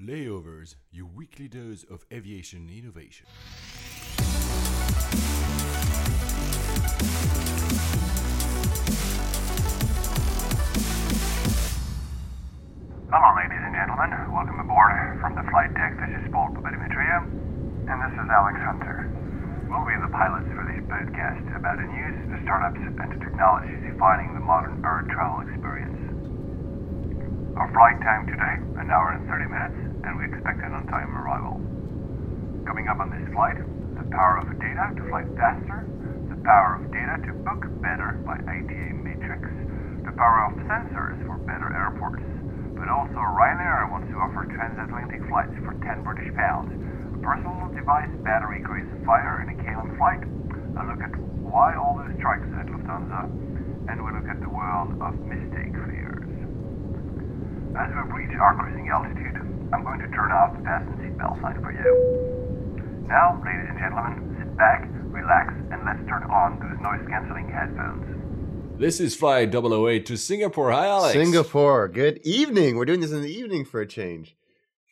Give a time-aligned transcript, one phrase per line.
[0.00, 3.26] Layovers, your weekly dose of aviation innovation.
[13.12, 14.32] Hello, ladies and gentlemen.
[14.32, 15.92] Welcome aboard from the flight deck.
[16.00, 19.04] This is Paul Papadimitriou, and this is Alex Hunter.
[19.68, 23.84] We'll be the pilots for this podcast about the news, the startups, and the technologies
[23.84, 26.19] defining the modern air travel experience.
[27.60, 29.76] Our flight time today, an hour and 30 minutes,
[30.08, 31.60] and we expect an on-time arrival.
[32.64, 33.60] Coming up on this flight,
[34.00, 35.84] the power of data to fly faster,
[36.32, 39.44] the power of data to book better by ITA Matrix,
[40.08, 42.24] the power of sensors for better airports,
[42.80, 48.08] but also Ryanair wants to offer transatlantic flights for 10 British pounds, a personal device
[48.24, 50.24] battery creates fire in a KLM flight,
[50.80, 51.12] a look at
[51.44, 53.28] why all those strikes at Lufthansa,
[53.92, 55.99] and we look at the world of mistake fares.
[57.78, 59.36] As we reach our cruising altitude,
[59.72, 63.06] I'm going to turn off the fasten seatbelt sign for you.
[63.06, 68.80] Now, ladies and gentlemen, sit back, relax, and let's turn on those noise-canceling headphones.
[68.80, 70.72] This is Flight 008 to Singapore.
[70.72, 71.12] Hi, Alex.
[71.12, 71.86] Singapore.
[71.86, 72.76] Good evening.
[72.76, 74.36] We're doing this in the evening for a change.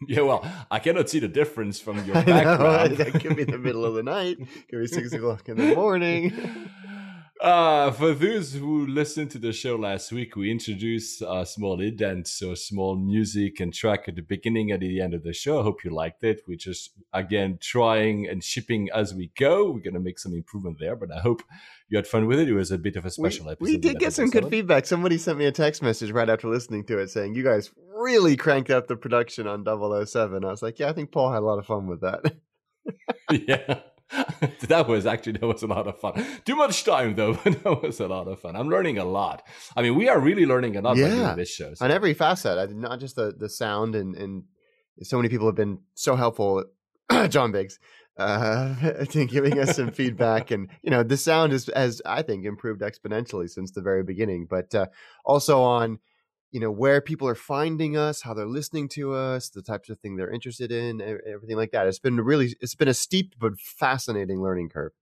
[0.06, 2.96] Yeah, well, I cannot see the difference from your I know, background.
[2.98, 4.38] that could be the middle of the night.
[4.70, 6.32] Could be six o'clock in the morning.
[7.40, 12.26] Uh, for those who listened to the show last week, we introduced a small indent,
[12.26, 15.60] so small music and track at the beginning and at the end of the show.
[15.60, 16.42] I hope you liked it.
[16.48, 19.66] We're just, again, trying and shipping as we go.
[19.70, 21.42] We're going to make some improvement there, but I hope
[21.88, 22.48] you had fun with it.
[22.48, 23.64] It was a bit of a We, special episode.
[23.64, 24.86] we did get some good feedback.
[24.86, 28.36] Somebody sent me a text message right after listening to it saying, You guys really
[28.36, 30.44] cranked up the production on 007.
[30.44, 32.20] I was like, Yeah, I think Paul had a lot of fun with that.
[33.30, 33.80] yeah.
[34.68, 36.24] that was actually that was a lot of fun.
[36.44, 38.56] Too much time though, but that was a lot of fun.
[38.56, 39.42] I'm learning a lot.
[39.76, 41.74] I mean, we are really learning a lot by doing this show.
[41.74, 44.44] so- on every facet, I- not just the, the sound, and, and
[45.02, 46.64] so many people have been so helpful.
[47.28, 47.78] John Biggs,
[48.18, 48.74] uh,
[49.10, 52.80] to giving us some feedback, and you know, the sound is has I think improved
[52.80, 54.46] exponentially since the very beginning.
[54.48, 54.86] But uh,
[55.24, 55.98] also on
[56.50, 59.98] you know where people are finding us, how they're listening to us, the types of
[60.00, 61.86] thing they're interested in, everything like that.
[61.86, 64.92] It's been really, it's been a steep but fascinating learning curve.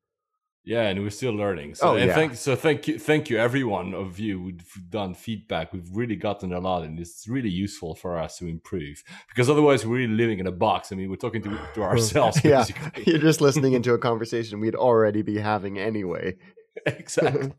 [0.64, 1.76] Yeah, and we're still learning.
[1.76, 2.12] So Oh, yeah.
[2.12, 5.72] thank so thank you thank you everyone of you who've done feedback.
[5.72, 9.04] We've really gotten a lot and it's really useful for us to improve.
[9.28, 10.90] Because otherwise we're really living in a box.
[10.90, 13.04] I mean we're talking to, to ourselves yeah, basically.
[13.06, 16.34] you're just listening into a conversation we'd already be having anyway.
[16.86, 17.52] exactly.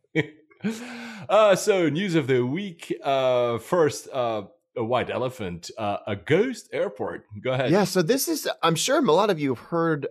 [1.30, 2.94] uh so news of the week.
[3.04, 4.44] Uh first uh
[4.78, 7.26] a white elephant, uh, a ghost airport.
[7.42, 7.72] Go ahead.
[7.72, 10.08] Yeah, so this is, I'm sure a lot of you have heard,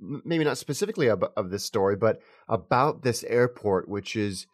[0.00, 4.46] maybe not specifically of, of this story, but about this airport, which is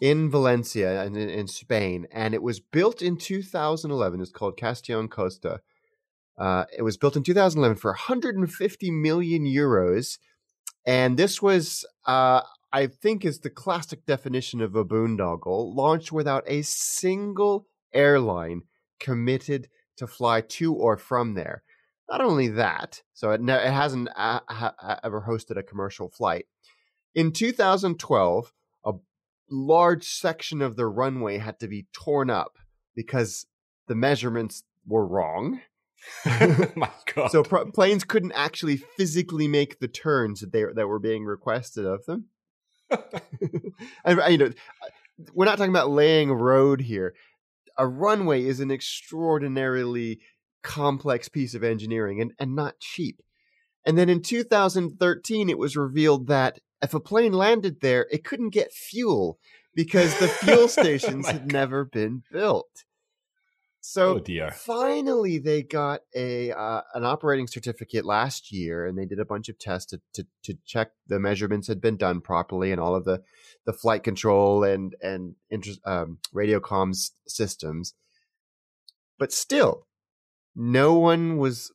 [0.00, 2.06] in Valencia and in, in Spain.
[2.12, 4.20] And it was built in 2011.
[4.20, 5.60] It's called Castellon Costa.
[6.38, 10.18] Uh, it was built in 2011 for 150 million euros.
[10.86, 16.44] And this was, uh, I think, is the classic definition of a boondoggle, launched without
[16.46, 18.62] a single airline
[18.98, 21.62] committed to fly to or from there.
[22.10, 26.08] Not only that, so it, ne- it hasn't uh, ha- ha- ever hosted a commercial
[26.08, 26.46] flight.
[27.14, 28.52] In 2012,
[28.84, 28.92] a
[29.50, 32.58] large section of the runway had to be torn up
[32.94, 33.46] because
[33.86, 35.60] the measurements were wrong.
[36.74, 37.30] My God.
[37.30, 41.84] So pr- planes couldn't actually physically make the turns that they that were being requested
[41.86, 42.26] of them.
[44.04, 44.50] and uh, you know,
[45.34, 47.14] we're not talking about laying a road here.
[47.78, 50.20] A runway is an extraordinarily
[50.62, 53.20] complex piece of engineering and, and not cheap.
[53.84, 58.50] And then in 2013, it was revealed that if a plane landed there, it couldn't
[58.50, 59.38] get fuel
[59.74, 62.84] because the fuel oh stations had never been built.
[63.84, 64.52] So oh dear.
[64.52, 69.48] finally they got a uh, an operating certificate last year and they did a bunch
[69.48, 73.04] of tests to, to, to check the measurements had been done properly and all of
[73.04, 73.22] the,
[73.66, 77.94] the flight control and and inter- um, radio comms systems
[79.18, 79.88] but still
[80.54, 81.72] no one was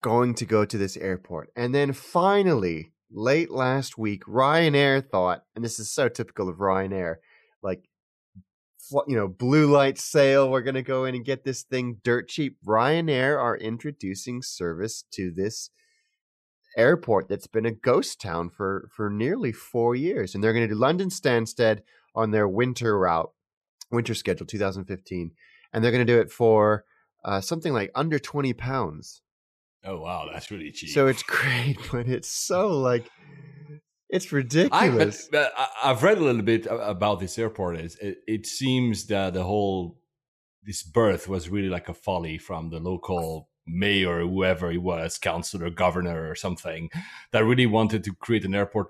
[0.00, 5.64] going to go to this airport and then finally late last week ryanair thought and
[5.64, 7.16] this is so typical of ryanair
[7.64, 7.87] like
[9.06, 10.50] you know, blue light sale.
[10.50, 12.56] We're going to go in and get this thing dirt cheap.
[12.66, 15.70] Ryanair are introducing service to this
[16.76, 20.74] airport that's been a ghost town for for nearly four years, and they're going to
[20.74, 21.80] do London Stansted
[22.14, 23.30] on their winter route,
[23.90, 25.32] winter schedule 2015,
[25.72, 26.84] and they're going to do it for
[27.24, 29.22] uh, something like under 20 pounds.
[29.84, 30.90] Oh wow, that's really cheap.
[30.90, 33.08] So it's great, but it's so like
[34.08, 35.28] it's ridiculous.
[35.32, 37.76] Uh, I- I've read a little bit about this airport.
[37.76, 39.98] It, it seems that the whole
[40.62, 45.70] this birth was really like a folly from the local mayor, whoever he was, councillor,
[45.70, 46.90] governor, or something,
[47.32, 48.88] that really wanted to create an airport.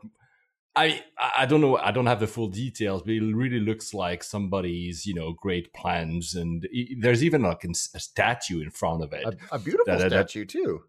[0.76, 1.76] I I don't know.
[1.76, 5.72] I don't have the full details, but it really looks like somebody's you know great
[5.72, 6.66] plans, and
[7.00, 10.48] there's even like a statue in front of it, a, a beautiful that, statue that,
[10.48, 10.82] too.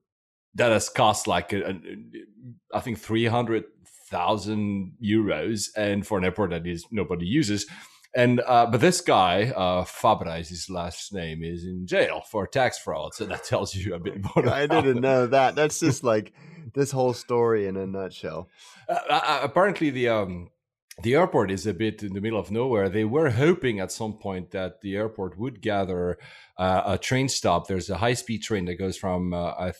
[0.56, 1.80] That has cost like a, a,
[2.74, 3.66] I think three hundred
[4.10, 7.66] thousand euros, and for an airport that is nobody uses.
[8.16, 12.48] And uh, but this guy, uh, Fabra is his last name, is in jail for
[12.48, 13.14] tax fraud.
[13.14, 14.50] So that tells you a bit more.
[14.50, 15.56] I didn't know that.
[15.56, 16.34] That's just like
[16.74, 18.50] this whole story in a nutshell.
[18.88, 20.50] Uh, uh, uh, apparently, the um,
[21.04, 22.90] the airport is a bit in the middle of nowhere.
[22.90, 26.18] They were hoping at some point that the airport would gather
[26.58, 27.68] uh, a train stop.
[27.68, 29.74] There's a high speed train that goes from uh, I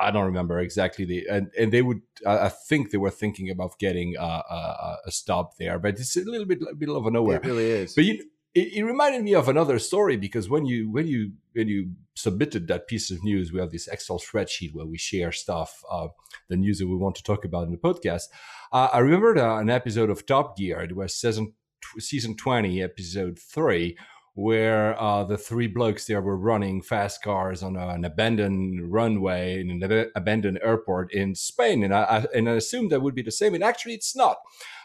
[0.00, 3.78] I don't remember exactly the and, and they would I think they were thinking about
[3.78, 7.36] getting a, a, a stop there, but it's a little bit a bit of nowhere.
[7.36, 7.94] It really is.
[7.94, 8.24] But you,
[8.54, 12.68] it, it, reminded me of another story because when you when you when you submitted
[12.68, 16.08] that piece of news, we have this Excel spreadsheet where we share stuff, uh,
[16.48, 18.24] the news that we want to talk about in the podcast.
[18.72, 20.80] Uh, I remembered uh, an episode of Top Gear.
[20.80, 21.54] It was season
[21.98, 23.96] season twenty, episode three
[24.38, 29.82] where uh, the three blokes there were running fast cars on an abandoned runway in
[29.82, 33.32] an abandoned airport in Spain, and I, I, and I assumed that would be the
[33.32, 34.36] same, and actually it's not.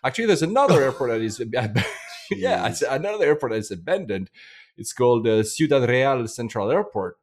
[0.03, 1.39] Actually, there's another airport that is
[2.31, 4.31] yeah, another airport that is abandoned.
[4.75, 7.19] It's called uh, Ciudad Real Central Airport.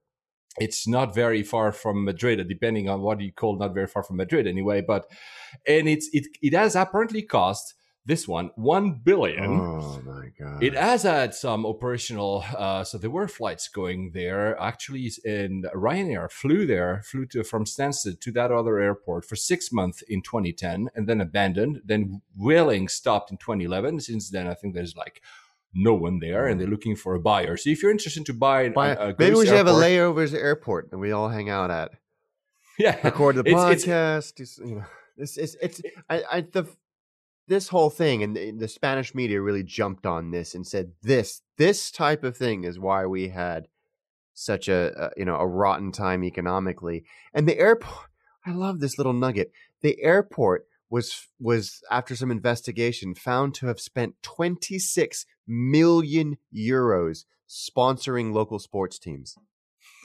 [0.61, 4.19] It's not very far from Madrid, depending on what you call not very far from
[4.19, 4.83] Madrid, anyway.
[4.83, 5.11] But
[5.67, 7.75] and it's it it has apparently cost
[8.07, 9.61] this one, one billion.
[9.61, 10.63] Oh my god!
[10.63, 12.45] It has had some operational.
[12.57, 14.61] Uh, so there were flights going there.
[14.61, 19.71] Actually, in Ryanair flew there, flew to from Stansted to that other airport for six
[19.71, 21.83] months in 2010, and then abandoned.
[21.85, 24.01] Then Vueling stopped in 2011.
[24.01, 25.23] Since then, I think there's like
[25.75, 27.57] no one there, and they're looking for a buyer.
[27.57, 29.79] So if you're interested to buy, buy a, a maybe we should airport, have a
[29.79, 31.93] layovers airport that we all hang out at.
[32.79, 34.41] Yeah, record the it's, podcast.
[34.41, 34.85] It's, you know,
[35.19, 36.67] it's it's, it's I, I the
[37.51, 41.43] this whole thing and the, the, Spanish media really jumped on this and said this
[41.59, 43.67] this type of thing is why we had
[44.33, 47.05] such a, a you know a rotten time economically.
[47.35, 48.07] And the airport,
[48.47, 49.51] I love this little nugget.
[49.83, 58.33] The airport was was after some investigation found to have spent 26 million euros sponsoring
[58.33, 59.37] local sports teams.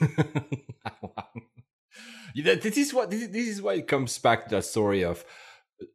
[2.34, 5.24] this is what this, is why it comes back to that story of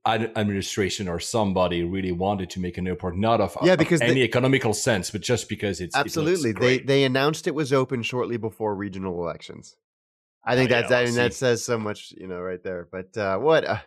[0.05, 4.21] administration or somebody really wanted to make an airport not of, yeah, because of any
[4.21, 8.03] they, economical sense, but just because it's absolutely it they they announced it was open
[8.03, 9.75] shortly before regional elections.
[10.43, 12.87] I think that's that, and that says so much, you know, right there.
[12.91, 13.79] But uh, what uh,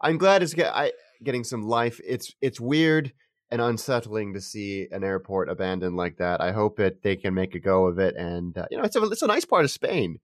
[0.00, 2.00] I'm glad it's get, I, getting some life.
[2.04, 3.12] It's it's weird
[3.50, 6.40] and unsettling to see an airport abandoned like that.
[6.40, 8.96] I hope that they can make a go of it, and uh, you know, it's
[8.96, 10.18] a it's a nice part of Spain.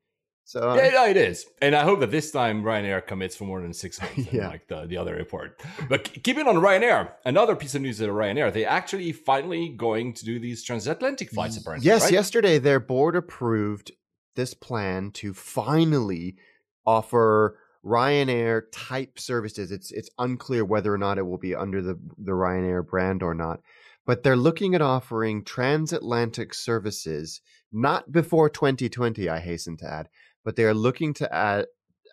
[0.49, 3.45] So uh, yeah, yeah, it is, and I hope that this time Ryanair commits for
[3.45, 4.49] more than six months, yeah.
[4.49, 5.61] like the, the other airport.
[5.91, 10.25] But keeping on Ryanair, another piece of news at Ryanair, they actually finally going to
[10.25, 11.59] do these transatlantic flights.
[11.59, 12.13] Apparently, yes, right?
[12.15, 13.93] yesterday their board approved
[14.37, 16.37] this plan to finally
[16.87, 19.71] offer Ryanair type services.
[19.71, 23.35] It's it's unclear whether or not it will be under the the Ryanair brand or
[23.35, 23.61] not,
[24.07, 29.29] but they're looking at offering transatlantic services not before 2020.
[29.29, 30.09] I hasten to add
[30.45, 31.67] but they are looking to add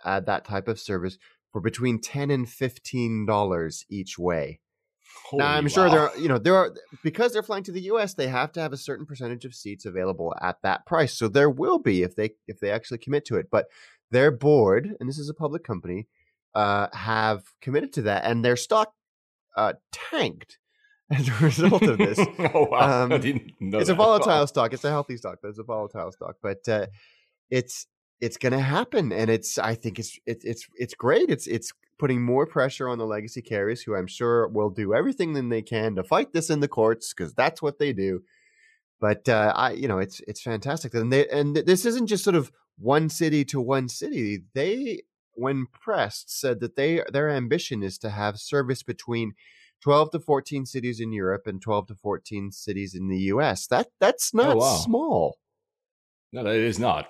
[0.03, 1.17] add that type of service
[1.51, 4.59] for between ten and fifteen dollars each way.
[5.25, 5.69] Holy now I'm wow.
[5.69, 8.51] sure there are, you know, there are because they're flying to the US, they have
[8.53, 11.13] to have a certain percentage of seats available at that price.
[11.13, 13.47] So there will be if they if they actually commit to it.
[13.49, 13.67] But
[14.11, 16.07] their board, and this is a public company,
[16.53, 18.93] uh, have committed to that, and their stock
[19.57, 20.59] uh, tanked
[21.11, 22.19] as a result of this.
[22.19, 23.03] oh wow!
[23.03, 24.73] Um, it's a volatile stock.
[24.73, 26.35] It's a healthy stock, but it's a volatile stock.
[26.41, 26.87] But uh,
[27.49, 27.87] it's
[28.21, 31.29] it's going to happen, and it's I think it's it's it's it's great.
[31.29, 35.33] It's it's putting more pressure on the legacy carriers, who I'm sure will do everything
[35.33, 38.21] that they can to fight this in the courts because that's what they do.
[38.99, 42.35] But uh, I, you know, it's it's fantastic, and they and this isn't just sort
[42.35, 44.43] of one city to one city.
[44.53, 45.03] They,
[45.33, 49.33] when pressed, said that they their ambition is to have service between
[49.81, 53.67] 12 to 14 cities in Europe and 12 to 14 cities in the US.
[53.67, 54.75] That that's oh, not oh, wow.
[54.77, 55.37] small.
[56.31, 57.07] No, it is not.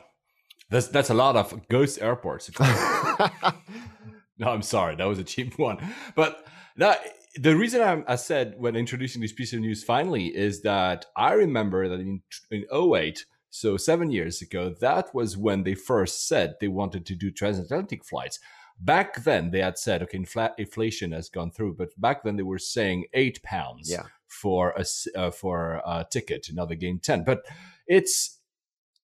[0.69, 2.50] That's that's a lot of ghost airports.
[2.60, 5.77] no, I'm sorry, that was a cheap one.
[6.15, 6.45] But
[6.77, 7.01] that
[7.36, 11.34] the reason I'm, i said when introducing this piece of news finally is that I
[11.34, 16.55] remember that in in 08, so seven years ago, that was when they first said
[16.60, 18.39] they wanted to do transatlantic flights.
[18.77, 22.43] Back then, they had said, okay, infl- inflation has gone through, but back then they
[22.43, 24.03] were saying eight pounds yeah.
[24.27, 24.84] for a
[25.17, 26.50] uh, for a ticket.
[26.51, 27.45] Now they gained ten, but
[27.88, 28.35] it's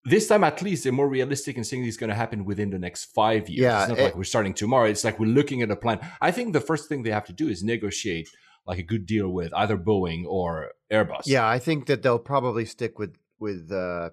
[0.04, 2.78] this time at least they're more realistic in saying it's going to happen within the
[2.78, 3.62] next five years.
[3.62, 4.86] Yeah, it's not it- like we're starting tomorrow.
[4.88, 6.00] It's like we're looking at a plan.
[6.20, 8.28] I think the first thing they have to do is negotiate
[8.66, 11.22] like a good deal with either Boeing or Airbus.
[11.26, 14.10] Yeah, I think that they'll probably stick with with uh,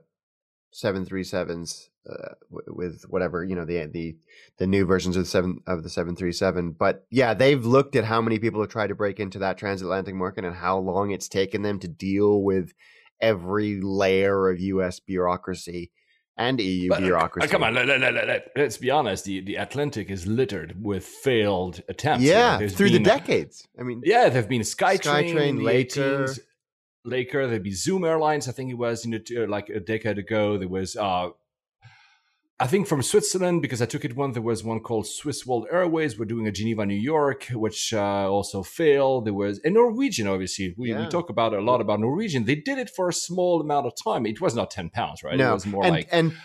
[0.71, 4.15] seven three sevens uh, with whatever you know the the
[4.57, 6.71] the new versions of the seven of the seven three seven.
[6.71, 10.15] But yeah, they've looked at how many people have tried to break into that transatlantic
[10.15, 12.73] market and how long it's taken them to deal with
[13.21, 14.99] every layer of U.S.
[14.99, 15.91] bureaucracy
[16.37, 17.49] and EU But, uh, bureaucracy.
[17.49, 19.25] come on, let, let, let, let, us be honest.
[19.25, 22.23] The, the Atlantic is littered with failed attempts.
[22.23, 23.67] You know, yeah, through the decades.
[23.77, 26.25] I mean, Yeah, there've been SkyTrain, SkyTrain, Laker.
[26.25, 26.39] 18s,
[27.03, 27.47] Laker.
[27.47, 28.47] There'd be Zoom Airlines.
[28.47, 30.57] I think it was in the, uh, like a decade ago.
[30.57, 31.29] There was, uh,
[32.61, 34.33] I think from Switzerland because I took it one.
[34.33, 36.19] There was one called Swiss World Airways.
[36.19, 39.25] We're doing a Geneva, New York, which uh, also failed.
[39.25, 40.27] There was a Norwegian.
[40.27, 42.43] Obviously, we, we talk about a lot about Norwegian.
[42.43, 44.25] They did it for a small amount of time.
[44.25, 45.37] It was not ten pounds, right?
[45.37, 46.35] no, It was more and like, and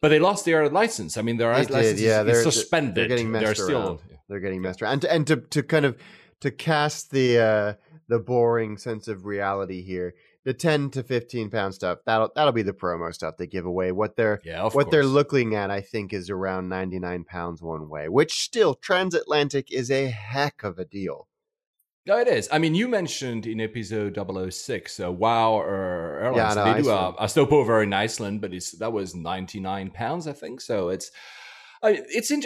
[0.00, 1.16] but they lost their license.
[1.16, 2.94] I mean, their They did, license yeah, is, they're- they're- suspended.
[2.96, 3.80] they're getting messed still.
[3.86, 3.98] around.
[4.28, 4.92] they're getting messed around.
[4.92, 5.96] And to, and to to kind of
[6.40, 7.72] to cast the uh
[8.08, 12.62] the boring sense of reality here, the ten to fifteen pound stuff that'll that'll be
[12.62, 13.92] the promo stuff they give away.
[13.92, 17.88] What they're Yeah, what they're looking at, I think, is around ninety nine pounds one
[17.88, 21.28] way, which still transatlantic is a heck of a deal.
[22.06, 22.48] No, it is.
[22.50, 24.18] I mean, you mentioned in episode
[24.50, 26.56] 006, uh, WoW or Airlines.
[26.56, 27.16] no, they do a, Iceland.
[27.20, 30.62] a stopover in Iceland, but it's that was 99 pounds, I think.
[30.62, 31.10] So it's,
[31.82, 32.42] I mean, it's in.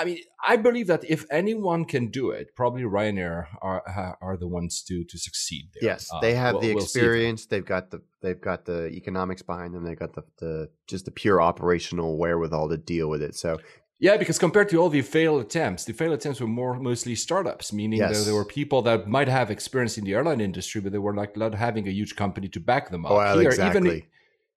[0.00, 3.82] I mean, I believe that if anyone can do it, probably Ryanair are
[4.20, 5.90] are the ones to to succeed there.
[5.90, 7.46] Yes, Uh, they have we'll- the we'll experience.
[7.46, 9.82] They've got the they've got the economics behind them.
[9.84, 13.34] They've got the the just the pure operational wherewithal to deal with it.
[13.34, 13.58] So
[14.00, 17.72] Yeah, because compared to all the failed attempts, the failed attempts were more mostly startups,
[17.72, 18.10] meaning Yes.
[18.18, 21.16] that there were people that might have experience in the airline industry, but they were
[21.22, 23.12] like not having a huge company to back them up.
[23.12, 23.90] well, Here, exactly.
[23.96, 24.02] even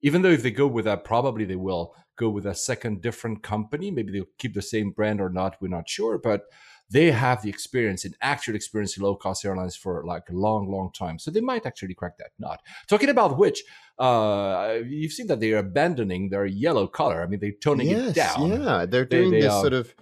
[0.08, 1.84] even though if they go with that, probably they will
[2.22, 3.92] go with a second different company.
[3.92, 5.58] Maybe they'll keep the same brand or not.
[5.60, 6.42] We're not sure, but
[6.90, 10.70] they have the experience and actual experience in low cost airlines for like a long,
[10.70, 11.18] long time.
[11.20, 12.60] So they might actually crack that nut.
[12.88, 13.64] Talking about which,
[13.98, 17.24] uh, you've seen that they're abandoning their yellow color.
[17.24, 18.62] I mean, they're toning yes, it down.
[18.62, 19.96] Yeah, they're doing they, this um, sort of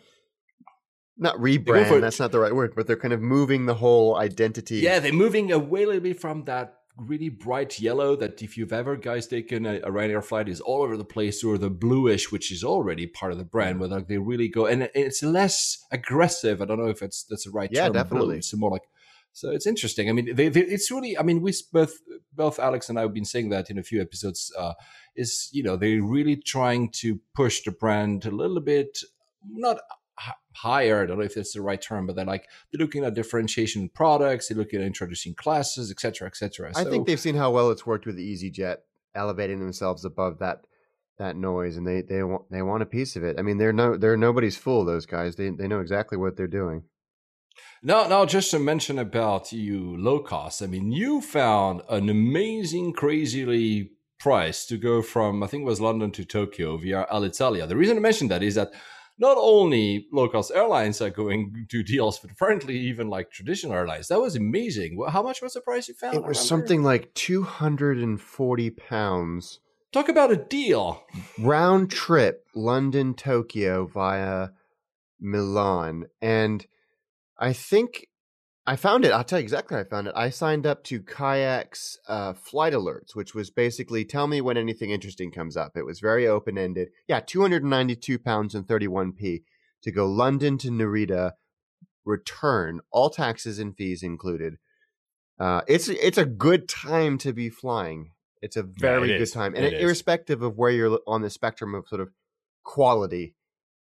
[1.17, 2.01] not rebrand.
[2.01, 4.77] That's not the right word, but they're kind of moving the whole identity.
[4.77, 8.73] Yeah, they're moving away a little bit from that really bright yellow that if you've
[8.73, 12.31] ever guys taken a, a Ryanair flight is all over the place, or the bluish,
[12.31, 15.85] which is already part of the brand, where like they really go and it's less
[15.91, 16.61] aggressive.
[16.61, 17.93] I don't know if it's that's the right Yeah, term.
[17.93, 18.03] blue.
[18.03, 18.37] definitely.
[18.37, 18.83] It's more like
[19.31, 20.09] so it's interesting.
[20.09, 21.17] I mean, they, they, it's really.
[21.17, 21.93] I mean, we both
[22.33, 24.51] both Alex and I have been saying that in a few episodes.
[24.57, 24.73] Uh,
[25.15, 28.99] is you know they're really trying to push the brand a little bit,
[29.47, 29.77] not
[30.55, 31.03] higher.
[31.03, 33.83] I don't know if that's the right term, but they're like they're looking at differentiation
[33.83, 34.47] in products.
[34.47, 36.71] They're looking at introducing classes, etc., cetera, etc.
[36.75, 38.77] I think they've seen how well it's worked with EasyJet,
[39.15, 40.65] elevating themselves above that
[41.17, 43.38] that noise, and they they want they want a piece of it.
[43.39, 44.85] I mean, they're no they're nobody's fool.
[44.85, 46.83] Those guys, they they know exactly what they're doing.
[47.83, 50.61] Now, now, just to mention about you low cost.
[50.61, 55.79] I mean, you found an amazing, crazily price to go from I think it was
[55.79, 57.67] London to Tokyo via Alitalia.
[57.67, 58.71] The reason I mentioned that is that
[59.19, 64.07] not only low cost airlines are going to deals, but apparently even like traditional airlines.
[64.07, 64.99] That was amazing.
[65.09, 66.15] How much was the price you found?
[66.15, 69.59] It was something like two hundred and forty pounds
[69.91, 71.03] Talk about a deal.
[71.39, 74.49] round trip London Tokyo via
[75.19, 76.65] Milan and
[77.38, 78.07] I think
[78.69, 81.01] I found it I'll tell you exactly how I found it I signed up to
[81.01, 85.88] Kayak's uh, flight alerts which was basically tell me when anything interesting comes up it
[85.88, 89.41] was very open ended yeah 292 pounds and 31p
[89.81, 91.31] to go London to Narita
[92.05, 94.57] return all taxes and fees included
[95.39, 99.31] uh, it's it's a good time to be flying it's a very it good is.
[99.31, 99.81] time and It is.
[99.81, 102.09] irrespective of where you're on the spectrum of sort of
[102.63, 103.33] quality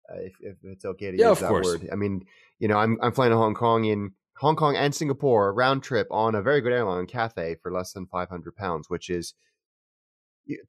[0.09, 1.65] uh, if, if it's okay to Yeah, use of that course.
[1.65, 2.23] word i mean
[2.57, 6.07] you know i'm i'm flying to hong kong in hong kong and singapore round trip
[6.11, 9.33] on a very good airline cathay for less than 500 pounds which is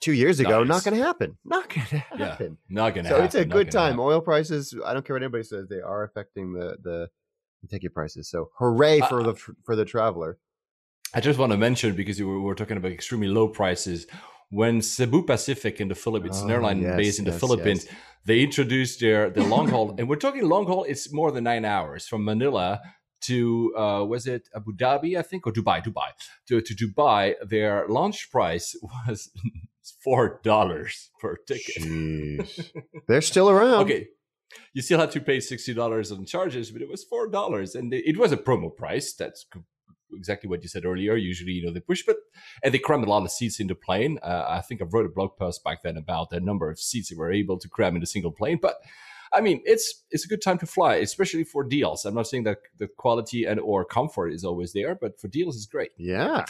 [0.00, 3.08] two years ago not going to happen not going to Yeah, happen Not gonna.
[3.08, 4.00] so happen, it's a not good time happen.
[4.00, 7.08] oil prices i don't care what anybody says they are affecting the the,
[7.62, 9.34] the ticket prices so hooray for Uh, the
[9.64, 10.38] for the traveler
[11.14, 14.06] I just want to mention because you were, we were talking about extremely low prices.
[14.50, 17.86] When Cebu Pacific in the Philippines, an Oh, airline yes, based in the yes, Philippines,
[17.86, 17.94] yes.
[18.26, 20.84] they introduced their the long haul, and we're talking long haul.
[20.84, 22.82] It's more than nine hours from Manila
[23.22, 25.82] to uh, was it Abu Dhabi, I think, or Dubai?
[25.84, 26.10] Dubai
[26.48, 27.34] to to Dubai.
[27.46, 29.30] Their launch price was
[30.02, 32.48] four dollars per ticket.
[33.08, 34.08] They're still around Okay.
[34.72, 37.92] You still had to pay sixty dollars on charges, but it was four dollars, and
[37.92, 39.12] it it was a promo price.
[39.12, 39.46] That's
[40.12, 41.16] exactly what you said earlier.
[41.16, 42.16] Usually, you know, they push, but
[42.62, 44.18] and they cram a lot of seats in the plane.
[44.22, 47.10] Uh, I think I wrote a blog post back then about the number of seats
[47.10, 48.58] they were able to cram in a single plane.
[48.60, 48.76] But
[49.32, 52.04] I mean, it's it's a good time to fly, especially for deals.
[52.04, 55.56] I'm not saying that the quality and or comfort is always there, but for deals,
[55.56, 55.90] it's great.
[55.98, 56.44] Yeah.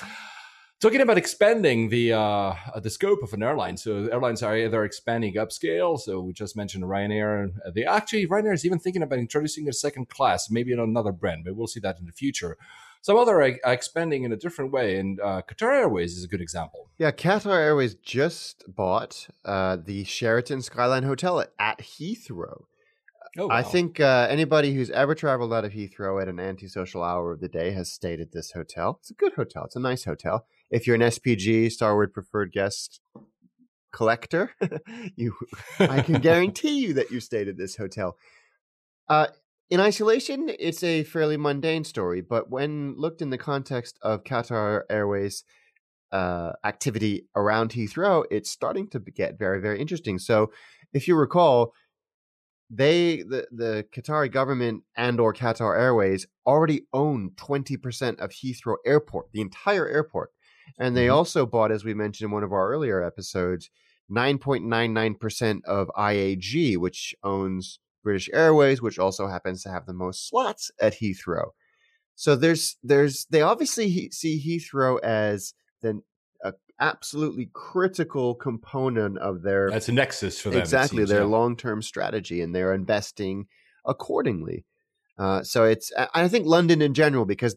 [0.80, 5.34] Talking about expanding the uh, the scope of an airline, so airlines are either expanding
[5.34, 5.98] upscale.
[5.98, 7.50] So we just mentioned Ryanair.
[7.74, 11.44] They actually Ryanair is even thinking about introducing a second class, maybe in another brand,
[11.44, 12.56] but we'll see that in the future.
[13.02, 16.40] Some other are expanding in a different way, and uh, Qatar Airways is a good
[16.40, 16.90] example.
[16.98, 22.64] Yeah, Qatar Airways just bought uh, the Sheraton Skyline Hotel at Heathrow.
[23.38, 23.54] Oh, wow.
[23.54, 27.40] I think uh, anybody who's ever traveled out of Heathrow at an antisocial hour of
[27.40, 28.98] the day has stayed at this hotel.
[29.00, 29.64] It's a good hotel.
[29.64, 30.46] It's a nice hotel.
[30.70, 33.00] If you're an SPG Starwood Preferred Guest
[33.92, 34.54] collector,
[35.16, 35.34] you,
[35.78, 38.16] I can guarantee you that you stayed at this hotel.
[39.08, 39.28] Uh,
[39.70, 44.82] in isolation, it's a fairly mundane story, but when looked in the context of Qatar
[44.88, 45.44] Airways'
[46.10, 50.18] uh, activity around Heathrow, it's starting to get very, very interesting.
[50.18, 50.50] So,
[50.94, 51.74] if you recall,
[52.70, 59.32] they the the Qatari government and or Qatar Airways already own 20% of Heathrow Airport,
[59.32, 60.30] the entire airport.
[60.78, 61.14] And they mm-hmm.
[61.14, 63.70] also bought as we mentioned in one of our earlier episodes
[64.10, 70.70] 9.99% of IAG, which owns British Airways, which also happens to have the most slots
[70.80, 71.50] at Heathrow.
[72.14, 76.00] So there's there's they obviously see Heathrow as the
[76.80, 81.26] absolutely critical component of their that's a nexus for them exactly seems, their yeah.
[81.26, 83.46] long-term strategy and they're investing
[83.84, 84.64] accordingly
[85.18, 87.56] uh, so it's i think london in general because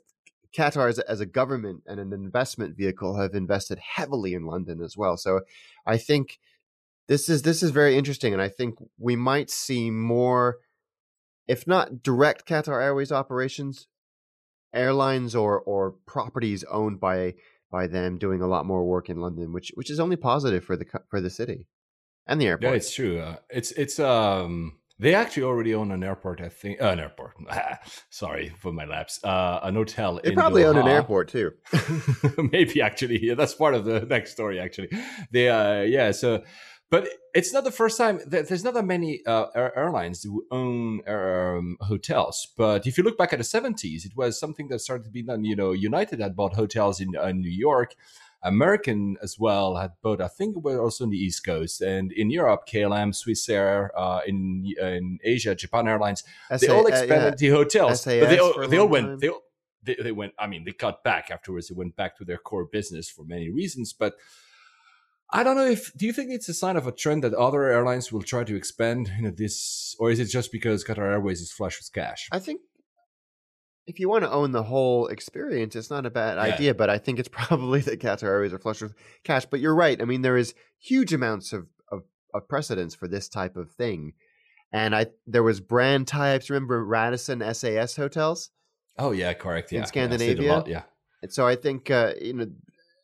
[0.57, 4.81] qatar as a, as a government and an investment vehicle have invested heavily in london
[4.81, 5.41] as well so
[5.85, 6.39] i think
[7.07, 10.57] this is this is very interesting and i think we might see more
[11.47, 13.87] if not direct qatar airways operations
[14.73, 17.33] airlines or or properties owned by
[17.71, 20.75] by them doing a lot more work in London, which which is only positive for
[20.75, 21.67] the for the city
[22.27, 22.71] and the airport.
[22.71, 23.19] Yeah, it's true.
[23.19, 26.79] Uh, it's it's um they actually already own an airport, I think.
[26.79, 27.33] Uh, an airport.
[28.11, 29.19] Sorry for my lapse.
[29.23, 30.19] Uh, an hotel.
[30.23, 30.75] They probably Doha.
[30.75, 31.53] own an airport too.
[32.51, 34.59] Maybe actually, yeah, that's part of the next story.
[34.59, 34.89] Actually,
[35.31, 36.11] they uh, yeah.
[36.11, 36.43] So
[36.91, 38.19] but it's not the first time.
[38.27, 42.49] that There's not that many uh, airlines who own um, hotels.
[42.57, 45.23] But if you look back at the 70s, it was something that started to be
[45.23, 45.45] done.
[45.45, 47.95] You know, United had bought hotels in, uh, New York.
[48.43, 51.79] American as well had bought, I think it was also on the East Coast.
[51.79, 56.23] And in Europe, KLM, Swissair, uh, in in Asia, Japan Airlines,
[56.59, 57.35] they all expanded uh, yeah.
[57.35, 58.01] the hotels.
[58.01, 59.43] SAS but they all, they all went, they, all,
[59.83, 61.67] they, they went, I mean, they cut back afterwards.
[61.67, 63.93] They went back to their core business for many reasons.
[63.93, 64.15] But
[65.31, 67.63] I don't know if do you think it's a sign of a trend that other
[67.63, 71.41] airlines will try to expand you know this or is it just because Qatar Airways
[71.41, 72.27] is flush with cash?
[72.31, 72.61] I think
[73.87, 76.53] if you want to own the whole experience, it's not a bad yeah.
[76.53, 79.45] idea, but I think it's probably that Qatar Airways are flush with cash.
[79.45, 80.01] But you're right.
[80.01, 84.13] I mean, there is huge amounts of, of, of precedence for this type of thing.
[84.73, 86.49] And I there was brand types.
[86.49, 88.51] Remember Radisson SAS hotels?
[88.97, 89.71] Oh yeah, correct.
[89.71, 90.43] Yeah, in Scandinavia.
[90.43, 90.83] Yeah, lot, yeah.
[91.21, 92.47] And so I think uh, you know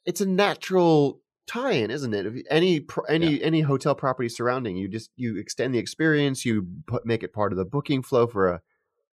[0.06, 2.26] it's a natural tie-in, isn't it?
[2.26, 3.46] If any any yeah.
[3.46, 6.46] any hotel property surrounding you, just you extend the experience.
[6.46, 8.62] You put, make it part of the booking flow for a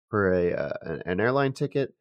[0.10, 1.94] for a uh, an airline ticket.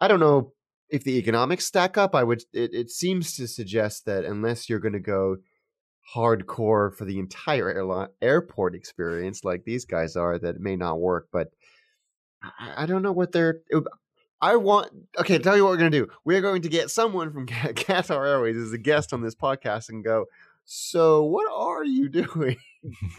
[0.00, 0.52] I don't know
[0.88, 2.14] if the economics stack up.
[2.14, 2.42] I would.
[2.52, 5.36] It, it seems to suggest that unless you're going to go
[6.14, 11.28] hardcore for the entire airline airport experience like these guys are, that may not work.
[11.32, 11.48] But
[12.42, 13.60] I, I don't know what they're.
[14.40, 14.92] I want.
[15.18, 16.08] Okay, tell you what we're going to do.
[16.24, 20.04] We're going to get someone from Qatar Airways as a guest on this podcast and
[20.04, 20.26] go.
[20.64, 22.56] So, what are you doing?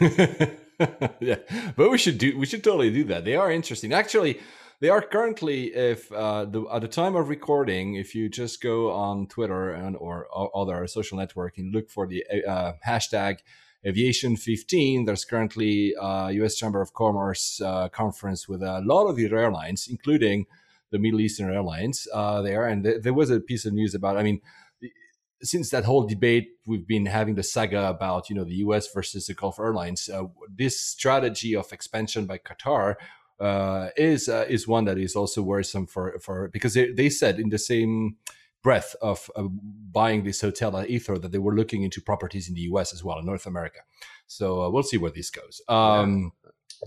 [1.20, 1.36] yeah,
[1.76, 2.38] but we should do.
[2.38, 3.24] We should totally do that.
[3.24, 3.92] They are interesting.
[3.92, 4.40] Actually,
[4.80, 5.74] they are currently.
[5.74, 9.96] If uh, the, at the time of recording, if you just go on Twitter and
[9.96, 13.38] or other social network and look for the uh, hashtag
[13.86, 19.14] aviation 15 there's currently a us chamber of commerce uh, conference with a lot of
[19.14, 20.46] the airlines including
[20.90, 24.16] the Middle Eastern airlines uh, there, and th- there was a piece of news about.
[24.16, 24.40] I mean,
[25.42, 28.88] since that whole debate we've been having the saga about you know the U.S.
[28.92, 32.96] versus the Gulf Airlines, uh, this strategy of expansion by Qatar
[33.40, 37.38] uh, is uh, is one that is also worrisome for for because they, they said
[37.38, 38.16] in the same
[38.62, 39.44] breath of uh,
[39.92, 42.92] buying this hotel at Heathrow that they were looking into properties in the U.S.
[42.92, 43.80] as well in North America.
[44.26, 45.60] So uh, we'll see where this goes.
[45.68, 46.32] Um.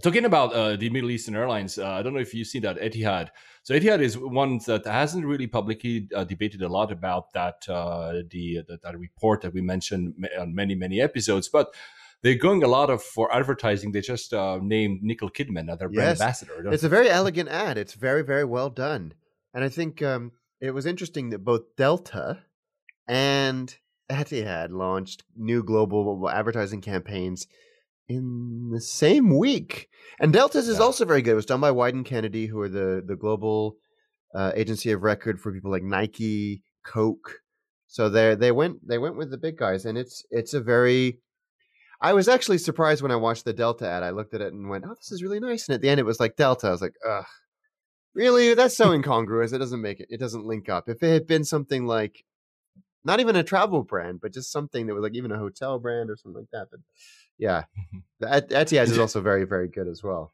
[0.03, 2.77] Talking about uh, the Middle Eastern airlines, uh, I don't know if you've seen that
[2.77, 3.29] Etihad.
[3.63, 8.21] So Etihad is one that hasn't really publicly uh, debated a lot about that uh,
[8.29, 11.73] the that, that, report that we mentioned on many many episodes, but
[12.21, 13.91] they're going a lot of for advertising.
[13.91, 16.71] They just uh, named Nicole Kidman as their brand ambassador.
[16.71, 17.77] It's a very elegant ad.
[17.77, 19.13] It's very very well done,
[19.53, 22.43] and I think um, it was interesting that both Delta
[23.07, 23.75] and
[24.09, 27.47] Etihad launched new global advertising campaigns
[28.09, 29.87] in the same week.
[30.19, 30.83] And Delta's is Yeah.
[30.83, 31.31] also very good.
[31.31, 33.77] It was done by Wieden Kennedy, who are the the global
[34.35, 37.41] uh, agency of record for people like Nike, Coke.
[37.87, 41.19] So they they went they went with the big guys, and it's it's a very.
[42.01, 44.03] I was actually surprised when I watched the Delta ad.
[44.03, 45.99] I looked at it and went, "Oh, this is really nice." And at the end,
[45.99, 46.67] it was like Delta.
[46.67, 47.25] I was like, "Ugh,
[48.13, 48.53] really?
[48.53, 49.51] That's so incongruous.
[49.51, 50.07] It doesn't make it.
[50.09, 50.87] It doesn't link up.
[50.89, 52.23] If it had been something like,
[53.03, 56.09] not even a travel brand, but just something that was like even a hotel brand
[56.09, 56.79] or something like that." But
[57.39, 57.63] yeah,
[58.21, 60.33] Et- Etihad is also very very good as well.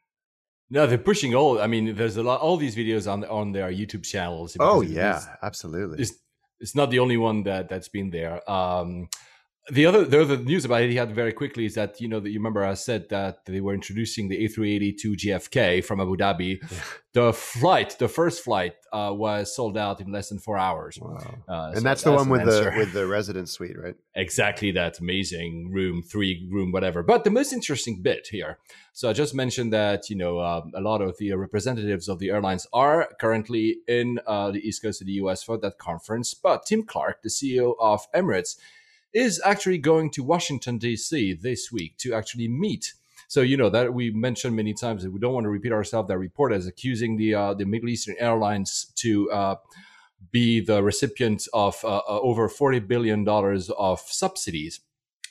[0.69, 1.61] No, they're pushing all.
[1.61, 2.41] I mean, there's a lot.
[2.41, 4.57] All these videos on on their YouTube channels.
[4.59, 6.01] Oh yeah, it's- absolutely.
[6.01, 6.13] it's,
[6.59, 8.41] it's not the only one that that's been there.
[8.49, 9.07] Um,
[9.71, 12.39] the other the other news about Etihad very quickly is that you know that you
[12.39, 16.59] remember I said that they were introducing the A380 to JFK from Abu Dhabi.
[17.13, 20.99] The flight, the first flight, uh, was sold out in less than four hours.
[21.01, 21.15] Wow.
[21.47, 23.95] Uh, so And that's the one with the with the residence suite, right?
[24.15, 28.57] exactly that amazing room three room whatever but the most interesting bit here
[28.93, 32.29] so i just mentioned that you know um, a lot of the representatives of the
[32.29, 36.65] airlines are currently in uh, the east coast of the us for that conference but
[36.65, 38.55] tim clark the ceo of emirates
[39.15, 42.93] is actually going to washington d.c this week to actually meet.
[43.27, 46.09] So you know that we mentioned many times that we don't want to repeat ourselves.
[46.09, 49.55] That report as accusing the uh, the middle eastern airlines to uh,
[50.31, 54.81] be the recipient of uh, uh, over 40 billion dollars of subsidies.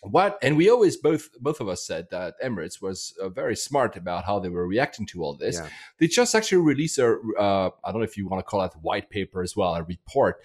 [0.03, 3.97] What and we always both both of us said that emirates was uh, very smart
[3.97, 5.57] about how they were reacting to all this.
[5.57, 5.69] Yeah.
[5.99, 8.73] they just actually released a uh, i don't know if you want to call it
[8.83, 10.43] white paper as well a report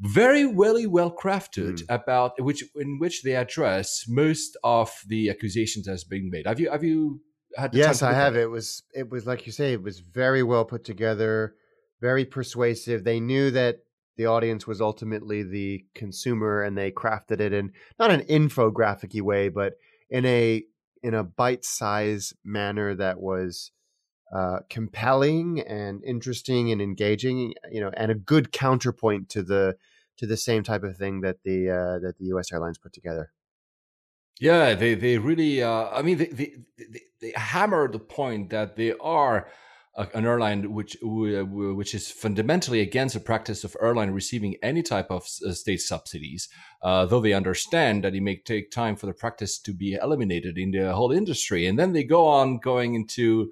[0.00, 1.92] very really well crafted hmm.
[1.92, 6.70] about which in which they address most of the accusations that's being made have you
[6.70, 7.20] have you
[7.56, 8.36] had the Yes, I to look at have.
[8.36, 11.54] It was it was like you say, it was very well put together,
[12.00, 13.04] very persuasive.
[13.04, 13.80] They knew that
[14.16, 19.48] the audience was ultimately the consumer, and they crafted it in not an infographic way,
[19.48, 19.74] but
[20.10, 20.64] in a
[21.02, 23.70] in a bite size manner that was
[24.34, 27.54] uh, compelling and interesting and engaging.
[27.70, 29.76] You know, and a good counterpoint to the
[30.18, 32.52] to the same type of thing that the uh, that the U.S.
[32.52, 33.32] airlines put together.
[34.40, 35.62] Yeah, they they really.
[35.62, 36.52] Uh, I mean, they, they
[37.20, 39.48] they hammer the point that they are
[40.14, 45.26] an airline which which is fundamentally against the practice of airline receiving any type of
[45.46, 46.48] uh, state subsidies.
[46.82, 50.56] Uh, though they understand that it may take time for the practice to be eliminated
[50.56, 53.50] in the whole industry, and then they go on going into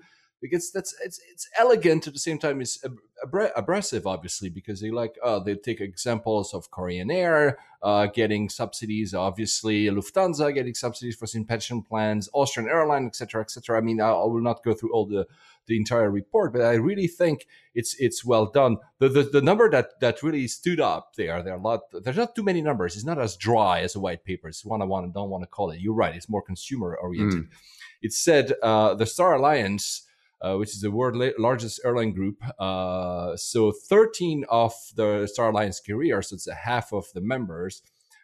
[0.48, 4.80] because that's it's it's elegant at the same time it's ab- abra- abrasive obviously because
[4.80, 10.74] they like uh, they take examples of Korean Air uh, getting subsidies obviously Lufthansa getting
[10.74, 14.64] subsidies for some pension plans Austrian Airline etc etc I mean I, I will not
[14.64, 15.26] go through all the
[15.66, 18.78] the entire report but I really think it's it's well done.
[19.00, 22.16] The the, the number that that really stood up there there are a lot there's
[22.16, 22.94] not too many numbers.
[22.94, 24.48] It's not as dry as a white paper.
[24.48, 25.80] It's one I want don't want to call it.
[25.80, 27.48] You're right it's more consumer oriented
[28.02, 30.02] it said uh, the Star Alliance
[30.40, 32.36] uh, which is the world's la- largest airline group.
[32.58, 37.82] Uh, so 13 of the Star Alliance carriers, so it's a half of the members,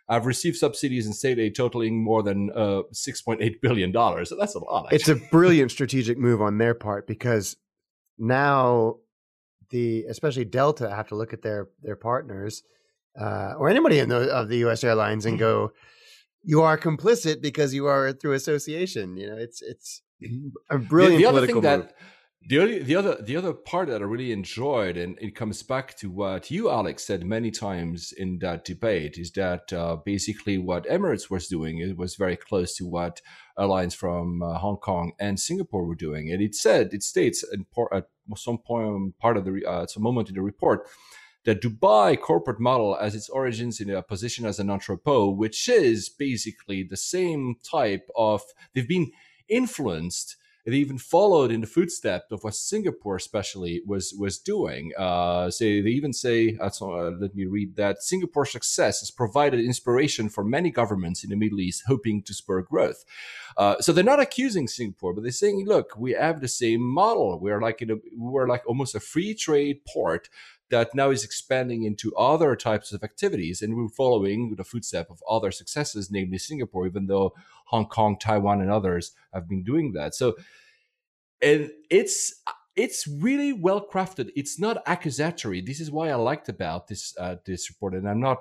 [0.09, 4.29] have received subsidies in state aid totaling more than uh, 6.8 billion dollars.
[4.29, 4.93] So that's a lot.
[4.93, 7.57] it's a brilliant strategic move on their part because
[8.19, 8.97] now
[9.71, 12.63] the especially Delta have to look at their their partners
[13.19, 14.85] uh, or anybody in the of the U.S.
[14.85, 15.73] airlines and go,
[16.43, 19.17] you are complicit because you are through association.
[19.17, 20.03] You know, it's it's
[20.71, 21.65] a brilliant the, the other thing move.
[21.65, 21.95] that
[22.49, 25.97] the only, the other the other part that I really enjoyed, and it comes back
[25.99, 30.87] to what you, Alex, said many times in that debate, is that uh, basically what
[30.87, 33.21] Emirates was doing it was very close to what
[33.57, 37.95] airlines from uh, Hong Kong and Singapore were doing, and it said it states por-
[37.95, 38.07] at
[38.37, 40.89] some point part of the uh, at some moment in the report
[41.45, 46.09] that Dubai corporate model has its origins in a position as an entrepot, which is
[46.09, 48.43] basically the same type of
[48.75, 49.11] they've been
[49.53, 54.93] influenced they even followed in the footsteps of what Singapore, especially, was was doing.
[54.97, 59.11] Uh, say they even say, uh, so, uh, let me read that Singapore's success has
[59.11, 63.05] provided inspiration for many governments in the Middle East, hoping to spur growth.
[63.57, 67.41] Uh, so they're not accusing Singapore, but they're saying, look, we have the same model.
[67.41, 70.29] We're like a, we're like almost a free trade port
[70.73, 75.23] that now is expanding into other types of activities, and we're following the footsteps of
[75.31, 77.35] other successes, namely Singapore, even though
[77.67, 80.15] Hong Kong, Taiwan, and others have been doing that.
[80.15, 80.35] So,
[81.41, 82.43] and it's
[82.75, 84.31] it's really well crafted.
[84.35, 85.61] It's not accusatory.
[85.61, 88.39] This is why I liked about this uh, this report, and I'm not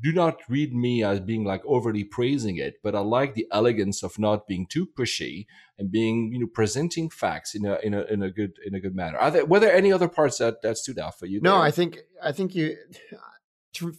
[0.00, 4.02] do not read me as being like overly praising it, but I like the elegance
[4.02, 5.46] of not being too pushy
[5.78, 8.80] and being, you know, presenting facts in a in a in a good in a
[8.80, 9.18] good manner.
[9.18, 11.40] Are there were there any other parts that that stood out for you?
[11.40, 11.62] No, there?
[11.62, 12.76] I think I think you.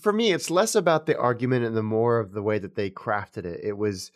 [0.03, 2.91] For me, it's less about the argument and the more of the way that they
[2.91, 3.59] crafted it.
[3.63, 4.11] It was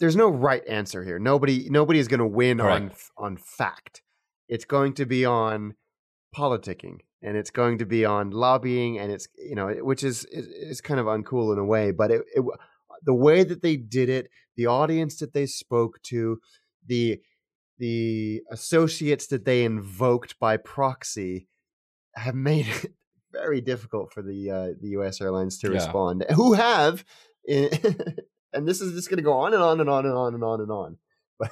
[0.00, 1.20] there's no right answer here.
[1.20, 4.02] Nobody nobody is going to win on on fact.
[4.48, 5.76] It's going to be on
[6.36, 10.80] politicking and it's going to be on lobbying and it's you know which is is,
[10.80, 12.44] kind of uncool in a way but it, it,
[13.04, 16.40] the way that they did it the audience that they spoke to
[16.86, 17.20] the
[17.78, 21.48] the associates that they invoked by proxy
[22.14, 22.92] have made it
[23.32, 25.74] very difficult for the uh, the US airlines to yeah.
[25.74, 27.04] respond who have
[27.48, 30.44] and this is just going to go on and on and on and on and
[30.44, 30.96] on and on
[31.38, 31.50] but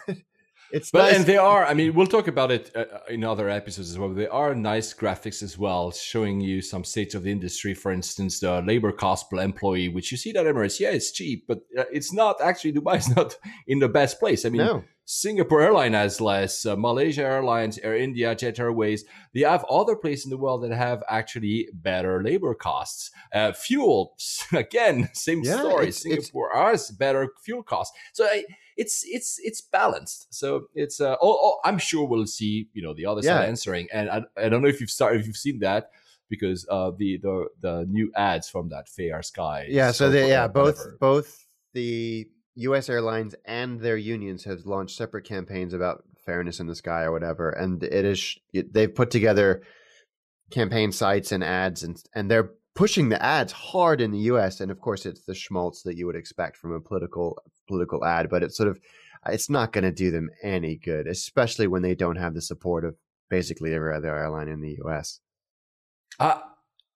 [0.72, 1.16] it's but nice.
[1.16, 1.64] and they are.
[1.64, 4.10] I mean, we'll talk about it uh, uh, in other episodes as well.
[4.10, 7.74] There are nice graphics as well, showing you some states of the industry.
[7.74, 11.44] For instance, the labor cost per employee, which you see that Emirates, yeah, it's cheap,
[11.48, 14.44] but uh, it's not actually Dubai is not in the best place.
[14.44, 14.84] I mean, no.
[15.12, 19.04] Singapore Airline has less, uh, Malaysia Airlines, Air India, Jet Airways.
[19.34, 23.10] They have other places in the world that have actually better labor costs.
[23.34, 24.16] Uh, fuel,
[24.52, 25.88] again, same yeah, story.
[25.88, 26.88] It's, Singapore it's...
[26.88, 27.98] has better fuel costs.
[28.12, 28.44] So I,
[28.80, 30.32] it's it's it's balanced.
[30.34, 33.38] So it's uh, oh, oh, I'm sure we'll see you know the other yeah.
[33.38, 35.90] side answering, and I, I don't know if you've started if you've seen that
[36.30, 39.66] because uh, the the the new ads from that Fair Sky.
[39.68, 42.88] Yeah, so they, yeah, both both the U.S.
[42.88, 47.50] airlines and their unions have launched separate campaigns about fairness in the sky or whatever,
[47.50, 48.38] and it is
[48.72, 49.62] they've put together
[50.50, 54.60] campaign sites and ads, and and they're pushing the ads hard in the U.S.
[54.60, 58.28] And of course, it's the schmaltz that you would expect from a political political ad,
[58.30, 58.78] but it's sort of
[59.26, 62.84] it's not going to do them any good, especially when they don't have the support
[62.84, 62.96] of
[63.28, 65.20] basically every other airline in the U.S.
[66.18, 66.40] Uh,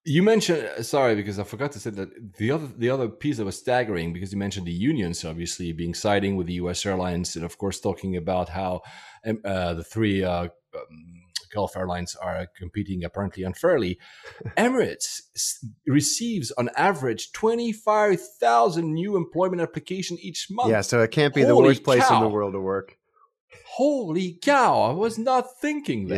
[0.05, 3.39] you mentioned uh, sorry because I forgot to say that the other the other piece
[3.39, 6.85] that was staggering because you mentioned the unions obviously being siding with the U.S.
[6.85, 8.83] airlines and of course talking about how
[9.27, 11.24] um, uh, the three uh, um,
[11.55, 13.99] Gulf Airlines are competing apparently unfairly.
[14.57, 15.23] Emirates
[15.87, 20.71] receives on average 25,000 new employment application each month.
[20.71, 22.99] Yeah, so it can't be Holy the worst place in the world to work.
[23.67, 26.14] Holy cow, I was not thinking that.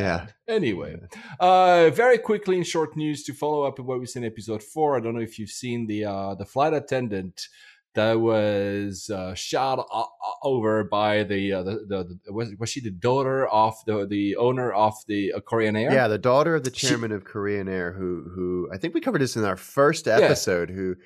[0.46, 0.54] Yeah.
[0.54, 0.96] Anyway,
[1.40, 4.96] uh, very quickly in short news to follow up what we said in episode four.
[4.96, 7.48] I don't know if you've seen the uh, the flight attendant
[7.96, 9.86] that was uh, shot
[10.42, 14.36] over by the, uh, the, the, the was, was she the daughter of the the
[14.36, 15.92] owner of the uh, Korean Air?
[15.92, 19.00] Yeah, the daughter of the chairman she, of Korean Air, who who I think we
[19.00, 20.70] covered this in our first episode.
[20.70, 20.76] Yeah.
[20.76, 20.96] Who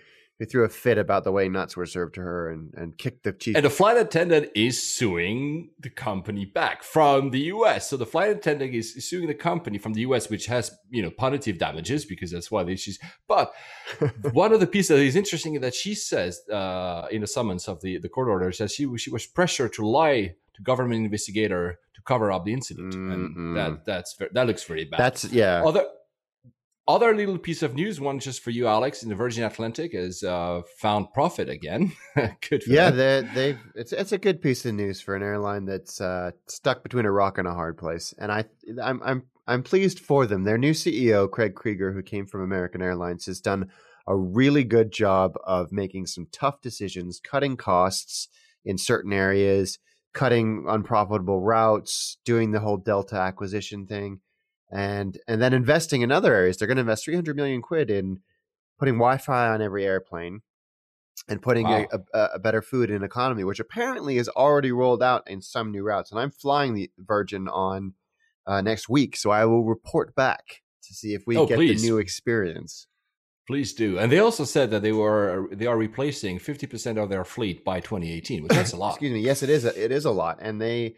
[0.40, 3.24] who threw a fit about the way nuts were served to her and, and kicked
[3.24, 3.54] the chief.
[3.54, 7.90] And the flight attendant is suing the company back from the US.
[7.90, 11.10] So the flight attendant is suing the company from the US, which has, you know,
[11.10, 12.98] punitive damages because that's why she's.
[13.28, 13.52] But
[14.32, 17.68] one of the pieces that is interesting is that she says uh, in the summons
[17.68, 21.78] of the, the court order says she, she was pressured to lie to government investigator
[21.94, 22.94] to cover up the incident.
[22.94, 23.12] Mm-hmm.
[23.12, 25.00] And that, that's, that looks very bad.
[25.00, 25.62] That's, yeah.
[25.62, 25.84] Other,
[26.94, 30.22] other little piece of news, one just for you, Alex, in the Virgin Atlantic has
[30.22, 31.92] uh, found profit again.
[32.14, 32.64] good.
[32.66, 36.32] yeah, they they it's it's a good piece of news for an airline that's uh,
[36.46, 38.44] stuck between a rock and a hard place, and I
[38.82, 40.44] I'm I'm I'm pleased for them.
[40.44, 43.70] Their new CEO, Craig Kreeger, who came from American Airlines, has done
[44.06, 48.28] a really good job of making some tough decisions, cutting costs
[48.64, 49.78] in certain areas,
[50.12, 54.20] cutting unprofitable routes, doing the whole Delta acquisition thing
[54.70, 56.56] and and then investing in other areas.
[56.56, 58.20] They're going to invest 300 million quid in
[58.78, 60.40] putting Wi-Fi on every airplane
[61.28, 61.86] and putting wow.
[61.92, 65.70] a, a, a, better food in economy, which apparently is already rolled out in some
[65.70, 66.10] new routes.
[66.10, 67.94] And I'm flying the Virgin on
[68.46, 71.82] uh, next week, so I will report back to see if we oh, get please.
[71.82, 72.86] the new experience.
[73.46, 73.98] Please do.
[73.98, 77.80] And they also said that they were they are replacing 50% of their fleet by
[77.80, 78.90] 2018, which that's a lot.
[78.90, 79.20] Excuse me.
[79.20, 79.64] Yes, it is.
[79.64, 80.94] A, it is a lot, and they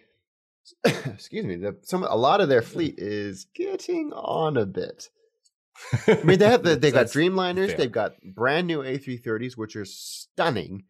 [0.85, 5.09] excuse me, the, some a lot of their fleet is getting on a bit.
[6.07, 7.77] I mean, they have the, they got Dreamliners, fair.
[7.77, 10.85] they've got brand new A330s, which are stunning,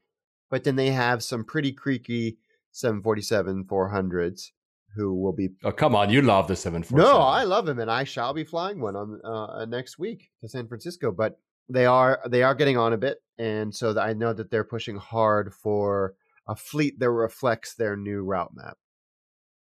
[0.50, 2.38] but then they have some pretty creaky
[2.72, 4.50] 747 400s
[4.94, 5.50] who will be.
[5.64, 7.02] Oh, come on, you love the 747.
[7.02, 10.48] No, I love them, and I shall be flying one on uh, next week to
[10.48, 11.10] San Francisco.
[11.10, 14.64] But they are they are getting on a bit, and so I know that they're
[14.64, 16.14] pushing hard for
[16.46, 18.76] a fleet that reflects their new route map.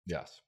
[0.05, 0.41] Yes.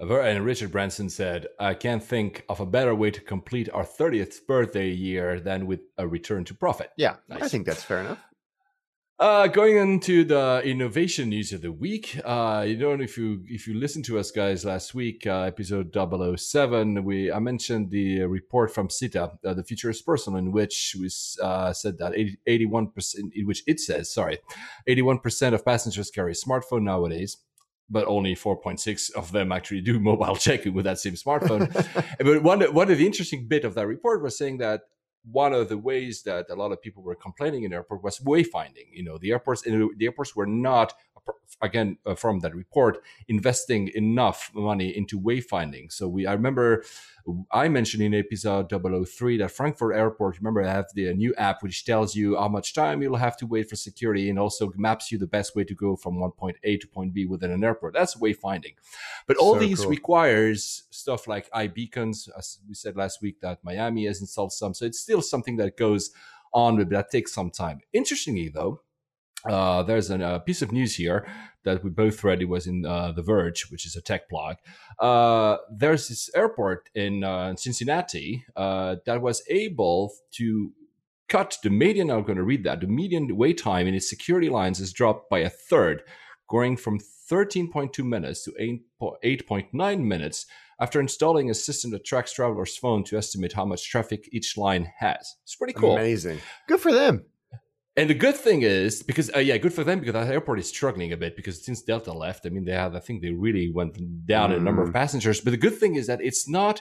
[0.00, 4.46] And Richard Branson said, I can't think of a better way to complete our 30th
[4.46, 6.90] birthday year than with a return to profit.
[6.96, 7.42] Yeah, nice.
[7.42, 8.18] I think that's fair enough.
[9.16, 13.68] Uh, going into the innovation news of the week, uh, you know, if you if
[13.68, 18.74] you listen to us guys last week, uh, episode 007, we I mentioned the report
[18.74, 21.08] from SITA, uh, the Future is Personal, in which we
[21.40, 22.12] uh, said that
[22.44, 24.38] 81 percent, in which it says, sorry,
[24.88, 27.36] 81 percent of passengers carry a smartphone nowadays
[27.90, 31.72] but only 4.6 of them actually do mobile checking with that same smartphone.
[32.18, 34.82] but one, one of the interesting bit of that report was saying that
[35.30, 38.88] one of the ways that a lot of people were complaining in airport was wayfinding.
[38.92, 40.92] You know, the airports the airports were not
[41.62, 45.90] again uh, from that report investing enough money into wayfinding.
[45.92, 46.84] So we I remember
[47.50, 51.84] I mentioned in episode 003 that Frankfurt Airport, remember, I have the new app which
[51.84, 55.16] tells you how much time you'll have to wait for security and also maps you
[55.16, 57.94] the best way to go from one point A to point B within an airport.
[57.94, 58.74] That's wayfinding.
[59.26, 59.90] But all so these cool.
[59.90, 64.74] requires stuff like iBeacons, as we said last week that Miami has installed some.
[64.74, 66.10] So it's still something that goes
[66.52, 67.80] on, but that takes some time.
[67.92, 68.82] Interestingly, though,
[69.48, 71.26] uh, there's a uh, piece of news here
[71.64, 72.42] that we both read.
[72.42, 74.56] It was in uh, The Verge, which is a tech blog.
[74.98, 80.72] Uh, there's this airport in uh, Cincinnati that was able to
[81.28, 82.10] cut the median.
[82.10, 82.80] I'm going to read that.
[82.80, 86.02] The median wait time in its security lines is dropped by a third,
[86.48, 86.98] going from
[87.30, 88.52] 13.2 minutes to
[89.00, 90.46] 8.9 minutes
[90.80, 94.92] after installing a system that tracks travelers' phone to estimate how much traffic each line
[94.98, 95.36] has.
[95.44, 95.92] It's pretty cool.
[95.92, 96.40] Amazing.
[96.68, 97.24] Good for them.
[97.96, 100.68] And the good thing is because uh, yeah, good for them because that airport is
[100.68, 103.70] struggling a bit because since Delta left, I mean they have I think they really
[103.70, 104.56] went down mm.
[104.56, 104.94] in number of mm.
[104.94, 105.40] passengers.
[105.40, 106.80] But the good thing is that it's not.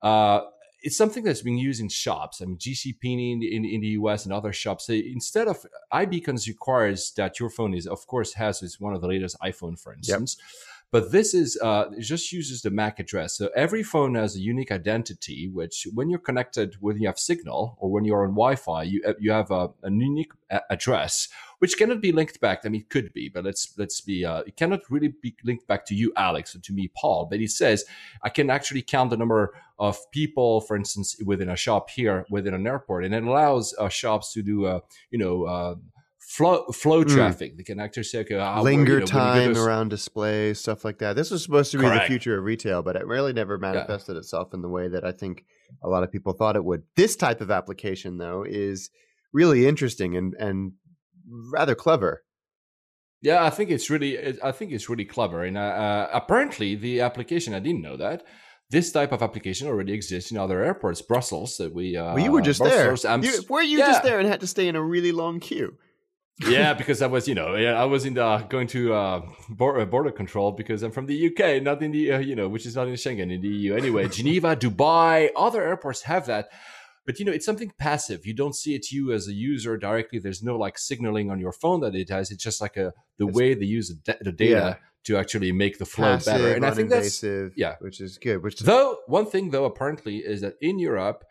[0.00, 0.40] Uh,
[0.80, 2.40] it's something that's being used in shops.
[2.40, 4.86] I mean, GCP in, in, in the US and other shops.
[4.86, 9.00] So instead of iBeacons requires that your phone is, of course, has is one of
[9.00, 10.36] the latest iPhone, for instance.
[10.38, 10.46] Yep.
[10.90, 13.36] But this is uh, it just uses the MAC address.
[13.36, 17.76] So every phone has a unique identity, which when you're connected, when you have signal
[17.78, 21.76] or when you're on Wi-Fi, you uh, you have a, a unique a- address, which
[21.76, 22.60] cannot be linked back.
[22.64, 24.24] I mean, it could be, but let's let's be.
[24.24, 27.26] Uh, it cannot really be linked back to you, Alex, or to me, Paul.
[27.30, 27.84] But it says
[28.22, 32.54] I can actually count the number of people, for instance, within a shop here, within
[32.54, 35.74] an airport, and it allows uh, shops to do, uh, you know uh,
[36.28, 37.08] flow flow mm.
[37.08, 37.64] traffic.
[37.64, 41.16] Can actually say, okay, linger you know, time around displays, stuff like that.
[41.16, 42.04] This was supposed to be Correct.
[42.04, 44.20] the future of retail, but it really never manifested yeah.
[44.20, 45.44] itself in the way that I think
[45.82, 46.82] a lot of people thought it would.
[46.96, 48.90] This type of application, though, is
[49.32, 50.72] really interesting and and
[51.52, 52.24] rather clever.
[53.20, 57.00] Yeah, I think it's really, I think it's really clever, and uh, uh, apparently the
[57.00, 58.22] application, I didn't know that
[58.70, 61.00] this type of application already exists in other airports.
[61.00, 61.96] Brussels, that we.
[61.96, 63.24] Uh, well, you were just Brussels, there.
[63.24, 63.86] You, were you yeah.
[63.86, 65.78] just there and had to stay in a really long queue?
[66.46, 69.84] Yeah, because I was, you know, I was in the going to uh, border, uh,
[69.84, 72.76] border control because I'm from the UK, not in the, uh, you know, which is
[72.76, 74.08] not in Schengen in the EU anyway.
[74.18, 76.48] Geneva, Dubai, other airports have that,
[77.06, 78.24] but you know, it's something passive.
[78.24, 80.18] You don't see it you as a user directly.
[80.20, 82.30] There's no like signaling on your phone that it has.
[82.30, 84.78] It's just like a the it's, way they use the, the data.
[84.78, 84.84] Yeah.
[85.04, 87.22] To actually make the flow passive, better, and I think that's
[87.56, 88.42] yeah, which is good.
[88.42, 91.24] Which though one thing though apparently is that in Europe,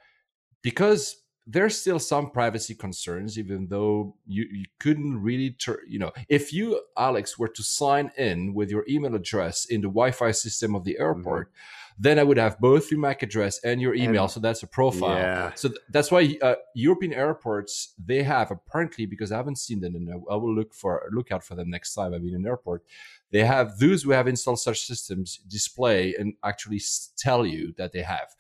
[0.63, 1.15] because
[1.49, 6.51] there's still some privacy concerns, even though you, you couldn't really, ter- you know, if
[6.51, 10.75] you, Alex, were to sign in with your email address in the Wi Fi system
[10.75, 11.03] of the mm-hmm.
[11.03, 12.03] airport, mm-hmm.
[12.03, 14.23] then I would have both your MAC address and your email.
[14.23, 15.17] And, so that's a profile.
[15.17, 15.51] Yeah.
[15.55, 19.95] So th- that's why uh, European airports, they have apparently, because I haven't seen them
[19.95, 22.83] and I will look for, look out for them next time I'm in an airport.
[23.31, 26.81] They have those who have installed such systems display and actually
[27.17, 28.35] tell you that they have.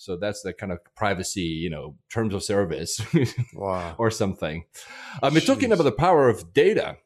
[0.00, 3.02] So that's the kind of privacy, you know, terms of service
[3.54, 3.94] wow.
[3.98, 4.64] or something.
[5.22, 6.96] Um, we're talking about the power of data.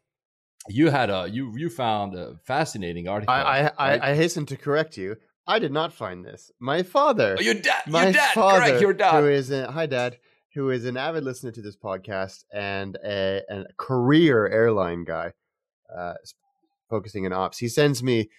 [0.69, 3.35] You had a you you found a fascinating article.
[3.35, 3.73] I I, right?
[3.79, 5.17] I, I hasten to correct you.
[5.45, 6.53] I did not find this.
[6.61, 9.73] My father, oh, your dad, my your dad, father, correct, your dad, who is a,
[9.73, 10.19] hi dad,
[10.55, 15.33] who is an avid listener to this podcast and a, a career airline guy,
[15.93, 16.15] uh,
[16.89, 17.59] focusing on ops.
[17.59, 18.31] He sends me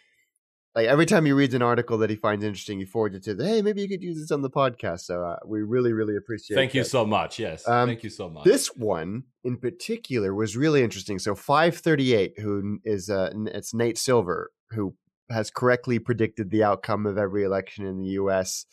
[0.76, 3.34] like every time he reads an article that he finds interesting, he forwards it to
[3.34, 5.02] the hey, maybe you could use this on the podcast.
[5.02, 6.56] So uh, we really, really appreciate.
[6.56, 6.60] It.
[6.60, 6.80] Thank that.
[6.80, 7.40] you so much.
[7.40, 8.44] Yes, um, thank you so much.
[8.44, 11.18] This one in particular was really interesting.
[11.18, 14.96] So five thirty eight, who is uh, it's Nate Silver who
[15.30, 18.66] has correctly predicted the outcome of every election in the U.S.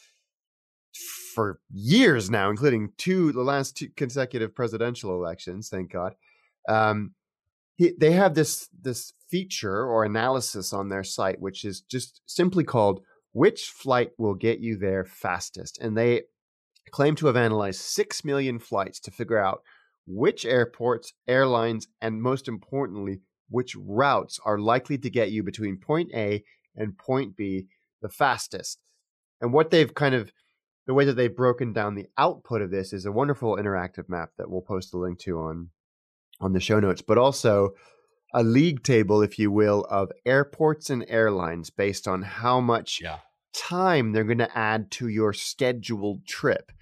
[1.35, 5.69] for years now, including two the last two consecutive presidential elections.
[5.69, 6.15] Thank God.
[6.69, 7.15] Um,
[7.77, 12.65] he, they have this this feature or analysis on their site, which is just simply
[12.65, 13.01] called
[13.33, 15.79] Which Flight Will Get You There Fastest?
[15.81, 16.23] And they
[16.91, 19.63] claim to have analyzed 6 million flights to figure out
[20.07, 26.11] which airports, airlines, and most importantly, which routes are likely to get you between point
[26.15, 26.43] A
[26.77, 27.67] and point B
[28.01, 28.83] the fastest.
[29.41, 30.33] And what they've kind of
[30.87, 34.31] the way that they've broken down the output of this is a wonderful interactive map
[34.37, 35.71] that we'll post a link to on
[36.43, 37.71] on the show notes, but also
[38.35, 43.19] a league table, if you will, of airports and airlines based on how much Yeah.
[43.55, 46.73] time they're going to add to your scheduled trip.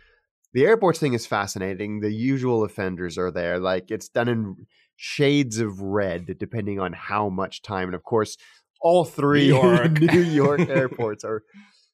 [0.52, 2.00] The airports thing is fascinating.
[2.00, 3.58] The usual offenders are there.
[3.58, 7.88] Like it's done in shades of red, depending on how much time.
[7.88, 8.36] And of course,
[8.80, 10.00] all three New York.
[10.00, 11.42] New York airports are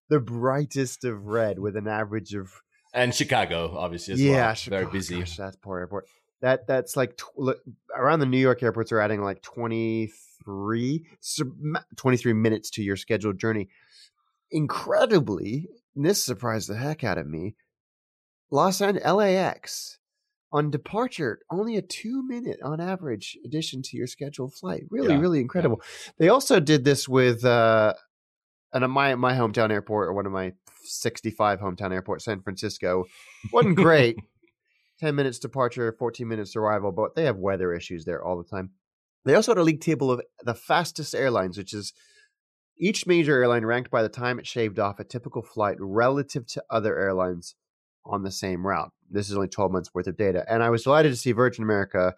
[0.09, 2.53] the brightest of red with an average of
[2.95, 4.55] And Chicago, obviously, as yeah, well.
[4.69, 5.19] Very busy.
[5.21, 6.07] Gosh, that's poor airport.
[6.43, 7.57] That that's like tw-
[7.95, 11.07] around the New York airports are adding like 23,
[11.97, 13.69] 23 minutes to your scheduled journey.
[14.51, 17.57] Incredibly, and this surprised the heck out of me.
[18.51, 19.99] Los Angeles LAX
[20.53, 24.85] on departure only a two minute on average addition to your scheduled flight.
[24.91, 25.83] Really, Yeah, really incredible.
[26.19, 27.95] They also did this with uh,
[28.73, 30.53] and my my hometown airport or one of my
[30.85, 33.05] 65 hometown airports, San Francisco.
[33.53, 34.19] Wasn't great.
[35.01, 38.71] 10 minutes departure, 14 minutes arrival, but they have weather issues there all the time.
[39.25, 41.93] They also had a league table of the fastest airlines, which is
[42.79, 46.65] each major airline ranked by the time it shaved off a typical flight relative to
[46.71, 47.55] other airlines
[48.05, 48.93] on the same route.
[49.11, 50.45] This is only 12 months worth of data.
[50.49, 52.15] And I was delighted to see Virgin America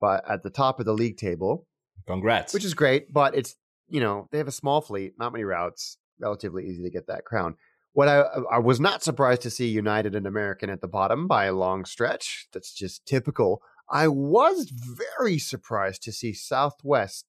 [0.00, 1.66] but at the top of the league table,
[2.06, 2.54] Congrats.
[2.54, 3.56] which is great, but it's,
[3.88, 7.24] you know, they have a small fleet, not many routes, relatively easy to get that
[7.24, 7.56] crown.
[7.92, 8.20] What I,
[8.52, 11.84] I was not surprised to see United and American at the bottom by a long
[11.84, 12.46] stretch.
[12.52, 13.60] That's just typical.
[13.90, 17.26] I was very surprised to see Southwest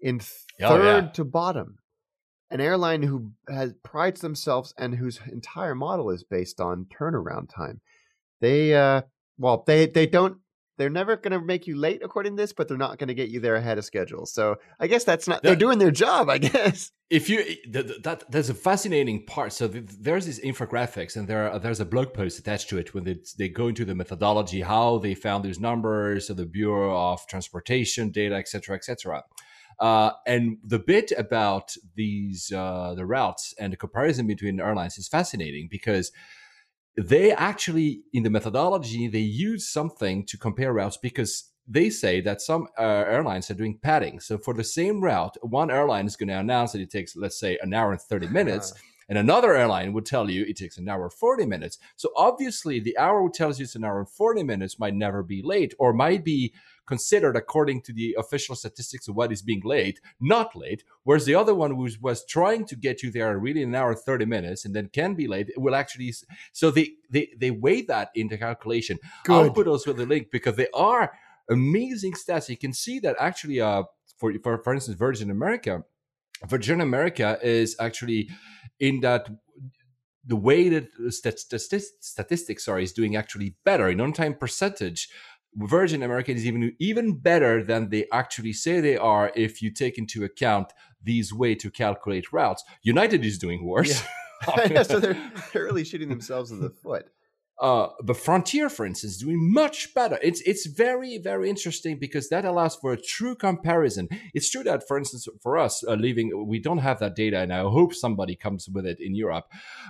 [0.00, 0.20] in
[0.62, 1.10] Oh, third yeah.
[1.12, 1.78] to bottom.
[2.50, 7.80] An airline who has prides themselves and whose entire model is based on turnaround time.
[8.40, 9.02] They uh
[9.38, 10.38] well, they they don't
[10.78, 13.14] they're never going to make you late according to this, but they're not going to
[13.14, 14.24] get you there ahead of schedule.
[14.24, 16.92] So I guess that's not they're doing their job, I guess.
[17.10, 21.26] if you th- th- that there's a fascinating part so th- there's these infographics and
[21.28, 23.94] there are, there's a blog post attached to it when they, they go into the
[23.94, 29.22] methodology how they found these numbers of the bureau of transportation data etc etc
[29.80, 35.08] uh, and the bit about these uh, the routes and the comparison between airlines is
[35.08, 36.10] fascinating because
[36.98, 42.40] they actually in the methodology they use something to compare routes because they say that
[42.40, 44.18] some uh, airlines are doing padding.
[44.20, 47.38] So for the same route one airline is going to announce that it takes let's
[47.38, 48.74] say an hour and 30 minutes
[49.08, 51.78] and another airline would tell you it takes an hour and 40 minutes.
[51.96, 55.40] So obviously the hour tells you it's an hour and 40 minutes might never be
[55.42, 56.52] late or might be
[56.88, 61.34] considered according to the official statistics of what is being late not late whereas the
[61.34, 64.24] other one who was trying to get you there really in an hour and 30
[64.24, 66.12] minutes and then can be late will actually
[66.52, 68.98] so they they they weigh that into calculation.
[69.28, 69.54] I'll Good.
[69.54, 71.12] put also the link because they are
[71.50, 72.48] amazing stats.
[72.48, 73.84] You can see that actually uh
[74.18, 75.84] for for, for instance virgin america
[76.46, 78.28] virgin america is actually
[78.80, 79.28] in that
[80.26, 83.88] the way that stat- stat- statistics sorry is doing actually better.
[83.88, 85.08] In on-time percentage
[85.56, 89.98] virgin america is even even better than they actually say they are if you take
[89.98, 90.72] into account
[91.02, 92.64] these way to calculate routes.
[92.82, 94.02] United is doing worse.
[94.70, 97.06] Yeah, so they're, they're really shooting themselves in the foot.
[97.60, 100.18] Uh, the Frontier, for instance, is doing much better.
[100.22, 104.08] It's it's very very interesting because that allows for a true comparison.
[104.34, 107.52] It's true that, for instance, for us uh, leaving, we don't have that data, and
[107.52, 109.46] I hope somebody comes with it in Europe.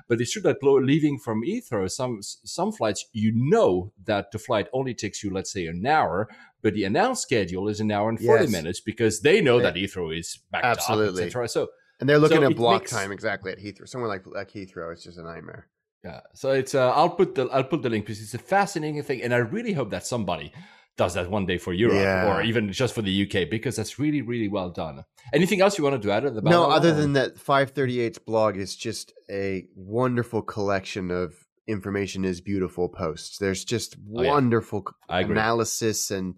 [0.08, 4.68] But it's true that leaving from Heathrow, some some flights, you know that the flight
[4.72, 6.28] only takes you, let's say, an hour,
[6.62, 8.52] but the announced schedule is an hour and forty Yes.
[8.52, 11.22] minutes because they know that Heathrow is backed Absolutely.
[11.24, 11.48] up, etc.
[11.48, 11.68] So
[12.00, 13.86] And they're looking So at block makes- time exactly at Heathrow.
[13.88, 15.66] Somewhere like like Heathrow, it's just a nightmare.
[16.04, 19.02] Yeah, so it's uh, I'll put the I'll put the link because it's a fascinating
[19.02, 20.52] thing, and I really hope that somebody
[20.96, 22.26] does that one day for Europe Yeah.
[22.36, 25.04] or even just for the UK because that's really really well done.
[25.32, 28.74] Anything else you wanted to add about No, other or- than that, 538's blog is
[28.76, 31.34] just a wonderful collection of
[31.66, 33.38] information is beautiful posts.
[33.38, 34.30] There's just Oh, yeah.
[34.30, 35.32] wonderful I agree.
[35.34, 36.34] analysis and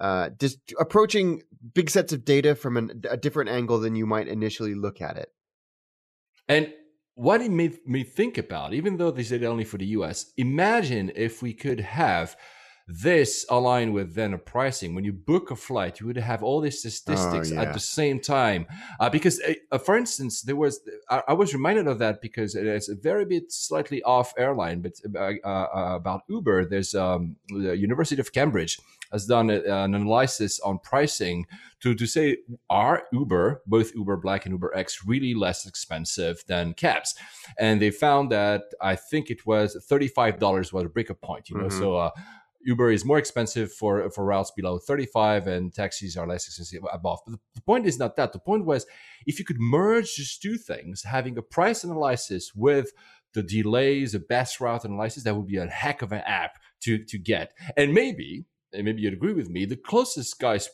[0.00, 1.42] uh, just approaching
[1.74, 5.16] big sets of data from an, a different angle than you might initially look at
[5.18, 5.28] it.
[6.48, 6.72] And
[7.20, 11.12] what it made me think about, even though they said only for the US, imagine
[11.14, 12.34] if we could have
[12.88, 14.94] this aligned with then a pricing.
[14.94, 17.62] When you book a flight, you would have all these statistics yeah.
[17.62, 18.66] at the same time.
[18.98, 22.54] Uh, because, uh, uh, for instance, there was I, I was reminded of that because
[22.54, 27.76] it's a very bit slightly off airline, but uh, uh, about Uber, there's um, the
[27.76, 28.80] University of Cambridge
[29.12, 31.46] has done a, an analysis on pricing
[31.80, 32.38] to, to say
[32.68, 37.14] are Uber, both Uber Black and Uber X, really less expensive than cabs?
[37.58, 41.64] And they found that I think it was $35 was a breaker point, you know,
[41.68, 41.78] Mhm.
[41.78, 42.10] so uh,
[42.62, 47.20] Uber is more expensive for, for routes below 35 and taxis are less expensive above.
[47.24, 48.32] But the, the point is not that.
[48.32, 48.86] The point was
[49.26, 52.92] if you could merge these two things, having a price analysis with
[53.32, 57.02] the delays, the best route analysis, that would be a heck of an app to,
[57.04, 57.52] to get.
[57.76, 60.68] And maybe and maybe you'd agree with me, the closest guys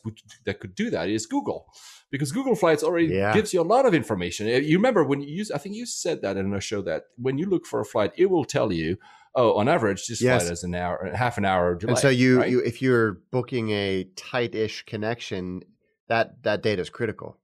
[0.45, 1.67] that could do that is Google,
[2.11, 3.33] because Google Flights already yeah.
[3.33, 4.47] gives you a lot of information.
[4.47, 7.03] Uh, you remember when you use, I think you said that in a show that
[7.17, 8.97] when you look for a flight, it will tell you,
[9.35, 10.41] oh, on average, this yes.
[10.41, 11.91] flight has an hour, half an hour delay.
[11.91, 12.49] And so you, right?
[12.49, 15.63] you if you're booking a tight-ish connection,
[16.07, 17.37] that that data is critical.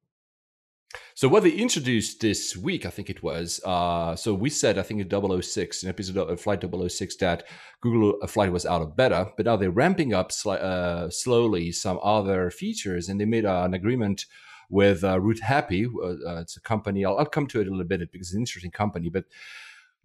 [1.16, 3.62] So what they introduced this week, I think it was.
[3.64, 7.44] Uh, so we said, I think in 006, an episode of Flight 006, that
[7.82, 12.50] Google Flight was out of beta, but now they're ramping up uh, slowly some other
[12.50, 14.26] features, and they made uh, an agreement
[14.70, 15.86] with uh, Route Happy.
[15.86, 17.06] Uh, uh, it's a company.
[17.06, 19.26] I'll, I'll, come to it a little bit because it's an interesting company, but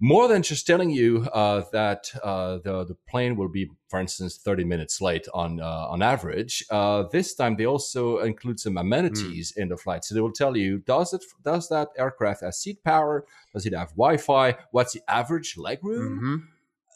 [0.00, 4.36] more than just telling you uh, that uh, the the plane will be, for instance,
[4.36, 6.64] thirty minutes late on uh, on average.
[6.70, 9.62] Uh, this time they also include some amenities mm.
[9.62, 12.82] in the flight, so they will tell you does it does that aircraft have seat
[12.84, 13.24] power?
[13.52, 14.56] Does it have Wi-Fi?
[14.70, 16.16] What's the average leg room?
[16.16, 16.36] Mm-hmm.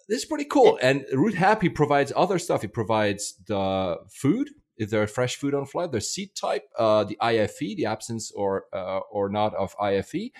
[0.08, 0.78] This is pretty cool.
[0.82, 2.64] And Route Happy provides other stuff.
[2.64, 4.50] It provides the food.
[4.76, 8.64] If there fresh food on flight, the seat type, uh, the IFE, the absence or
[8.72, 10.32] uh, or not of IFE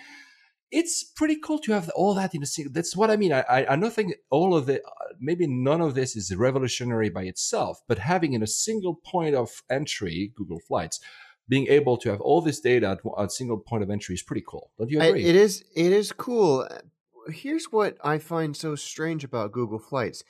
[0.73, 2.73] it's pretty cool to have all that in a single.
[2.73, 3.33] That's what I mean.
[3.33, 7.11] I, I, I don't think all of it, uh, maybe none of this is revolutionary
[7.11, 10.99] by itself, but having in a single point of entry, Google Flights,
[11.47, 14.45] being able to have all this data at a single point of entry is pretty
[14.49, 14.71] cool.
[14.79, 15.25] Don't you agree?
[15.25, 15.63] I, it is.
[15.77, 16.67] It is cool.
[17.29, 20.25] Here's what I find so strange about Google Flights.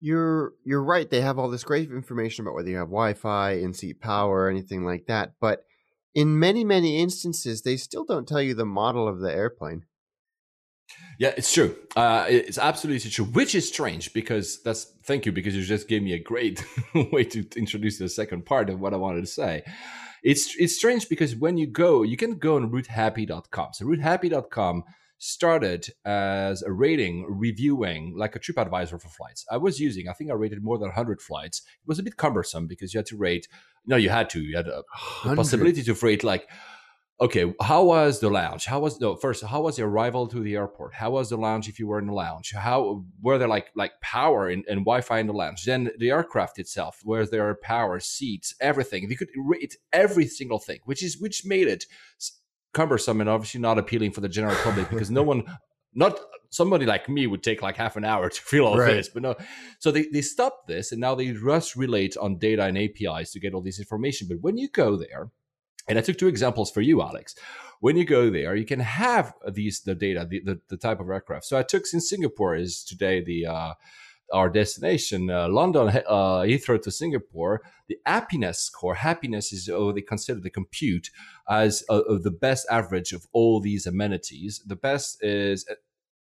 [0.00, 1.10] You're you're right.
[1.10, 5.06] They have all this great information about whether you have Wi-Fi, in-seat power, anything like
[5.06, 5.64] that, but
[6.14, 9.84] in many many instances they still don't tell you the model of the airplane.
[11.18, 11.76] Yeah it's true.
[11.96, 16.02] Uh, it's absolutely true which is strange because that's thank you because you just gave
[16.02, 16.64] me a great
[17.12, 19.62] way to introduce the second part of what i wanted to say.
[20.22, 24.84] It's it's strange because when you go you can go on routehappy.com so routehappy.com
[25.22, 29.46] started as a rating reviewing like a TripAdvisor for flights.
[29.48, 31.60] I was using, I think I rated more than 100 flights.
[31.60, 33.46] It was a bit cumbersome because you had to rate,
[33.86, 34.82] no, you had to, you had a,
[35.22, 36.48] possibility to rate like,
[37.20, 38.64] okay, how was the lounge?
[38.64, 39.44] How was no first?
[39.44, 40.94] How was the arrival to the airport?
[40.94, 42.52] How was the lounge if you were in the lounge?
[42.52, 45.64] How were there like like power and, and Wi-Fi in the lounge?
[45.64, 49.08] Then the aircraft itself, where there are power, seats, everything.
[49.08, 51.84] You could rate every single thing, which is which made it
[52.72, 55.44] cumbersome and obviously not appealing for the general public because no one
[55.94, 56.18] not
[56.50, 58.94] somebody like me would take like half an hour to feel all right.
[58.94, 59.34] this but no.
[59.78, 63.40] So they, they stopped this and now they just relate on data and apis to
[63.40, 64.28] get all this information.
[64.28, 65.30] But when you go there
[65.88, 67.34] and i took two examples for you alex.
[67.80, 71.08] When you go there you can have these the data the, the, the type of
[71.10, 71.44] aircraft.
[71.44, 73.74] So i took in singapore is today the uh,
[74.32, 80.00] our destination, uh, London, uh, Heathrow to Singapore, the happiness score, happiness is, oh, they
[80.00, 81.10] consider the compute
[81.48, 84.62] as uh, the best average of all these amenities.
[84.66, 85.74] The best is uh,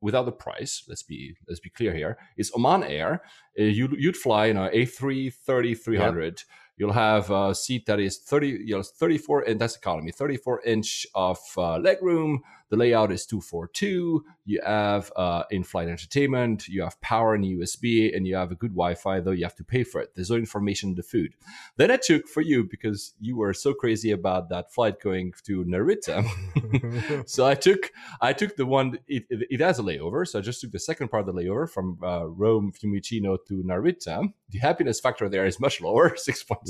[0.02, 0.84] without the price.
[0.88, 2.18] Let's be let's be clear here.
[2.38, 3.22] Is Oman Air.
[3.60, 6.24] Uh, you, you'd fly in a A330 300.
[6.26, 6.38] Yep.
[6.80, 11.06] You'll have a seat that is 30, you know, 34, and that's economy, 34 inch
[11.14, 14.24] of uh, leg room the layout is 242.
[14.46, 16.68] You have uh, in-flight entertainment.
[16.68, 19.20] You have power and USB, and you have a good Wi-Fi.
[19.22, 20.12] Though you have to pay for it.
[20.16, 21.34] There's no information in the food.
[21.78, 25.66] Then I took for you because you were so crazy about that flight going to
[25.66, 27.28] Narita.
[27.30, 29.00] so I took I took the one.
[29.08, 31.42] It, it, it, has a layover, so I just took the second part of the
[31.42, 34.32] layover from uh, Rome Fiumicino to Narita.
[34.50, 36.16] The happiness factor there is much lower,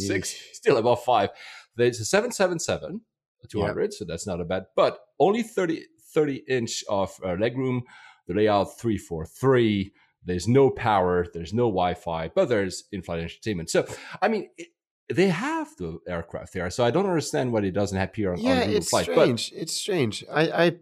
[0.08, 1.30] six, still above five.
[1.76, 3.02] There's a seven seven seven
[3.47, 3.88] 200, yeah.
[3.97, 7.82] so that's not a bad, but only 30, 30 inch of uh, legroom.
[8.28, 9.91] The layout 343.
[10.26, 13.70] There's no power, there's no Wi Fi, but there's in flight entertainment.
[13.70, 13.88] So,
[14.22, 14.68] I mean, it,
[15.12, 18.52] they have the aircraft there, so I don't understand why it doesn't appear on, yeah,
[18.52, 19.06] on Google it's Flight.
[19.06, 19.52] Strange.
[19.52, 20.24] But it's strange.
[20.32, 20.76] I, I,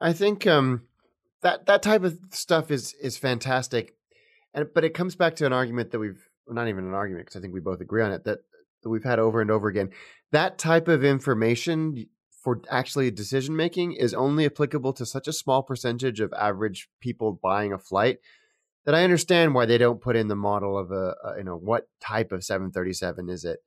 [0.00, 0.82] I think um,
[1.40, 3.96] that that type of stuff is is fantastic,
[4.52, 7.26] and but it comes back to an argument that we've well, not even an argument
[7.26, 8.40] because I think we both agree on it that
[8.84, 9.90] that we've had over and over again.
[10.30, 15.62] That type of information for actually decision making is only applicable to such a small
[15.62, 18.18] percentage of average people buying a flight
[18.84, 21.56] that I understand why they don't put in the model of a, a you know
[21.56, 23.60] what type of 737 is it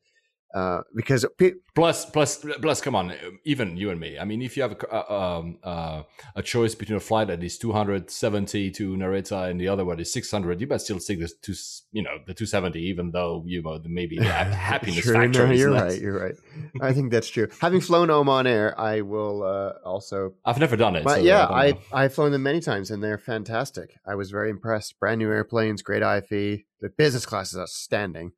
[0.53, 4.17] uh, because pe- plus plus plus come on even you and me.
[4.17, 6.03] I mean if you have a, um, uh,
[6.35, 10.11] a choice between a flight that is 270 to narita and the other one is
[10.13, 11.53] 600 you might still stick this to
[11.91, 15.71] you know the 270 even though you know maybe the happiness true, factor no, you're
[15.71, 16.35] right you're right.
[16.81, 17.49] I think that's true.
[17.59, 21.45] Having flown oman air i will uh, also i've never done it but so yeah
[21.47, 23.95] i i've flown them many times and they're fantastic.
[24.05, 24.99] I was very impressed.
[24.99, 26.63] Brand new airplanes great ife the
[26.97, 28.31] business class is outstanding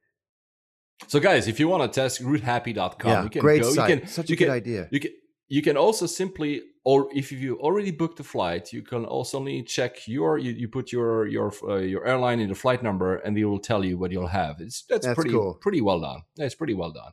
[1.07, 3.71] so, guys, if you want to test routehappy.com, yeah, you can great go.
[3.71, 3.89] Site.
[3.89, 4.87] You can such a good can, idea.
[4.91, 5.11] You can
[5.49, 9.61] you can also simply or if you already booked a flight you can also only
[9.63, 13.35] check your you, you put your your uh, your airline in the flight number and
[13.35, 15.55] they will tell you what you'll have it's that's, That's pretty cool.
[15.55, 17.11] pretty well done that's pretty well done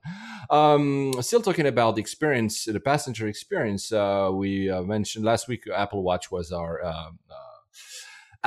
[0.50, 5.64] um still talking about the experience the passenger experience uh we uh, mentioned last week
[5.74, 7.34] apple watch was our um, uh,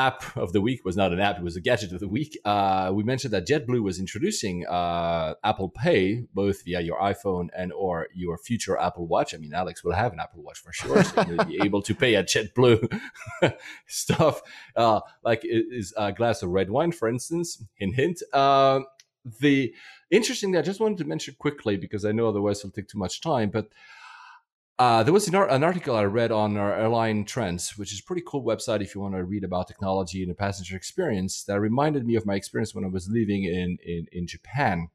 [0.07, 2.37] app of the week was not an app it was a gadget of the week.
[2.45, 7.73] Uh, we mentioned that jetblue was introducing uh, apple pay both via your iphone and
[7.73, 9.33] or your future apple watch.
[9.33, 11.93] I mean alex will have an apple watch for sure so you'll be able to
[11.93, 12.79] pay at jetblue
[13.87, 14.41] stuff.
[14.75, 17.63] Uh, like is a glass of red wine for instance.
[17.75, 18.23] Hint hint.
[18.33, 18.79] Uh,
[19.41, 19.73] the
[20.11, 23.21] interesting i just wanted to mention quickly because i know otherwise it'll take too much
[23.21, 23.67] time but
[24.79, 28.03] uh, there was an, an article I read on our airline trends, which is a
[28.03, 31.43] pretty cool website if you want to read about technology and the passenger experience.
[31.43, 34.89] That reminded me of my experience when I was living in in, in Japan.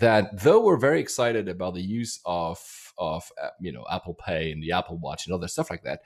[0.00, 2.58] That though we're very excited about the use of
[2.98, 6.00] of uh, you know Apple Pay and the Apple Watch and other stuff like that,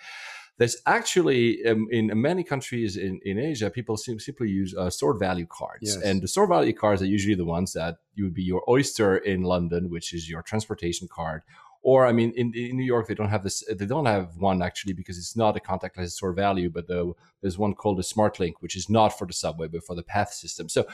[0.58, 5.18] there's actually um, in many countries in, in Asia, people sim- simply use uh, stored
[5.18, 6.02] value cards, Yes.
[6.02, 9.16] and the stored value cards are usually the ones that you would be your Oyster
[9.16, 11.42] in London, which is your transportation card,
[11.86, 13.62] or I mean, in, in New York, they don't have this.
[13.72, 17.58] They don't have one actually because it's not a contactless store value, but the, there's
[17.58, 20.32] one called the Smart Link, which is not for the subway but for the path
[20.32, 20.68] system.
[20.68, 20.84] So,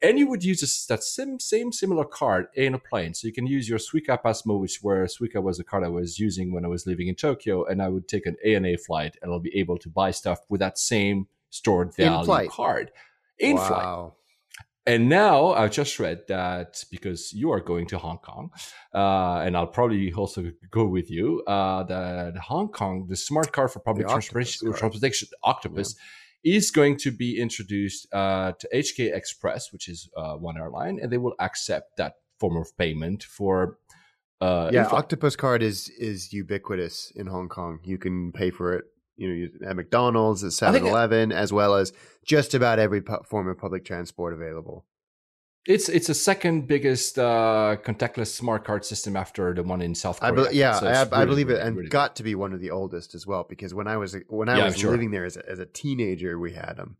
[0.00, 3.14] and you would use this, that same same similar card in a plane.
[3.14, 6.20] So you can use your Suica Pasmo, which where Suica was a card I was
[6.20, 9.32] using when I was living in Tokyo, and I would take an ANA flight, and
[9.32, 12.50] I'll be able to buy stuff with that same stored value flight.
[12.50, 12.92] card
[13.40, 13.66] in wow.
[13.66, 14.12] flight.
[14.88, 18.50] And now I've just read that because you are going to Hong Kong,
[18.94, 21.42] uh, and I'll probably also go with you.
[21.46, 25.94] Uh, that Hong Kong, the smart card for public transportation, transportation Octopus,
[26.42, 31.12] is going to be introduced uh, to HK Express, which is uh, one airline, and
[31.12, 33.76] they will accept that form of payment for.
[34.40, 34.86] Uh, yeah.
[34.86, 37.80] Octopus Card is is ubiquitous in Hong Kong.
[37.84, 38.84] You can pay for it,
[39.18, 41.92] you know, you- at McDonald's, at I 7-Eleven, as well as
[42.24, 44.86] just about every form of public transport available.
[45.66, 50.18] It's it's a second biggest uh, contactless smart card system after the one in South
[50.22, 50.48] I Korea.
[50.50, 52.54] be- yeah, So I, it's I really, believe it, and really got to be one
[52.54, 53.44] of the oldest as well.
[53.46, 54.92] Because when I was when I Yeah, was sure.
[54.92, 56.96] living there as a, as a teenager, we had them.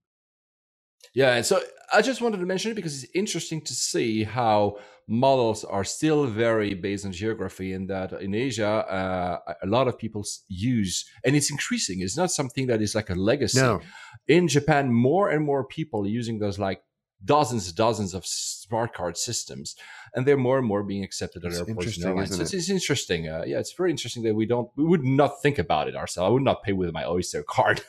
[1.14, 1.61] Yeah, and so
[1.92, 6.26] I just wanted to mention it because it's interesting to see how models are still
[6.26, 11.34] very based on geography, and that in Asia, uh, a lot of people use, and
[11.34, 12.00] it's increasing.
[12.00, 13.61] It's not something that is like a legacy.
[13.61, 13.80] No,
[14.26, 16.82] In Japan, more and more people are using those like
[17.24, 19.74] dozens, dozens of smart card systems,
[20.14, 22.30] and they're more and more being accepted at airports and airlines.
[22.30, 23.28] isn't So it's, it's interesting.
[23.28, 26.28] Uh, yeah, it's very interesting that we don't, we would not think about it ourselves.
[26.28, 27.80] I would not pay with my Oyster card.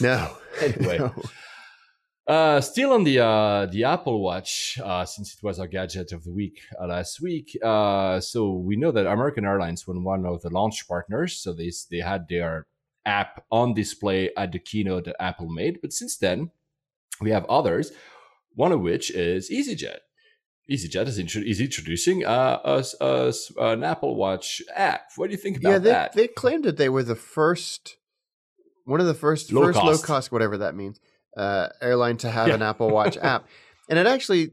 [0.00, 0.36] no.
[0.60, 0.98] Anyway.
[1.16, 1.22] No.
[2.30, 6.22] Uh, still on the uh, the Apple Watch, uh, since it was our gadget of
[6.22, 7.58] the week uh, last week.
[7.60, 11.36] Uh, so we know that American Airlines was one of the launch partners.
[11.42, 12.68] So they they had their
[13.04, 15.80] app on display at the keynote that Apple made.
[15.82, 16.52] But since then,
[17.20, 17.90] we have others.
[18.54, 19.98] One of which is EasyJet.
[20.70, 25.10] EasyJet is, intro- is introducing uh, us, us an Apple Watch app.
[25.16, 25.72] What do you think about that?
[25.72, 26.12] yeah, they, that?
[26.12, 27.96] they claimed that they were the first,
[28.84, 30.04] one of the first, Low first low cost.
[30.04, 31.00] cost, whatever that means,
[31.36, 33.46] uh, airline to have an Apple Watch app,
[33.88, 34.50] and it actually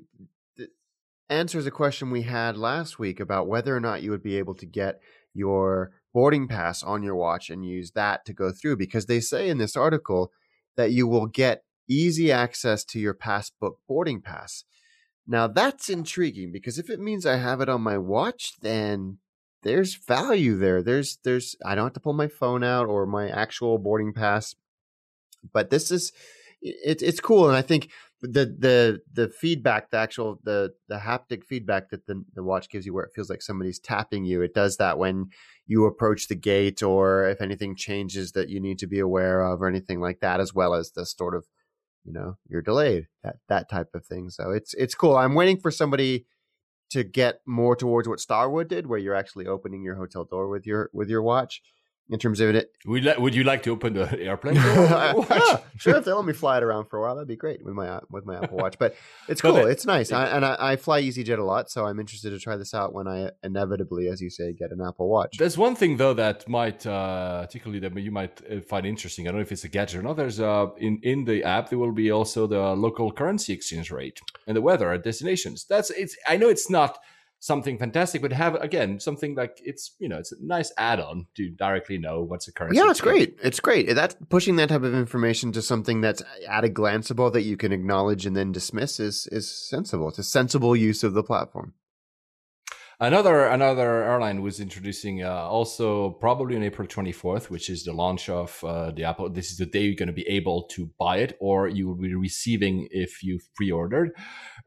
[1.29, 4.55] answers a question we had last week about whether or not you would be able
[4.55, 5.01] to get
[5.33, 9.49] your boarding pass on your watch and use that to go through, because they say
[9.49, 10.31] in this article
[10.75, 14.63] that you will get easy access to your passbook boarding pass.
[15.27, 19.17] Now that's intriguing because if it means I have it on my watch, then
[19.63, 20.81] there's value there.
[20.81, 24.55] There's there's I don't have to pull my phone out or my actual boarding pass.
[25.51, 26.13] But this is
[26.83, 27.89] it, it's cool, and I think
[28.21, 32.85] the the the feedback, the actual the the haptic feedback that the the watch gives
[32.85, 35.27] you, where it feels like somebody's tapping you, it does that when
[35.65, 39.61] you approach the gate or if anything changes that you need to be aware of
[39.61, 41.45] or anything like that, as well as the sort of
[42.05, 44.29] you know you're delayed that that type of thing.
[44.29, 45.15] So it's it's cool.
[45.15, 46.25] I'm waiting for somebody
[46.89, 50.65] to get more towards what Starwood did, where you're actually opening your hotel door with
[50.65, 51.61] your with your watch.
[52.09, 54.55] In terms of it, would, li- would you like to open the airplane?
[54.55, 55.27] door with your watch?
[55.29, 55.95] yeah, sure.
[55.97, 57.99] If they let me fly it around for a while, that'd be great with my
[58.09, 58.79] with my Apple Watch.
[58.79, 58.95] But
[59.27, 59.57] it's cool.
[59.57, 62.39] it- it's nice, I, and I, I fly EasyJet a lot, so I'm interested to
[62.39, 65.37] try this out when I inevitably, as you say, get an Apple Watch.
[65.37, 69.27] There's one thing though that might, uh, particularly that you might uh, find interesting.
[69.27, 70.15] I don't know if it's a gadget or not.
[70.15, 74.21] There's uh, in in the app there will be also the local currency exchange rate
[74.47, 75.65] and the weather at destinations.
[75.65, 76.15] That's it's.
[76.25, 76.97] I know it's not
[77.39, 81.49] something fantastic, but have again something like it's you know it's a nice add-on to
[81.49, 82.73] directly know what's occurring.
[82.73, 83.37] Yeah, it's great.
[83.43, 83.93] It's great.
[83.93, 87.71] That pushing that type of information to something that's at a glanceable that you can
[87.71, 90.09] acknowledge and then dismiss is is sensible.
[90.09, 91.73] It's a sensible use of the platform.
[92.99, 98.27] Another another airline was introducing uh, also probably on April 24th, which is the launch
[98.27, 99.29] of uh, the Apple.
[99.29, 102.01] This is the day you're going to be able to buy it, or you will
[102.01, 104.13] be receiving if you've pre-ordered.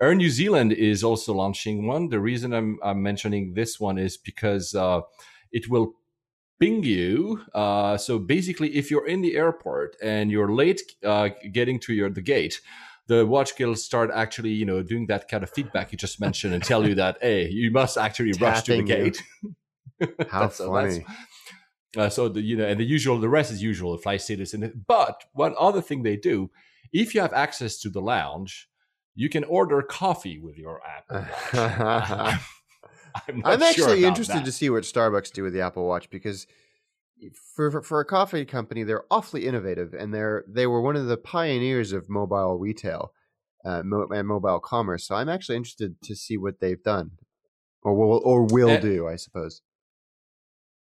[0.00, 2.08] Air New Zealand is also launching one.
[2.08, 5.00] The reason I'm, I'm mentioning this one is because uh,
[5.50, 5.94] it will
[6.60, 7.40] ping you.
[7.52, 12.08] Uh, so basically, if you're in the airport and you're late uh, getting to your
[12.08, 12.60] the gate
[13.10, 16.54] the watch will start actually, you know, doing that kind of feedback you just mentioned
[16.54, 19.20] and tell you that, hey, you must actually rush to the gate.
[20.28, 21.04] How funny.
[21.96, 23.96] Uh, so the you know, and the usual, the rest is usual.
[23.96, 24.86] The flight status it.
[24.86, 26.52] But one other thing they do,
[26.92, 28.68] if you have access to the lounge,
[29.16, 32.40] you can order coffee with your Apple Watch.
[33.28, 34.44] I'm, I'm actually interested that.
[34.44, 36.46] to see what Starbucks do with the Apple Watch because
[37.54, 41.06] for, for, for a coffee company, they're awfully innovative, and they're they were one of
[41.06, 43.12] the pioneers of mobile retail
[43.64, 45.06] uh, mo- and mobile commerce.
[45.06, 47.12] So I'm actually interested to see what they've done,
[47.82, 49.62] or will or will and, do, I suppose.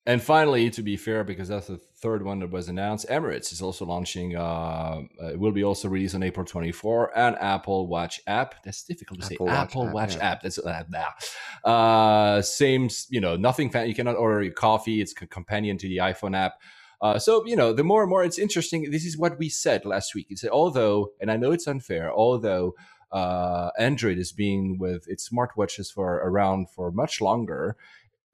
[0.06, 3.62] And finally, to be fair, because that's the third one that was announced, Emirates is
[3.62, 4.36] also launching.
[4.36, 8.64] Uh, it will be also released on April 24, an Apple Watch app.
[8.64, 9.54] That's difficult to Apple say.
[9.54, 10.32] Watch Apple app, Watch yeah.
[10.32, 10.42] app.
[10.42, 11.70] That's uh, nah.
[11.70, 12.90] uh, same.
[13.10, 13.70] You know, nothing.
[13.70, 15.02] Fan- you cannot order your coffee.
[15.02, 16.60] It's a companion to the iPhone app.
[17.02, 18.90] Uh, so you know, the more and more it's interesting.
[18.92, 20.28] This is what we said last week.
[20.30, 22.74] It's although, and I know it's unfair, although
[23.12, 27.76] uh, Android is being with its smartwatches for around for much longer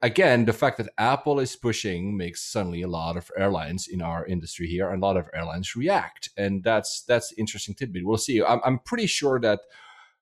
[0.02, 4.26] again, the fact that Apple is pushing makes suddenly a lot of airlines in our
[4.26, 8.04] industry here, and a lot of airlines react, and that's that's interesting tidbit.
[8.04, 8.42] We'll see.
[8.42, 9.60] I'm, I'm pretty sure that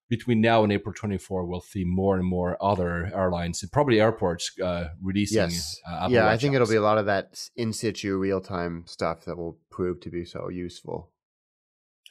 [0.09, 4.53] between now and April 24, we'll see more and more other airlines and probably airports
[4.61, 5.39] uh, releasing.
[5.39, 5.81] Yes.
[5.89, 6.57] Uh, yeah, I think apps.
[6.57, 10.11] it'll be a lot of that in situ real time stuff that will prove to
[10.11, 11.11] be so useful.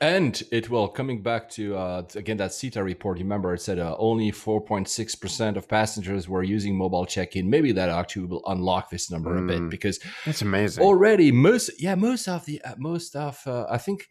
[0.02, 3.20] And it will coming back to uh, again that SITA report.
[3.20, 7.50] Remember, it said uh, only 4.6 percent of passengers were using mobile check-in.
[7.50, 9.70] Maybe that actually will unlock this number mm, a bit mm.
[9.70, 10.84] because that's amazing.
[10.84, 14.10] Already, most yeah, most of the uh, most of uh, I think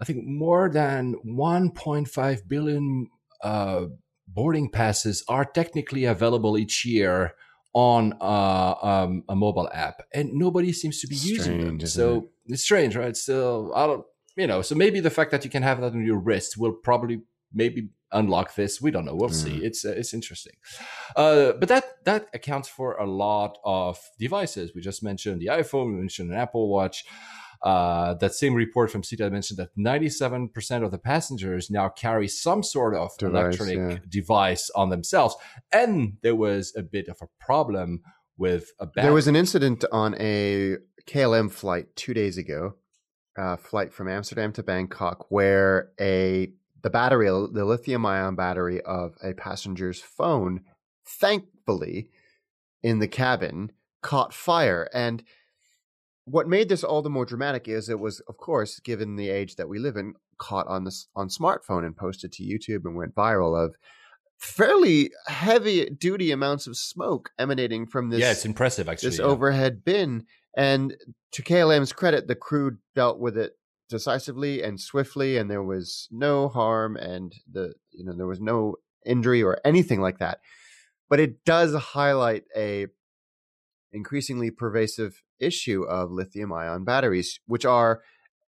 [0.00, 3.08] I think more than 1.5 billion
[3.42, 3.86] uh,
[4.28, 7.34] boarding passes are technically available each year
[7.72, 11.86] on uh, um, a mobile app, and nobody seems to be strange, using them.
[11.86, 12.52] So it?
[12.54, 13.16] it's strange, right?
[13.16, 14.04] Still, I don't
[14.36, 16.72] you know, so maybe the fact that you can have that on your wrist will
[16.72, 17.22] probably
[17.52, 18.80] maybe unlock this.
[18.80, 19.14] We don't know.
[19.14, 19.34] We'll mm.
[19.34, 19.56] see.
[19.64, 20.54] It's uh, it's interesting,
[21.16, 24.72] uh, but that that accounts for a lot of devices.
[24.74, 25.86] We just mentioned the iPhone.
[25.86, 27.04] We mentioned an Apple Watch.
[27.62, 32.62] Uh, that same report from SITA mentioned that 97% of the passengers now carry some
[32.62, 33.98] sort of device, electronic yeah.
[34.08, 35.36] device on themselves.
[35.70, 38.00] And there was a bit of a problem
[38.38, 39.08] with a battery.
[39.08, 42.76] There was an incident on a KLM flight two days ago
[43.36, 46.52] uh, flight from Amsterdam to Bangkok where a
[46.82, 50.62] the battery, the lithium ion battery of a passenger's phone,
[51.06, 52.08] thankfully,
[52.82, 53.72] in the cabin,
[54.02, 54.88] caught fire.
[54.94, 55.22] And
[56.24, 59.56] what made this all the more dramatic is it was, of course, given the age
[59.56, 63.14] that we live in, caught on this on smartphone and posted to YouTube and went
[63.14, 63.74] viral of
[64.38, 68.20] fairly heavy duty amounts of smoke emanating from this.
[68.20, 69.10] Yeah, it's impressive actually.
[69.10, 69.26] This yeah.
[69.26, 70.24] overhead bin,
[70.56, 70.96] and
[71.32, 73.52] to KLM's credit, the crew dealt with it
[73.88, 78.76] decisively and swiftly, and there was no harm, and the you know there was no
[79.04, 80.38] injury or anything like that.
[81.08, 82.86] But it does highlight a
[83.92, 88.02] increasingly pervasive issue of lithium ion batteries, which are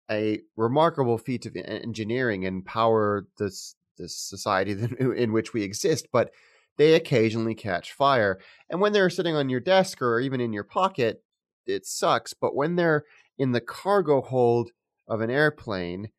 [0.09, 6.31] a remarkable feat of engineering and power this this society in which we exist, but
[6.77, 8.39] they occasionally catch fire.
[8.69, 11.23] And when they're sitting on your desk or even in your pocket,
[11.67, 12.33] it sucks.
[12.33, 13.03] But when they're
[13.37, 14.71] in the cargo hold
[15.07, 16.09] of an airplane,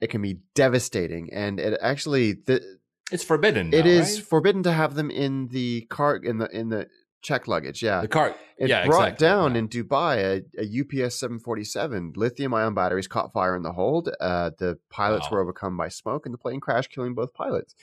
[0.00, 1.30] it can be devastating.
[1.32, 2.78] And it actually the
[3.12, 3.70] it's forbidden.
[3.70, 4.26] Now, it is right?
[4.26, 6.88] forbidden to have them in the car in the in the
[7.22, 7.82] check luggage.
[7.82, 8.34] Yeah, the car.
[8.58, 9.26] It yeah, brought exactly.
[9.26, 9.58] down yeah.
[9.58, 14.08] in Dubai a, a, UPS 747 lithium ion batteries caught fire in the hold.
[14.20, 15.36] Uh, the pilots wow.
[15.36, 17.74] were overcome by smoke, and the plane crashed, killing both pilots.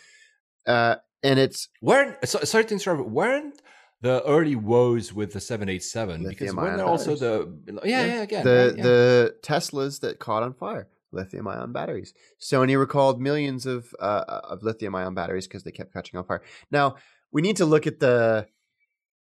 [0.66, 3.09] Uh, and it's weren't so, sorry to interrupt.
[3.09, 3.61] Weren't
[4.03, 8.43] the early woes with the 787 because when they're also the yeah, yeah, yeah again
[8.43, 8.77] the right?
[8.77, 8.83] yeah.
[8.83, 12.13] the Teslas that caught on fire lithium ion batteries.
[12.41, 16.41] Sony recalled millions of uh, of lithium ion batteries because they kept catching on fire.
[16.69, 16.97] Now
[17.31, 18.47] we need to look at the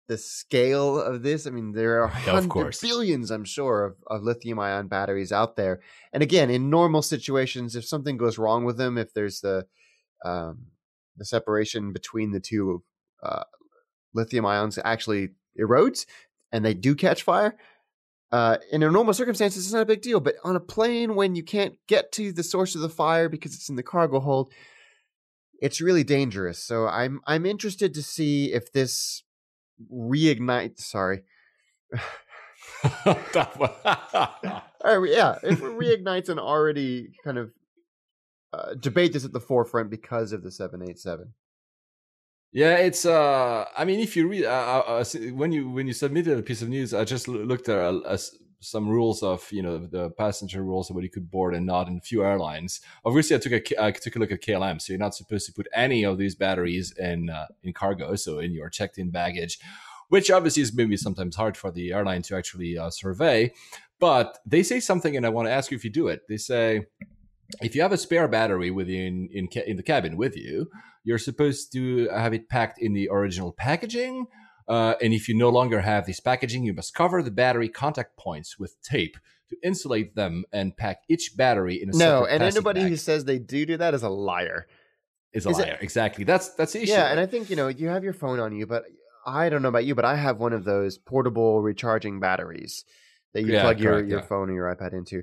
[0.06, 1.46] the scale of this.
[1.46, 5.80] I mean, there are hundreds, billions, I'm sure, of, of lithium ion batteries out there.
[6.12, 9.66] And again, in normal situations, if something goes wrong with them, if there's the
[10.26, 10.66] um,
[11.16, 12.82] the separation between the two
[13.22, 13.44] uh,
[14.18, 16.06] lithium ions actually erodes
[16.52, 17.56] and they do catch fire,
[18.30, 20.20] uh, in a normal circumstances, it's not a big deal.
[20.20, 23.54] But on a plane, when you can't get to the source of the fire because
[23.54, 24.52] it's in the cargo hold,
[25.60, 26.58] it's really dangerous.
[26.58, 29.22] So I'm I'm interested to see if this
[29.92, 30.78] reignite.
[30.78, 31.22] Sorry.
[34.84, 37.50] Right, yeah, if it reignites an already kind of
[38.52, 41.34] uh, debate that's at the forefront because of the 787.
[42.52, 43.04] Yeah, it's.
[43.04, 46.42] uh I mean, if you read uh, uh, uh when you when you submitted a
[46.42, 48.20] piece of news, I just looked at
[48.60, 51.88] some rules of you know the passenger rules of what you could board and not
[51.88, 52.80] in a few airlines.
[53.04, 55.52] Obviously, I took a I took a look at KLM, so you're not supposed to
[55.52, 59.58] put any of these batteries in uh, in cargo, so in your checked-in baggage,
[60.08, 63.52] which obviously is maybe sometimes hard for the airline to actually uh, survey.
[64.00, 66.22] But they say something, and I want to ask you if you do it.
[66.28, 66.86] They say
[67.60, 70.70] if you have a spare battery within in in the cabin with you,
[71.04, 74.26] you're supposed to have it packed in the original packaging.
[74.68, 78.18] Uh, and if you no longer have this packaging, you must cover the battery contact
[78.18, 79.16] points with tape
[79.48, 82.26] to insulate them and pack each battery in a separate no.
[82.26, 82.90] And anybody bag.
[82.90, 84.66] who says they do do that is a liar.
[85.32, 85.78] Is a is liar.
[85.80, 86.24] It, exactly.
[86.24, 86.92] That's that's the issue.
[86.92, 88.84] Yeah, and I think you know you have your phone on you, but
[89.26, 92.84] I don't know about you, but I have one of those portable recharging batteries
[93.34, 94.26] that you yeah, plug correct, your, your yeah.
[94.26, 95.22] phone or your iPad into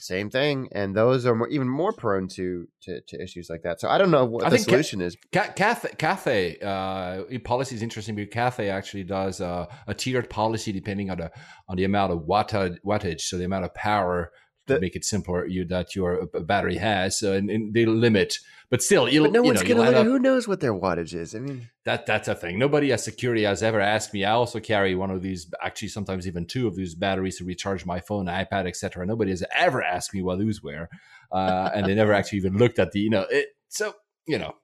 [0.00, 3.80] same thing, and those are more, even more prone to, to, to issues like that.
[3.80, 5.16] So I don't know what I the solution ca- is.
[5.32, 10.72] Ca- Cathay, Cathay uh, policy is interesting because Cathay actually does uh, a tiered policy
[10.72, 11.30] depending on the
[11.68, 14.32] on the amount of wattage, wattage so the amount of power
[14.66, 17.18] to make it simpler you that your battery has.
[17.18, 18.38] So and, and they limit
[18.74, 19.98] but still, you'll, but no one's know, gonna.
[19.98, 21.34] Up, who knows what their wattage is?
[21.34, 22.58] I mean, that that's a thing.
[22.58, 24.24] Nobody at security has ever asked me.
[24.24, 27.86] I also carry one of these, actually, sometimes even two of these batteries to recharge
[27.86, 29.06] my phone, iPad, etc.
[29.06, 30.88] Nobody has ever asked me what those were,
[31.30, 33.48] uh, and they never actually even looked at the, you know, it.
[33.68, 33.94] So
[34.26, 34.54] you know.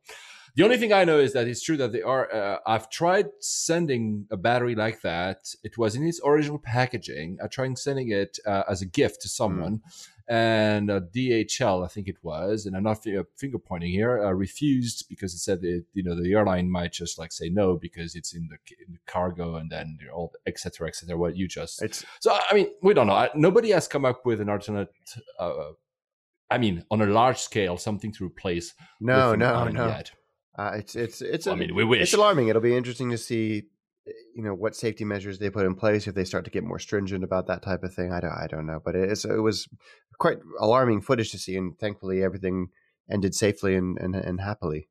[0.60, 2.30] The only thing I know is that it's true that they are.
[2.30, 5.54] Uh, I've tried sending a battery like that.
[5.64, 7.38] It was in its original packaging.
[7.42, 9.40] I tried sending it uh, as a gift to hmm.
[9.40, 14.22] someone, mm and uh, DHL, I think it was, and I'm not finger pointing here,
[14.22, 17.76] uh, refused because it said that you know the airline might just like say no
[17.76, 18.56] because it's in the,
[18.86, 20.86] in the cargo and then all etc.
[20.86, 21.16] etc.
[21.16, 23.14] What you just it's, so I mean we don't know.
[23.14, 24.90] I, nobody has come up with an alternate.
[25.36, 25.72] Uh,
[26.48, 28.74] I mean, on a large scale, something to replace.
[29.00, 29.86] No, no, no.
[29.88, 30.12] Yet.
[30.58, 31.46] Uh, it's it's it's.
[31.46, 32.02] Well, I mean, we wish.
[32.02, 32.48] It's alarming.
[32.48, 33.64] It'll be interesting to see
[34.34, 36.78] you know what safety measures they put in place if they start to get more
[36.78, 39.68] stringent about that type of thing i don't i don't know but it's it was
[40.18, 42.68] quite alarming footage to see and thankfully everything
[43.10, 44.88] ended safely and and, and happily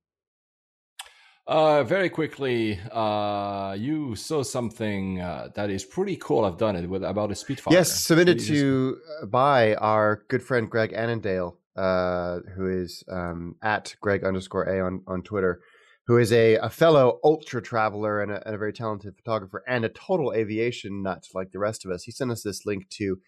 [1.47, 6.45] uh, very quickly, uh, you saw something uh, that is pretty cool.
[6.45, 7.74] I've done it with about a Spitfire.
[7.74, 8.99] Yes, submitted to.
[9.24, 14.82] Uh, by our good friend Greg Annandale, uh, who is um, at Greg underscore a
[14.82, 15.61] on on Twitter
[16.09, 19.86] who is a, a fellow ultra traveler and a, and a, very talented photographer and
[19.86, 22.01] a total aviation nut like the rest of us.
[22.01, 23.20] He sent us this link to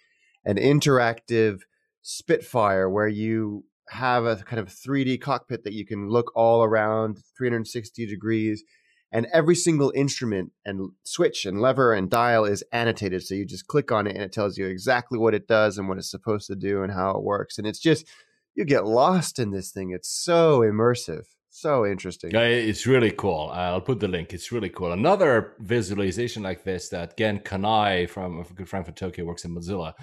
[0.46, 1.60] an interactive
[2.02, 7.20] Spitfire where you have a kind of 3D cockpit that you can look all around
[7.38, 8.64] 360 degrees
[9.12, 13.68] and every single instrument and switch and lever and dial is annotated so you just
[13.68, 16.48] click on it and it tells you exactly what it does and what it's supposed
[16.48, 18.08] to do and how it works and it's just
[18.56, 22.32] you get lost in this thing it's so immersive so interesting.
[22.32, 23.52] Yeah, it's really cool.
[23.54, 24.34] I'll put the link.
[24.34, 24.94] It's really cool.
[24.94, 29.54] Another visualization like this that Gen Kanai from a good friend from Tokyo works in
[29.54, 29.94] Mozilla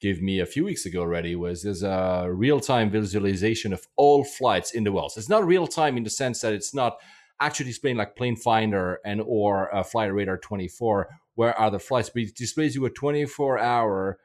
[0.00, 4.72] gave me a few weeks ago already was there's a real-time visualization of all flights
[4.72, 5.12] in the world.
[5.12, 6.96] So it's not real time in the sense that it's not
[7.40, 12.08] actually displaying like plane finder and or uh, flight radar 24 where are the flights
[12.08, 14.18] but it displays you a 24 hour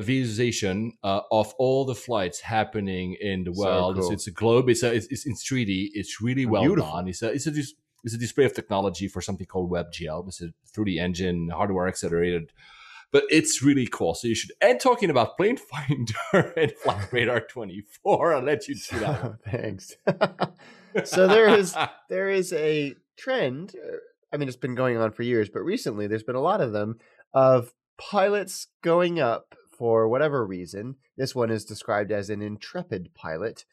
[0.00, 3.96] visualization uh, of all the flights happening in the world.
[3.96, 4.12] So cool.
[4.12, 4.68] it's, it's, a globe.
[4.68, 5.90] It's a it's, it's in 3D.
[5.94, 6.92] It's really well Beautiful.
[6.92, 7.08] done.
[7.08, 7.52] It's a it's a
[8.04, 10.28] it's a display of technology for something called WebGL.
[10.28, 12.52] It's a 3D engine, hardware accelerated.
[13.10, 14.14] But it's really cool.
[14.14, 14.52] So you should.
[14.60, 19.36] And talking about Plane Finder and Flight Radar 24, I'll let you do that.
[19.50, 19.96] Thanks.
[21.04, 21.76] so there is
[22.08, 23.74] there is a trend.
[23.76, 23.96] Uh,
[24.32, 26.72] I mean, it's been going on for years, but recently there's been a lot of
[26.72, 26.98] them
[27.32, 30.96] of pilots going up for whatever reason.
[31.16, 33.64] This one is described as an intrepid pilot.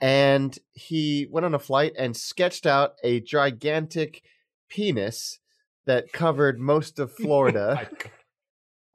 [0.00, 4.22] And he went on a flight and sketched out a gigantic
[4.68, 5.38] penis
[5.86, 7.88] that covered most of oh Florida.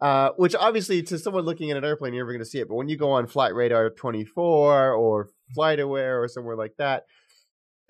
[0.01, 2.67] uh, which obviously, to someone looking at an airplane, you're never going to see it.
[2.67, 7.05] But when you go on Flight Radar 24 or FlightAware or somewhere like that,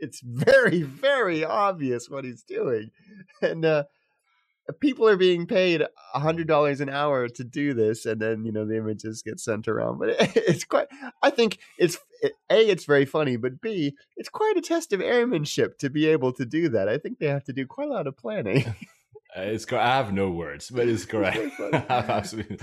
[0.00, 2.90] it's very, very obvious what he's doing.
[3.40, 3.84] And uh,
[4.72, 5.82] people are being paid
[6.14, 9.40] a hundred dollars an hour to do this, and then you know the images get
[9.40, 9.98] sent around.
[9.98, 10.88] But it, it's quite.
[11.22, 12.68] I think it's it, a.
[12.68, 13.96] It's very funny, but b.
[14.16, 16.88] It's quite a test of airmanship to be able to do that.
[16.88, 18.64] I think they have to do quite a lot of planning.
[19.36, 19.84] Uh, it's correct.
[19.84, 21.38] I have no words, but it's correct.
[21.72, 22.58] Absolutely.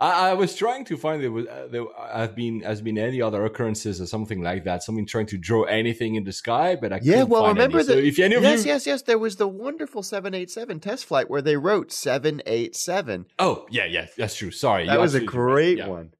[0.00, 3.20] I, I, was trying to find there was uh, there have been has been any
[3.20, 4.82] other occurrences or something like that.
[4.84, 7.24] Something trying to draw anything in the sky, but I yeah.
[7.24, 7.92] Well, remember that?
[7.92, 9.02] So if any of yes, you, yes, yes.
[9.02, 13.26] There was the wonderful seven eight seven test flight where they wrote seven eight seven.
[13.38, 14.52] Oh yeah, yeah, that's true.
[14.52, 15.88] Sorry, that was a great right.
[15.88, 16.12] one.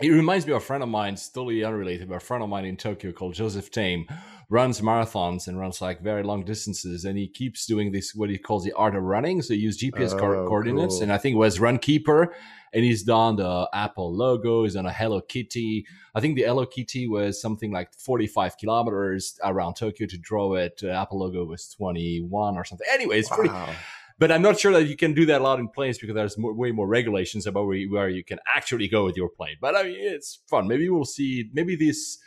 [0.00, 2.50] It reminds me of a friend of mine, it's totally unrelated, but a friend of
[2.50, 4.06] mine in Tokyo called Joseph Tame
[4.50, 7.06] runs marathons and runs like very long distances.
[7.06, 9.40] And he keeps doing this, what he calls the art of running.
[9.40, 10.96] So he uses GPS oh, co- coordinates.
[10.96, 11.04] Cool.
[11.04, 12.28] And I think it was Runkeeper.
[12.74, 15.86] And he's done the Apple logo, he's done a Hello Kitty.
[16.14, 20.76] I think the Hello Kitty was something like 45 kilometers around Tokyo to draw it.
[20.78, 22.86] The Apple logo was 21 or something.
[22.92, 23.36] Anyway, it's wow.
[23.36, 23.54] pretty
[24.18, 26.38] but I'm not sure that you can do that a lot in planes because there's
[26.38, 29.56] more, way more regulations about where you, where you can actually go with your plane.
[29.60, 30.68] But I mean, it's fun.
[30.68, 31.50] Maybe we'll see.
[31.52, 32.18] Maybe this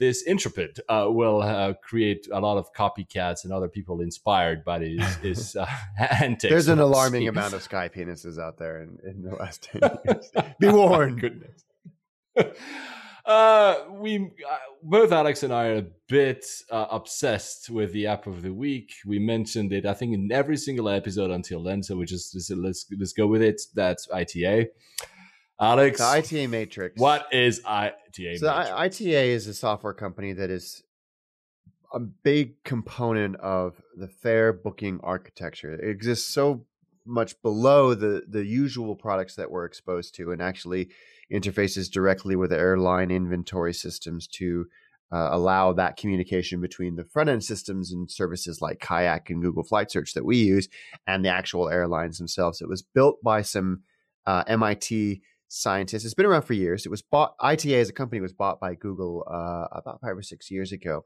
[0.00, 4.78] this Intrepid uh, will uh, create a lot of copycats and other people inspired by
[4.84, 5.66] his, his uh,
[5.98, 6.50] antics.
[6.50, 10.30] There's an alarming amount of sky penises out there in, in the last 10 years.
[10.58, 11.20] Be warned.
[11.20, 11.64] Goodness.
[13.30, 18.26] Uh, we uh, both Alex and I are a bit uh, obsessed with the app
[18.26, 18.90] of the week.
[19.06, 21.84] We mentioned it, I think, in every single episode until then.
[21.84, 23.62] So we just, just let's let's go with it.
[23.72, 24.70] That's ITA.
[25.60, 27.00] Alex, the ITA Matrix.
[27.00, 28.38] What is ITA?
[28.38, 28.48] So?
[28.48, 30.82] ITA is a software company that is
[31.94, 35.72] a big component of the fare booking architecture.
[35.72, 36.66] It exists so
[37.06, 40.88] much below the the usual products that we're exposed to, and actually
[41.32, 44.66] interfaces directly with airline inventory systems to
[45.12, 49.64] uh, allow that communication between the front end systems and services like Kayak and Google
[49.64, 50.68] Flight Search that we use
[51.06, 52.60] and the actual airlines themselves.
[52.60, 53.82] It was built by some
[54.26, 56.04] uh, MIT scientists.
[56.04, 56.86] It's been around for years.
[56.86, 60.22] It was bought, ITA as a company was bought by Google uh, about five or
[60.22, 61.04] six years ago.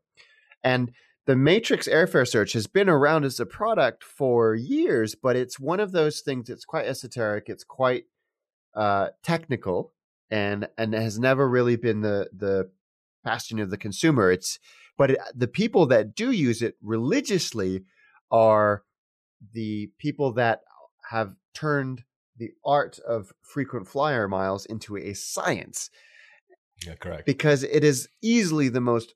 [0.62, 0.92] And
[1.26, 5.80] the Matrix airfare search has been around as a product for years, but it's one
[5.80, 7.44] of those things that's quite esoteric.
[7.48, 8.04] It's quite
[8.74, 9.93] uh, technical
[10.30, 12.70] and and has never really been the the
[13.22, 14.30] bastion of the consumer.
[14.30, 14.58] It's
[14.96, 17.84] but it, the people that do use it religiously
[18.30, 18.84] are
[19.52, 20.60] the people that
[21.10, 22.04] have turned
[22.36, 25.90] the art of frequent flyer miles into a science.
[26.84, 27.26] Yeah, correct.
[27.26, 29.14] Because it is easily the most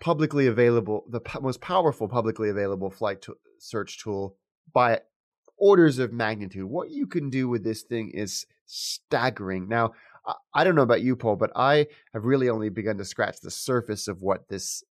[0.00, 4.36] publicly available, the most powerful publicly available flight to- search tool
[4.72, 5.00] by
[5.56, 6.64] orders of magnitude.
[6.64, 9.68] What you can do with this thing is staggering.
[9.68, 9.92] Now,
[10.54, 13.50] I don't know about you, Paul, but I have really only begun to scratch the
[13.50, 14.84] surface of what this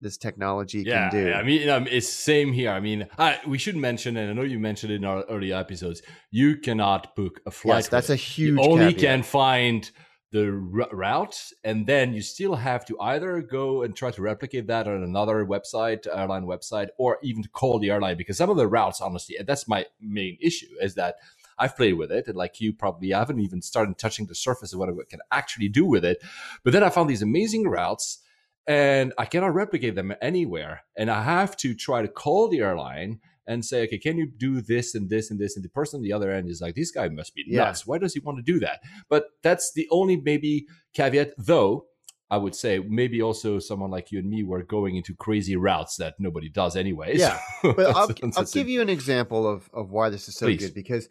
[0.00, 1.28] this technology yeah, can do.
[1.30, 2.70] Yeah, I mean, um, it's same here.
[2.70, 5.52] I mean, I, we should mention, and I know you mentioned it in our early
[5.52, 7.78] episodes, you cannot book a flight.
[7.78, 8.60] Yes, that's a huge.
[8.60, 9.00] You only caveat.
[9.00, 9.90] can find
[10.30, 14.66] the r- route, and then you still have to either go and try to replicate
[14.66, 18.68] that on another website, airline website, or even call the airline because some of the
[18.68, 21.16] routes, honestly, that's my main issue, is that
[21.58, 24.78] I've played with it, and like you probably haven't even started touching the surface of
[24.78, 26.22] what I can actually do with it.
[26.64, 28.18] But then I found these amazing routes,
[28.66, 30.82] and I cannot replicate them anywhere.
[30.96, 34.60] And I have to try to call the airline and say, okay, can you do
[34.60, 35.56] this and this and this?
[35.56, 37.80] And the person on the other end is like, this guy must be nuts.
[37.80, 37.90] Yeah.
[37.90, 38.80] Why does he want to do that?
[39.08, 41.86] But that's the only maybe caveat, though.
[42.30, 45.96] I would say maybe also someone like you and me were going into crazy routes
[45.96, 47.18] that nobody does anyways.
[47.18, 50.58] Yeah, but I'll, I'll give you an example of of why this is so Please.
[50.58, 51.08] good because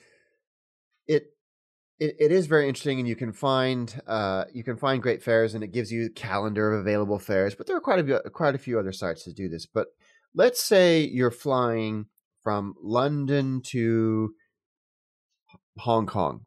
[1.99, 5.53] it it is very interesting, and you can find uh, you can find great fares,
[5.53, 7.55] and it gives you calendar of available fares.
[7.55, 9.65] But there are quite a few, quite a few other sites to do this.
[9.65, 9.87] But
[10.33, 12.05] let's say you're flying
[12.43, 14.33] from London to
[15.79, 16.45] Hong Kong,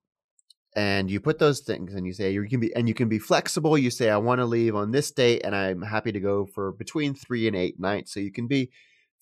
[0.77, 3.19] and you put those things, and you say you can be and you can be
[3.19, 3.77] flexible.
[3.77, 6.73] You say I want to leave on this date, and I'm happy to go for
[6.73, 8.15] between three and eight nights.
[8.15, 8.71] So you can be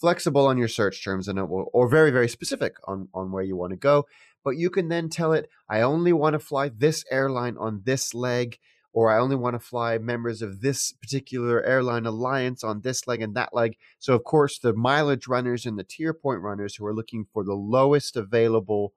[0.00, 3.42] flexible on your search terms and it will, or very very specific on on where
[3.42, 4.06] you want to go
[4.44, 8.14] but you can then tell it, I only want to fly this airline on this
[8.14, 8.58] leg,
[8.92, 13.20] or I only want to fly members of this particular airline alliance on this leg
[13.20, 13.76] and that leg.
[13.98, 17.44] So, of course, the mileage runners and the tier point runners who are looking for
[17.44, 18.94] the lowest available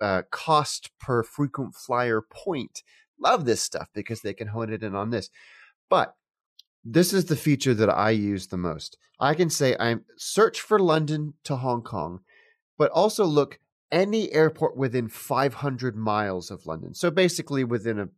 [0.00, 2.82] uh, cost per frequent flyer point
[3.18, 5.30] love this stuff because they can hone it in on this.
[5.88, 6.14] But
[6.88, 8.96] this is the feature that I use the most.
[9.18, 12.20] I can say I'm search for London to Hong Kong,
[12.78, 13.58] but also look
[13.90, 16.94] any airport within 500 miles of London.
[16.94, 18.08] So basically within a,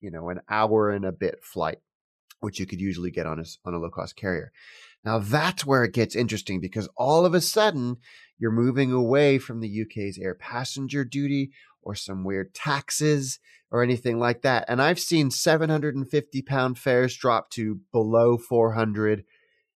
[0.00, 1.78] you know, an hour and a bit flight,
[2.40, 4.52] which you could usually get on a, on a low cost carrier.
[5.04, 7.98] Now that's where it gets interesting because all of a sudden
[8.38, 11.52] you're moving away from the UK's air passenger duty
[11.84, 13.38] or some weird taxes
[13.70, 14.64] or anything like that.
[14.68, 19.24] And I've seen 750 pound fares drop to below 400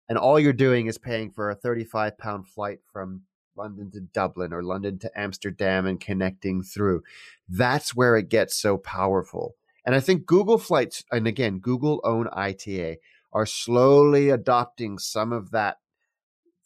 [0.08, 3.22] and all you're doing is paying for a 35 pound flight from
[3.56, 7.02] London to Dublin or London to Amsterdam and connecting through.
[7.48, 9.54] That's where it gets so powerful.
[9.86, 12.98] And I think Google Flights, and again, Google own ITA,
[13.32, 15.78] are slowly adopting some of that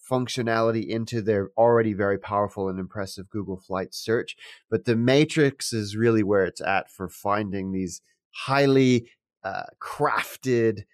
[0.09, 4.37] functionality into their already very powerful and impressive Google Flight search.
[4.71, 8.01] But the matrix is really where it's at for finding these
[8.31, 9.11] highly
[9.45, 10.85] uh, crafted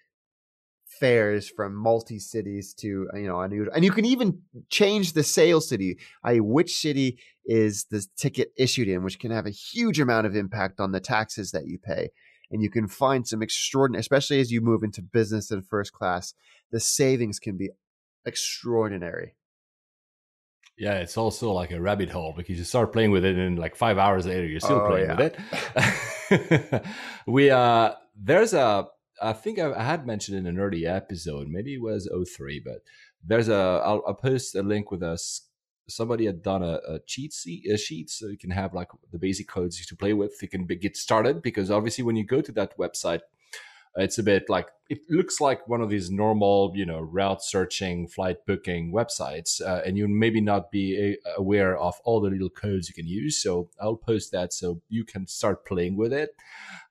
[0.99, 5.97] fares from multi cities to you know and you can even change the sales city
[6.23, 10.35] i.e which city is the ticket issued in which can have a huge amount of
[10.35, 12.09] impact on the taxes that you pay
[12.49, 16.33] and you can find some extraordinary especially as you move into business and first class
[16.71, 17.69] the savings can be
[18.25, 19.33] extraordinary
[20.77, 23.75] yeah, it's also like a rabbit hole because you start playing with it and like
[23.75, 25.15] five hours later you're still oh, playing yeah.
[25.15, 26.85] with it.
[27.27, 28.87] we uh there's a
[29.21, 32.79] I think I, had mentioned in an early episode, maybe it was 03, but
[33.25, 35.47] there's a I'll, I'll post a link with us.
[35.87, 39.19] Somebody had done a, a cheat sheet, a sheet, so you can have like the
[39.19, 40.41] basic codes to play with.
[40.41, 43.21] You can be, get started because obviously when you go to that website,
[43.95, 48.07] it's a bit like it looks like one of these normal, you know, route searching,
[48.07, 52.49] flight booking websites, uh, and you maybe not be a, aware of all the little
[52.49, 53.41] codes you can use.
[53.41, 56.35] So I'll post that so you can start playing with it.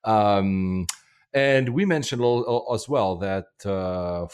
[0.02, 0.86] Um,
[1.32, 2.22] and we mentioned
[2.72, 4.26] as well that uh,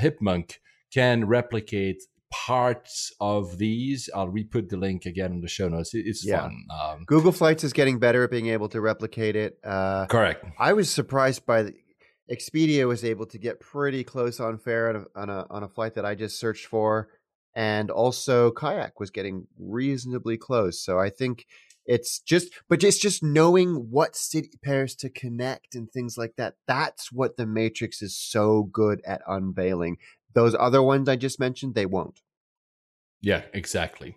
[0.00, 0.58] Hipmunk
[0.92, 4.10] can replicate parts of these.
[4.14, 5.90] I'll re-put the link again in the show notes.
[5.94, 6.42] It's yeah.
[6.42, 6.64] fun.
[6.82, 9.58] Um, Google Flights is getting better at being able to replicate it.
[9.64, 10.44] Uh, correct.
[10.58, 11.74] I was surprised by the,
[12.30, 15.68] Expedia was able to get pretty close on fare on a, on a on a
[15.68, 17.08] flight that I just searched for,
[17.54, 20.82] and also Kayak was getting reasonably close.
[20.82, 21.46] So I think
[21.86, 26.54] it's just, but it's just knowing what city pairs to connect and things like that.
[26.66, 29.98] That's what the Matrix is so good at unveiling.
[30.34, 32.20] Those other ones I just mentioned, they won't.
[33.20, 34.16] Yeah, exactly.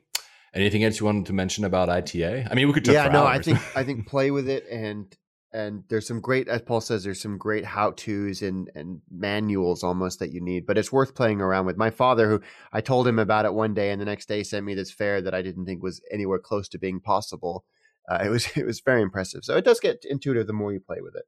[0.54, 2.48] Anything else you wanted to mention about ITA?
[2.50, 2.94] I mean, we could talk.
[2.94, 3.40] Yeah, no, hours.
[3.40, 5.16] I think I think play with it and
[5.52, 9.84] and there's some great as paul says there's some great how to's and and manuals
[9.84, 12.42] almost that you need but it's worth playing around with my father who
[12.72, 15.22] i told him about it one day and the next day sent me this fare
[15.22, 17.66] that i didn't think was anywhere close to being possible
[18.10, 20.80] uh, it was it was very impressive so it does get intuitive the more you
[20.80, 21.26] play with it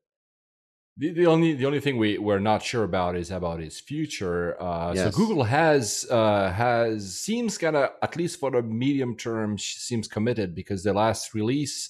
[0.97, 4.61] the, the only the only thing we we're not sure about is about its future.
[4.61, 5.05] Uh, yes.
[5.05, 10.07] So Google has uh, has seems kind of at least for the medium term seems
[10.07, 11.89] committed because the last release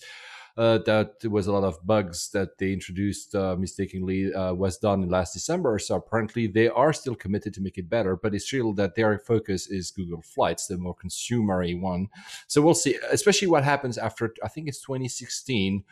[0.58, 4.78] uh, that there was a lot of bugs that they introduced uh, mistakenly uh, was
[4.78, 5.80] done in last December.
[5.80, 9.18] So apparently they are still committed to make it better, but it's real that their
[9.20, 12.08] focus is Google Flights, the more consumery one.
[12.47, 15.84] So we'll see, especially what happens after I think it's 2016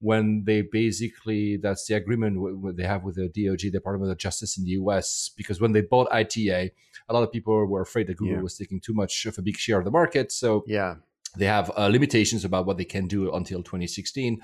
[0.00, 4.56] when they basically that's the agreement w- they have with the DOJ Department of Justice
[4.56, 6.70] in the US because when they bought ITA
[7.08, 8.42] a lot of people were afraid that Google yeah.
[8.42, 10.96] was taking too much of a big share of the market so yeah
[11.36, 14.40] they have uh, limitations about what they can do until 2016.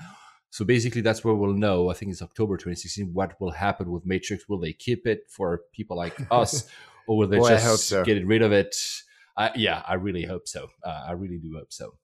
[0.49, 1.89] So basically, that's where we'll know.
[1.89, 3.13] I think it's October 2016.
[3.13, 4.47] What will happen with Matrix?
[4.47, 6.65] Will they keep it for people like us,
[7.07, 8.03] or will they Boy, just so.
[8.03, 8.75] get rid of it?
[9.35, 10.69] Uh, yeah, I really hope so.
[10.83, 11.95] Uh, I really do hope so.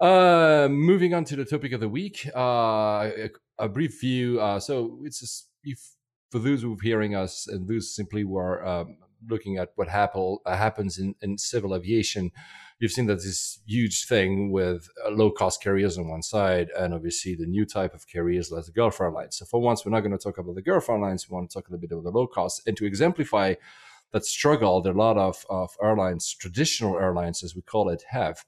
[0.00, 4.40] Uh, moving on to the topic of the week, uh, a, a, brief view.
[4.40, 5.78] Uh, so it's just, if,
[6.30, 8.96] for those who are hearing us and those simply were um,
[9.28, 12.30] looking at what happen, happens in, in civil aviation
[12.82, 16.92] you've seen that this huge thing with uh, low cost carriers on one side and
[16.92, 19.36] obviously the new type of carriers like the Gulf Airlines.
[19.36, 21.30] So for once, we're not going to talk about the Gulf Airlines.
[21.30, 23.54] We want to talk a little bit about the low cost and to exemplify
[24.10, 28.44] that struggle that a lot of, of airlines, traditional airlines as we call it, have.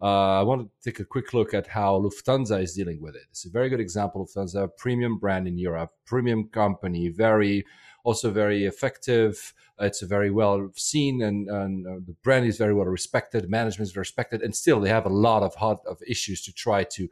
[0.00, 3.24] Uh, I want to take a quick look at how Lufthansa is dealing with it.
[3.30, 4.22] It's a very good example.
[4.22, 7.66] Of Lufthansa, premium brand in Europe, premium company, very
[8.06, 9.52] also very effective.
[9.80, 13.50] It's very well seen, and, and uh, the brand is very well respected.
[13.50, 16.84] Management is respected, and still they have a lot of hot of issues to try
[16.84, 17.08] to,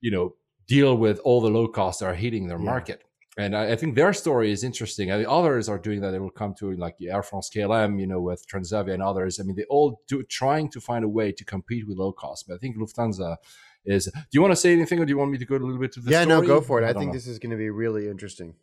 [0.00, 0.34] you know,
[0.66, 2.72] deal with all the low costs that are hitting their yeah.
[2.72, 3.04] market.
[3.38, 5.10] And I, I, think their story is interesting.
[5.10, 6.10] I mean, others are doing that.
[6.10, 9.40] They will come to like Air France KLM, you know, with Transavia and others.
[9.40, 12.46] I mean, they all do trying to find a way to compete with low cost.
[12.46, 13.36] But I think Lufthansa
[13.84, 14.04] is.
[14.06, 15.78] Do you want to say anything, or do you want me to go a little
[15.78, 16.10] bit to the?
[16.10, 16.40] Yeah, story?
[16.40, 16.86] no, go for it.
[16.86, 17.12] I, I think know.
[17.12, 18.54] this is going to be really interesting.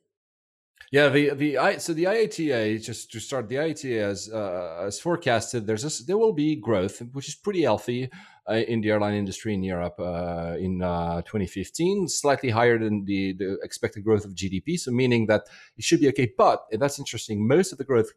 [0.92, 5.00] Yeah, the the I, so the IATA just to start the IATA as uh, as
[5.00, 8.10] forecasted, there's a, there will be growth, which is pretty healthy
[8.50, 13.32] uh, in the airline industry in Europe uh, in uh, 2015, slightly higher than the
[13.32, 14.78] the expected growth of GDP.
[14.78, 15.44] So meaning that
[15.78, 16.34] it should be okay.
[16.38, 17.48] But that's interesting.
[17.48, 18.12] Most of the growth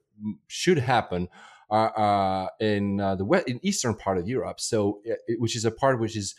[0.48, 1.28] should happen
[1.70, 4.58] uh, in uh, the west, in eastern part of Europe.
[4.58, 5.00] So
[5.38, 6.34] which is a part which is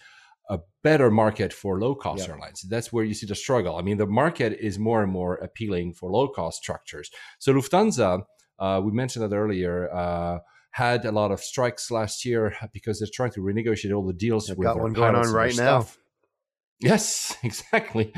[0.50, 2.34] a better market for low cost yeah.
[2.34, 2.62] airlines.
[2.70, 3.78] That's where you see the struggle.
[3.78, 7.10] I mean, the market is more and more appealing for low cost structures.
[7.40, 8.24] So Lufthansa,
[8.60, 10.40] uh, we mentioned that earlier, uh,
[10.72, 14.48] had a lot of strikes last year because they're trying to renegotiate all the deals.
[14.48, 15.88] They've with got one going on right now.
[16.80, 18.14] Yes, exactly.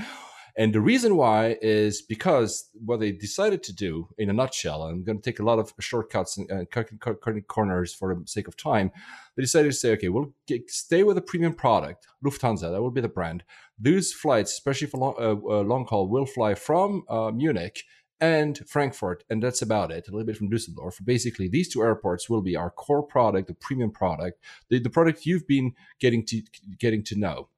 [0.57, 5.03] And the reason why is because what they decided to do, in a nutshell, I'm
[5.03, 8.91] going to take a lot of shortcuts and cutting, corners for the sake of time.
[9.35, 12.89] They decided to say, okay, we'll get, stay with a premium product, Lufthansa, that will
[12.89, 13.43] be the brand.
[13.77, 17.84] Those flights, especially for long, uh, uh, long haul, will fly from uh, Munich
[18.19, 20.07] and Frankfurt, and that's about it.
[20.07, 21.05] A little bit from Düsseldorf.
[21.05, 25.27] Basically, these two airports will be our core product, the premium product, the, the product
[25.27, 26.41] you've been getting to
[26.79, 27.49] getting to know.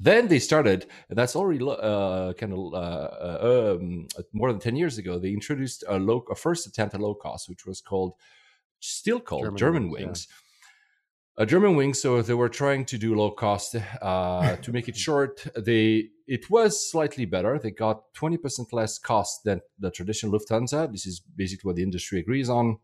[0.00, 4.98] Then they started, and that's already uh, kind of uh, um, more than ten years
[4.98, 5.18] ago.
[5.18, 8.14] They introduced a low, a first attempt at low cost, which was called,
[8.80, 10.00] still called German, Germanwings.
[10.00, 10.28] wings.
[11.40, 13.76] A German wing, so they were trying to do low cost.
[14.02, 17.58] Uh, to make it short, they it was slightly better.
[17.58, 20.90] They got twenty percent less cost than the traditional Lufthansa.
[20.90, 22.78] This is basically what the industry agrees on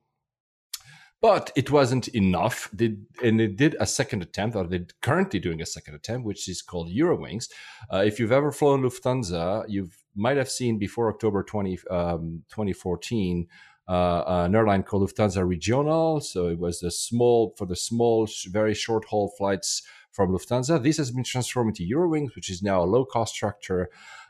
[1.25, 2.69] but it wasn't enough.
[2.71, 6.47] They, and they did a second attempt, or they're currently doing a second attempt, which
[6.51, 7.49] is called Eurowings.
[7.91, 13.47] Uh, if you've ever flown Lufthansa, you might have seen before October 20, um, 2014
[13.89, 16.21] uh, an airline called Lufthansa Regional.
[16.21, 19.83] So it was the small for the small, very short haul flights
[20.13, 20.83] from Lufthansa.
[20.83, 23.89] This has been transformed into Eurowings, which is now a low cost structure.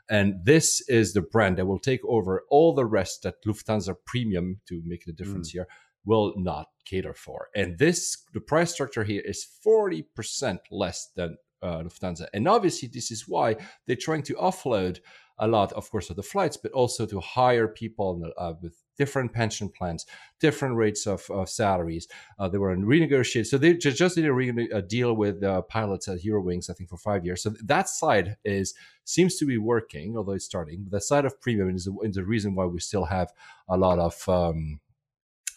[0.09, 4.61] And this is the brand that will take over all the rest that Lufthansa Premium,
[4.69, 5.55] to make the difference mm.
[5.55, 5.69] here,
[6.05, 7.48] will not cater for.
[7.55, 12.26] And this, the price structure here is 40% less than uh, Lufthansa.
[12.35, 13.56] And obviously, this is why
[13.86, 14.98] they're trying to offload
[15.39, 19.32] a lot, of course, of the flights, but also to hire people uh, with different
[19.32, 20.06] pension plans,
[20.40, 22.06] different rates of, of salaries.
[22.39, 23.47] Uh, they were in renegotiate.
[23.47, 26.74] So they just, just did a, re- a deal with uh, pilots at Eurowings, I
[26.74, 27.43] think, for five years.
[27.43, 28.74] So that side is
[29.05, 30.85] seems to be working, although it's starting.
[30.85, 33.32] But the side of premium is the, is the reason why we still have
[33.68, 34.81] a lot of um,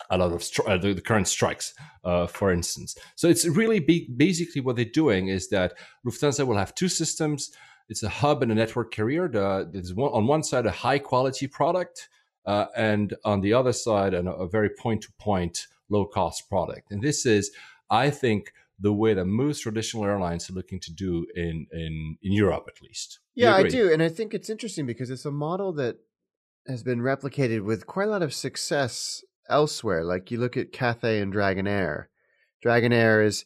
[0.09, 1.73] a lot of stri- uh, the, the, current strikes,
[2.03, 2.95] uh, for instance.
[3.15, 4.17] So it's really big.
[4.17, 5.73] Basically, what they're doing is that
[6.05, 7.51] Lufthansa will have two systems.
[7.89, 9.27] It's a hub and a network carrier.
[9.27, 12.09] The, there's one, on one side a high quality product,
[12.45, 16.91] uh, and on the other side an, a very point to point low cost product.
[16.91, 17.51] And this is,
[17.89, 22.31] I think, the way that most traditional airlines are looking to do in in, in
[22.31, 23.19] Europe, at least.
[23.35, 25.97] Yeah, I do, and I think it's interesting because it's a model that
[26.67, 30.03] has been replicated with quite a lot of success elsewhere.
[30.03, 32.05] Like you look at Cathay and Dragonair.
[32.63, 33.45] Dragonair is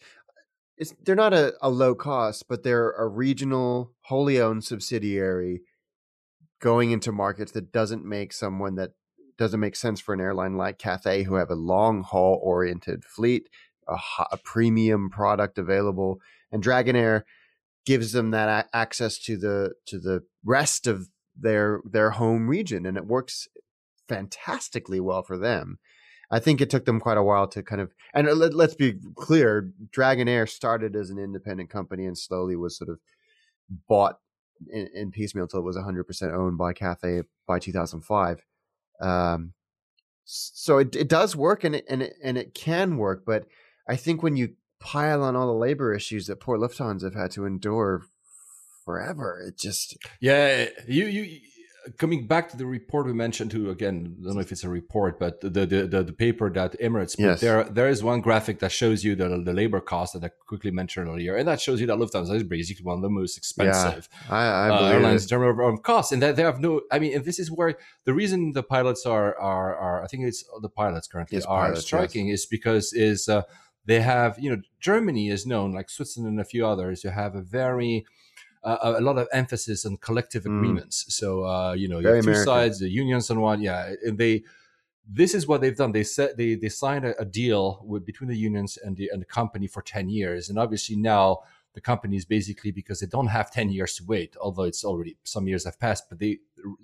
[0.78, 5.62] it's, they're not a, a low cost, but they're a regional, wholly owned subsidiary
[6.60, 8.92] going into markets that doesn't make someone that
[9.38, 13.50] doesn't make sense for an airline like Cathay, who have a long haul oriented fleet,
[13.88, 13.98] a,
[14.32, 16.20] a, premium product available,
[16.52, 17.24] and Dragonair
[17.86, 22.86] gives them that a- access to the to the rest of their their home region,
[22.86, 23.48] and it works
[24.08, 25.80] fantastically well for them.
[26.32, 28.96] I think it took them quite a while to kind of, and let, us be
[29.16, 33.00] clear, Dragonair started as an independent company and slowly was sort of
[33.90, 34.20] bought
[34.72, 38.46] in, in piecemeal until it was 100% owned by Cathay by 2005.
[39.02, 39.54] Um,
[40.24, 43.46] so it, it does work and it, and it, and it can work, but
[43.88, 47.32] I think when you pile on all the labor issues that poor Lufthansa have had
[47.32, 48.04] to endure
[48.86, 51.40] forever, it just yeah, you you
[51.98, 54.70] coming back to the report we mentioned to again i don't know if it's a
[54.70, 57.42] report but the the, the, the paper that emirates put yes.
[57.42, 60.70] there there is one graphic that shows you the, the labor cost that i quickly
[60.70, 64.08] mentioned earlier and that shows you that lufthansa is basically one of the most expensive
[64.30, 66.82] yeah, I, I uh, airlines in terms of, of cost and that they have no
[66.92, 67.76] i mean and this is where
[68.06, 71.82] the reason the pilots are are, are i think it's the pilots currently are pilots,
[71.82, 72.42] striking yes.
[72.42, 73.42] is because is uh,
[73.86, 77.34] they have you know germany is known like switzerland and a few others to have
[77.34, 78.06] a very
[78.64, 80.58] uh, a lot of emphasis on collective mm.
[80.58, 81.06] agreements.
[81.10, 82.46] So uh, you know, you have two American.
[82.46, 84.44] sides, the unions and one, yeah, and they.
[85.14, 85.92] This is what they've done.
[85.92, 89.22] They said they they signed a, a deal with between the unions and the and
[89.22, 91.40] the company for ten years, and obviously now
[91.74, 95.18] the company is basically because they don't have 10 years to wait although it's already
[95.24, 96.40] some years have passed but they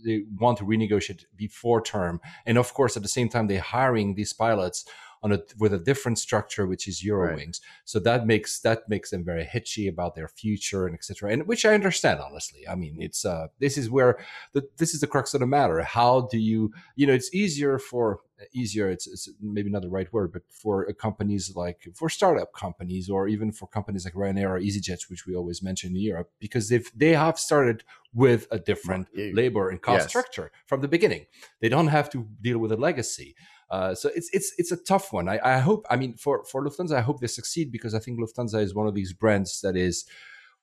[0.06, 4.16] they want to renegotiate before term and of course at the same time they're hiring
[4.16, 4.86] these pilots
[5.24, 7.38] on a with a different structure, which is Eurowings.
[7.38, 7.60] Right.
[7.86, 11.32] So that makes that makes them very hitchy about their future and etc.
[11.32, 12.68] And which I understand honestly.
[12.68, 14.18] I mean, it's uh, this is where
[14.54, 15.82] the, this is the crux of the matter.
[15.82, 18.22] How do you you know it's easier for
[18.54, 23.10] easier it's, it's maybe not the right word but for companies like for startup companies
[23.10, 26.70] or even for companies like Ryanair or EasyJet which we always mention in Europe because
[26.70, 27.84] they've they have started
[28.14, 30.10] with a different labor and cost yes.
[30.10, 31.26] structure from the beginning
[31.62, 33.36] they don't have to deal with a legacy
[33.70, 35.28] uh, so it's it's it's a tough one.
[35.28, 35.86] I, I hope.
[35.90, 38.88] I mean, for for Lufthansa, I hope they succeed because I think Lufthansa is one
[38.88, 40.06] of these brands that is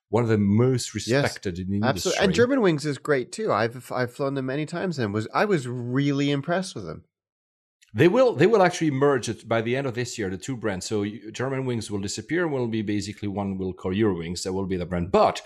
[0.09, 2.23] one of the most respected yes, in the absolutely.
[2.23, 2.45] industry.
[2.45, 3.51] And Germanwings is great too.
[3.51, 7.03] I've I've flown them many times and was I was really impressed with them.
[7.93, 10.29] They will they will actually merge it by the end of this year.
[10.29, 10.85] The two brands.
[10.85, 12.43] So Germanwings will disappear.
[12.43, 14.43] and Will be basically one will call Eurowings.
[14.43, 15.11] That will be the brand.
[15.11, 15.41] But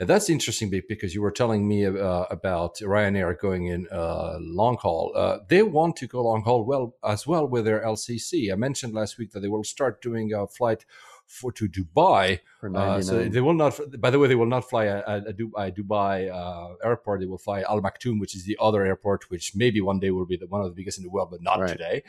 [0.00, 4.76] and that's interesting because you were telling me uh, about Ryanair going in uh, long
[4.78, 5.12] haul.
[5.14, 8.52] Uh, they want to go long haul well as well with their LCC.
[8.52, 10.84] I mentioned last week that they will start doing a flight
[11.26, 12.40] for to Dubai.
[12.62, 13.78] Uh, so they will not.
[13.98, 17.20] By the way, they will not fly a, a, a Dubai uh, airport.
[17.20, 20.26] They will fly Al Maktoum, which is the other airport, which maybe one day will
[20.26, 21.68] be the, one of the biggest in the world, but not right.
[21.68, 22.02] today.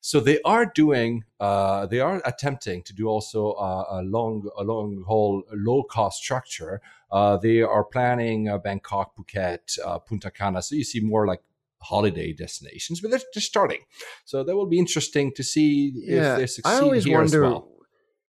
[0.00, 5.04] So they are doing, uh, they are attempting to do also a long, a long
[5.06, 6.80] haul, low cost structure.
[7.10, 10.62] Uh, they are planning uh, Bangkok, Phuket, uh, Punta Cana.
[10.62, 11.42] So you see more like
[11.80, 13.80] holiday destinations, but they're just starting.
[14.24, 17.44] So that will be interesting to see yeah, if they succeed I always here wonder,
[17.44, 17.68] as well.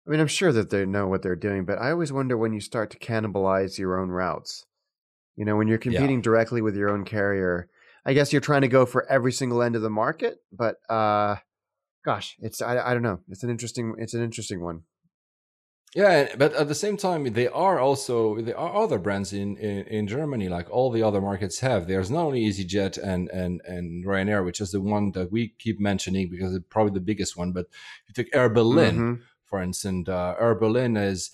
[0.06, 2.52] I mean, I'm sure that they know what they're doing, but I always wonder when
[2.52, 4.64] you start to cannibalize your own routes.
[5.34, 6.22] You know, when you're competing yeah.
[6.22, 7.68] directly with your own carrier,
[8.04, 11.36] I guess you're trying to go for every single end of the market, but uh
[12.06, 13.20] gosh, it's I, I don't know.
[13.28, 14.82] It's an interesting it's an interesting one.
[15.94, 19.86] Yeah, but at the same time, they are also there are other brands in, in,
[19.86, 21.86] in Germany, like all the other markets have.
[21.86, 25.80] There's not only EasyJet and and and Ryanair, which is the one that we keep
[25.80, 27.52] mentioning because it's probably the biggest one.
[27.52, 27.66] But
[28.06, 29.22] if you take Air Berlin, mm-hmm.
[29.46, 31.30] for instance, uh, Air Berlin is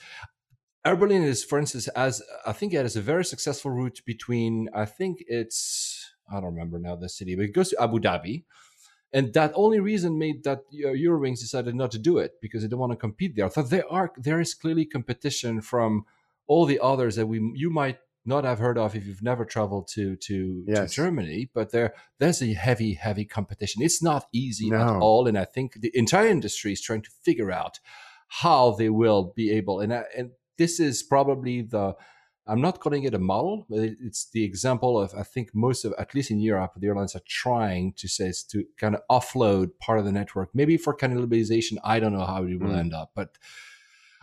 [0.86, 4.68] Air Berlin is, for instance, as I think it has a very successful route between
[4.74, 8.44] I think it's I don't remember now the city, but it goes to Abu Dhabi
[9.12, 12.68] and that only reason made that uh, Eurowings decided not to do it because they
[12.68, 13.48] don't want to compete there.
[13.48, 16.04] Thought there are there is clearly competition from
[16.46, 19.88] all the others that we you might not have heard of if you've never traveled
[19.88, 20.90] to to, yes.
[20.90, 23.82] to Germany, but there there's a heavy heavy competition.
[23.82, 24.76] It's not easy no.
[24.76, 27.80] at all, and I think the entire industry is trying to figure out
[28.28, 29.80] how they will be able.
[29.80, 31.96] And uh, and this is probably the
[32.46, 33.66] I'm not calling it a model.
[33.68, 37.14] but It's the example of I think most of at least in Europe, the airlines
[37.14, 41.76] are trying to say to kind of offload part of the network, maybe for cannibalization.
[41.84, 42.78] I don't know how it will mm.
[42.78, 43.38] end up, but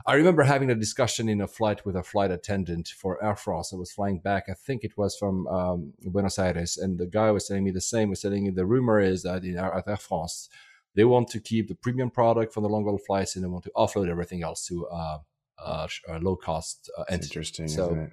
[0.05, 3.71] I remember having a discussion in a flight with a flight attendant for Air France.
[3.73, 4.45] I was flying back.
[4.49, 7.81] I think it was from um, Buenos Aires, and the guy was telling me the
[7.81, 8.09] same.
[8.09, 10.49] Was telling me the rumor is that in Air, at Air France,
[10.95, 13.65] they want to keep the premium product for the long haul flights, and they want
[13.65, 14.87] to offload everything else to.
[14.87, 15.19] Uh,
[15.63, 17.27] uh, uh, low cost uh, entity.
[17.27, 18.07] Interesting, so,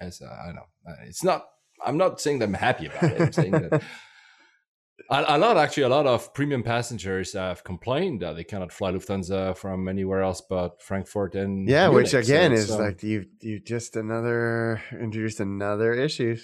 [0.00, 1.46] As uh, I know, uh, it's not.
[1.84, 3.20] I'm not saying that I'm happy about it.
[3.20, 3.82] I'm saying that
[5.10, 9.56] a, lot, actually, a lot of premium passengers have complained that they cannot fly Lufthansa
[9.56, 12.04] from anywhere else but Frankfurt and yeah, Munich.
[12.04, 16.36] which again so, is um, like you you just another introduced another issue.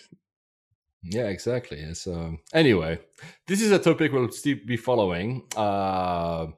[1.02, 1.94] Yeah, exactly.
[1.94, 3.00] So anyway,
[3.48, 5.42] this is a topic we'll still be following.
[5.56, 6.48] Uh,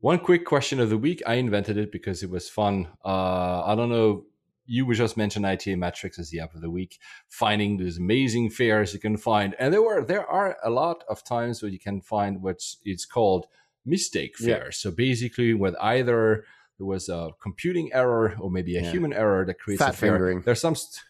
[0.00, 1.22] one quick question of the week.
[1.26, 2.88] I invented it because it was fun.
[3.04, 4.24] Uh, I don't know.
[4.66, 6.98] You were just mentioned ITA Matrix as the app of the week,
[7.28, 11.24] finding these amazing fares you can find, and there were there are a lot of
[11.24, 13.46] times where you can find what's it's called
[13.84, 14.76] mistake fares.
[14.84, 14.90] Yeah.
[14.90, 16.44] So basically, with either
[16.78, 18.90] there was a computing error or maybe a yeah.
[18.90, 20.12] human error that creates fat a fare.
[20.12, 20.42] Fingering.
[20.42, 20.76] There's some.
[20.76, 21.04] St-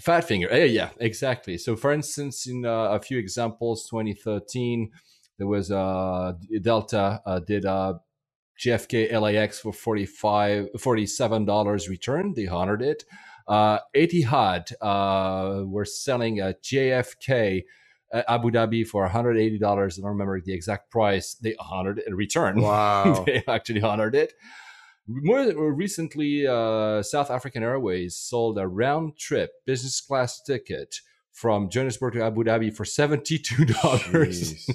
[0.00, 0.48] fat finger.
[0.50, 1.58] Yeah, yeah, exactly.
[1.58, 4.90] So, for instance, in uh, a few examples, 2013,
[5.38, 8.00] there was uh, Delta uh, did a
[8.58, 12.34] JFK LAX for 45 $47 return.
[12.34, 13.04] They honored it.
[13.46, 17.62] Uh, Etihad uh, were selling a JFK
[18.12, 19.54] uh, Abu Dhabi for $180.
[19.54, 21.34] I don't remember the exact price.
[21.34, 22.60] They honored it in return.
[22.68, 23.24] Wow.
[23.26, 24.34] they actually honored it.
[25.06, 31.00] More recently, uh, South African Airways sold a round trip business class ticket
[31.32, 34.70] from Johannesburg to Abu Dhabi for $72.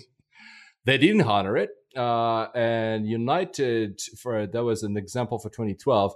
[0.85, 6.13] they didn't honor it uh, and United for that was an example for 2012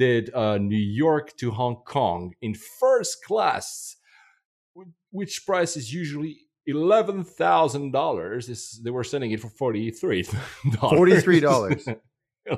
[0.00, 3.96] did uh, New York to Hong Kong in first class,
[5.10, 8.80] which price is usually eleven thousand dollars.
[8.82, 10.22] They were selling it for forty three
[10.72, 10.96] dollars.
[10.96, 11.86] Forty three dollars.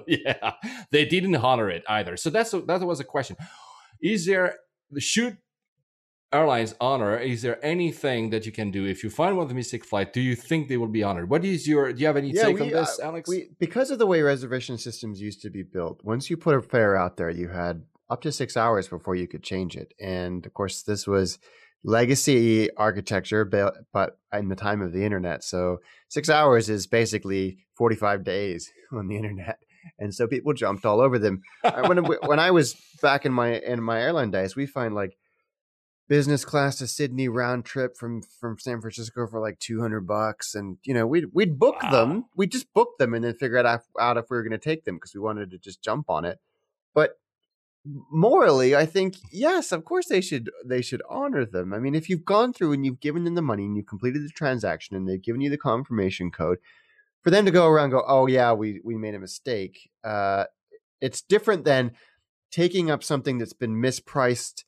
[0.06, 0.52] yeah,
[0.92, 2.16] they didn't honor it either.
[2.16, 3.36] So that's that was a question.
[4.00, 4.58] Is there
[4.98, 5.38] should
[6.32, 8.86] airlines honor is there anything that you can do?
[8.86, 11.28] If you find one of the mistake flight do you think they will be honored?
[11.30, 13.28] What is your do you have any yeah, take we, on this uh, alex?
[13.28, 16.62] we, because of the way reservation systems used to be built once you put a
[16.62, 19.94] fare out there you had up to six hours before you could change it.
[20.00, 21.38] And of course this was
[21.84, 25.42] legacy architecture but, but in the time of the internet.
[25.42, 25.78] So
[26.08, 29.58] six hours is basically 45 days on the internet.
[29.98, 31.42] And so people jumped all over them.
[31.86, 35.16] When, when i was back in my in my airline days we find like
[36.12, 40.76] business class to Sydney round trip from from San Francisco for like 200 bucks and
[40.84, 41.90] you know we'd we'd book wow.
[41.90, 44.58] them we'd just booked them and then figure out, out if we were going to
[44.58, 46.38] take them because we wanted to just jump on it
[46.92, 47.18] but
[48.10, 52.10] morally I think yes of course they should they should honor them I mean if
[52.10, 55.08] you've gone through and you've given them the money and you've completed the transaction and
[55.08, 56.58] they've given you the confirmation code
[57.22, 59.90] for them to go around and go, oh yeah, we we made a mistake.
[60.04, 60.44] Uh,
[61.00, 61.92] it's different than
[62.50, 64.64] taking up something that's been mispriced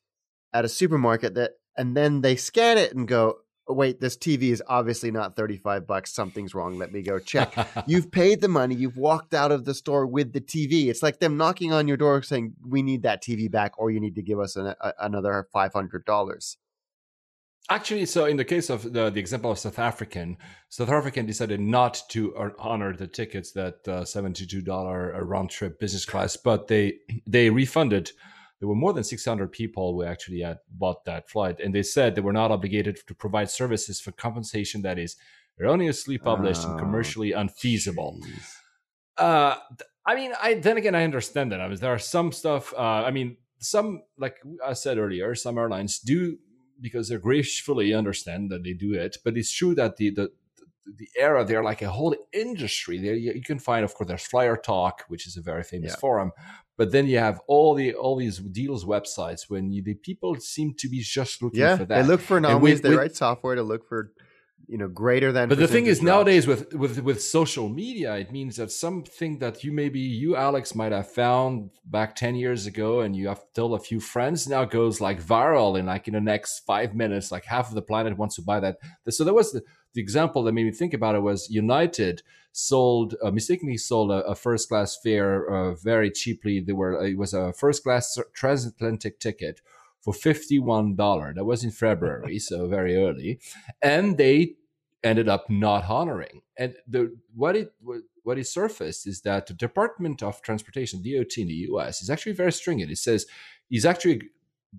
[0.55, 4.44] at a supermarket that, and then they scan it and go, oh, wait, this TV
[4.44, 6.14] is obviously not 35 bucks.
[6.14, 6.78] Something's wrong.
[6.78, 7.55] Let me go check.
[7.86, 8.74] you've paid the money.
[8.74, 10.86] You've walked out of the store with the TV.
[10.86, 14.01] It's like them knocking on your door saying, we need that TV back or you
[14.01, 16.56] need to give us an, a, another $500.
[17.70, 20.36] Actually, so in the case of the, the example of South African,
[20.68, 26.36] South African decided not to honor the tickets that uh, $72 round trip business class,
[26.36, 28.12] but they they refunded
[28.65, 32.15] there were more than 600 people who actually had bought that flight and they said
[32.15, 35.16] they were not obligated to provide services for compensation that is
[35.61, 38.19] erroneously published oh, and commercially unfeasible.
[39.19, 39.57] uh,
[40.07, 41.61] i mean i then again i understand that.
[41.61, 45.59] I mean there are some stuff uh, i mean some like i said earlier some
[45.59, 46.39] airlines do
[46.81, 50.31] because they're gracefully understand that they do it but it's true that the the
[50.97, 52.99] the era they're like a whole industry.
[52.99, 55.97] There you, you, can find of course there's FlyerTalk which is a very famous yeah.
[55.97, 56.32] forum
[56.76, 60.74] but then you have all the all these deals websites when you, the people seem
[60.78, 62.02] to be just looking yeah, for that.
[62.02, 62.80] They look for anomalies.
[62.80, 64.12] They write software to look for
[64.69, 65.49] you know greater than.
[65.49, 66.07] But the thing is, drops.
[66.07, 70.74] nowadays with with with social media, it means that something that you maybe you Alex
[70.74, 74.65] might have found back ten years ago, and you have told a few friends, now
[74.65, 77.31] goes like viral in like in the next five minutes.
[77.31, 78.77] Like half of the planet wants to buy that.
[79.09, 79.62] So that was the
[79.95, 82.23] the example that made me think about it was United
[82.53, 86.61] sold uh, mistakenly sold a, a first class fare uh, very cheaply.
[86.61, 89.61] There were it was a first class transatlantic ticket
[90.05, 91.32] for fifty one dollar.
[91.35, 93.40] That was in February, so very early,
[93.82, 94.55] and they
[95.02, 96.43] ended up not honoring.
[96.59, 97.72] And the what it
[98.22, 102.02] what it surfaced is that the Department of Transportation (DOT) in the U.S.
[102.02, 102.90] is actually very stringent.
[102.90, 103.26] It says
[103.68, 104.22] he's actually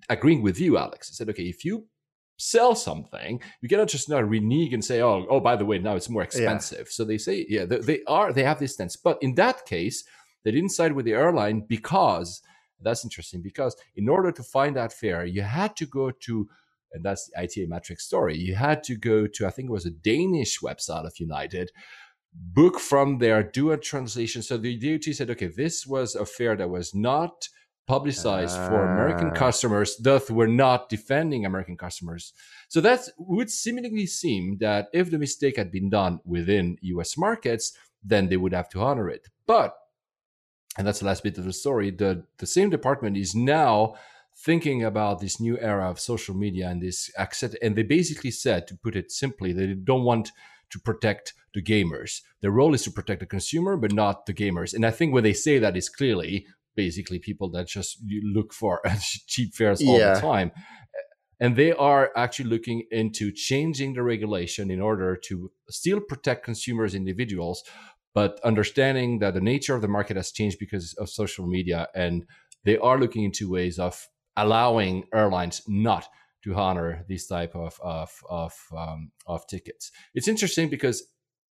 [0.08, 1.08] agreeing with you, Alex.
[1.08, 1.86] He said, okay, if you
[2.38, 5.96] sell something, you cannot just now renege and say, oh, oh, by the way, now
[5.96, 6.86] it's more expensive.
[6.86, 6.90] Yeah.
[6.90, 8.96] So they say, yeah, they, they, are, they have this stance.
[8.96, 10.04] But in that case,
[10.44, 12.42] they didn't side with the airline because
[12.80, 16.48] that's interesting because in order to find that fare, you had to go to,
[16.92, 19.86] and that's the ITA Matrix story, you had to go to, I think it was
[19.86, 21.70] a Danish website of United,
[22.32, 24.42] book from there, do a translation.
[24.42, 27.48] So the DOT said, okay, this was a fare that was not
[27.86, 29.34] publicized uh, for American ah.
[29.34, 32.32] customers, thus we're not defending American customers.
[32.68, 37.72] So that would seemingly seem that if the mistake had been done within US markets,
[38.02, 39.28] then they would have to honor it.
[39.46, 39.74] But,
[40.76, 43.94] and that's the last bit of the story, the, the same department is now
[44.36, 47.54] thinking about this new era of social media and this access.
[47.62, 50.32] And they basically said, to put it simply, they don't want
[50.70, 52.20] to protect the gamers.
[52.42, 54.74] Their role is to protect the consumer, but not the gamers.
[54.74, 58.82] And I think when they say that is clearly basically people that just look for
[59.26, 60.14] cheap fares all yeah.
[60.14, 60.52] the time
[61.38, 66.94] and they are actually looking into changing the regulation in order to still protect consumers
[66.94, 67.62] individuals
[68.16, 72.24] but understanding that the nature of the market has changed because of social media and
[72.64, 76.08] they are looking into ways of allowing airlines not
[76.42, 79.92] to honor these type of of of, um, of tickets.
[80.14, 80.98] It's interesting because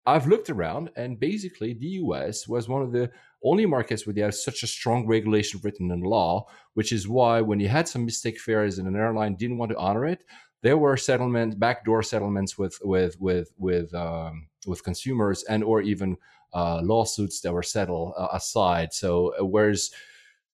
[0.04, 3.10] I've looked around, and basically, the US was one of the
[3.44, 7.40] only markets where they have such a strong regulation written in law, which is why
[7.40, 10.24] when you had some mistake fares and an airline didn't want to honor it,
[10.62, 16.16] there were settlement, backdoor settlements with with with with um, with consumers, and or even
[16.52, 18.92] uh, lawsuits that were settled uh, aside.
[18.92, 19.90] So uh, whereas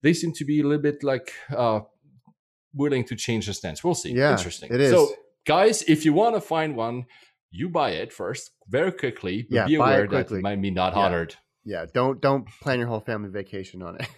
[0.03, 1.81] they seem to be a little bit like uh,
[2.75, 3.83] willing to change the stance.
[3.83, 4.13] We'll see.
[4.13, 4.73] Yeah, Interesting.
[4.73, 4.91] It is.
[4.91, 5.13] So
[5.47, 7.07] guys, if you want to find one
[7.55, 10.93] you buy it first very quickly, but yeah, be aware that it might be not
[10.93, 10.99] yeah.
[10.99, 11.37] honored.
[11.65, 14.09] Yeah, don't don't plan your whole family vacation on it.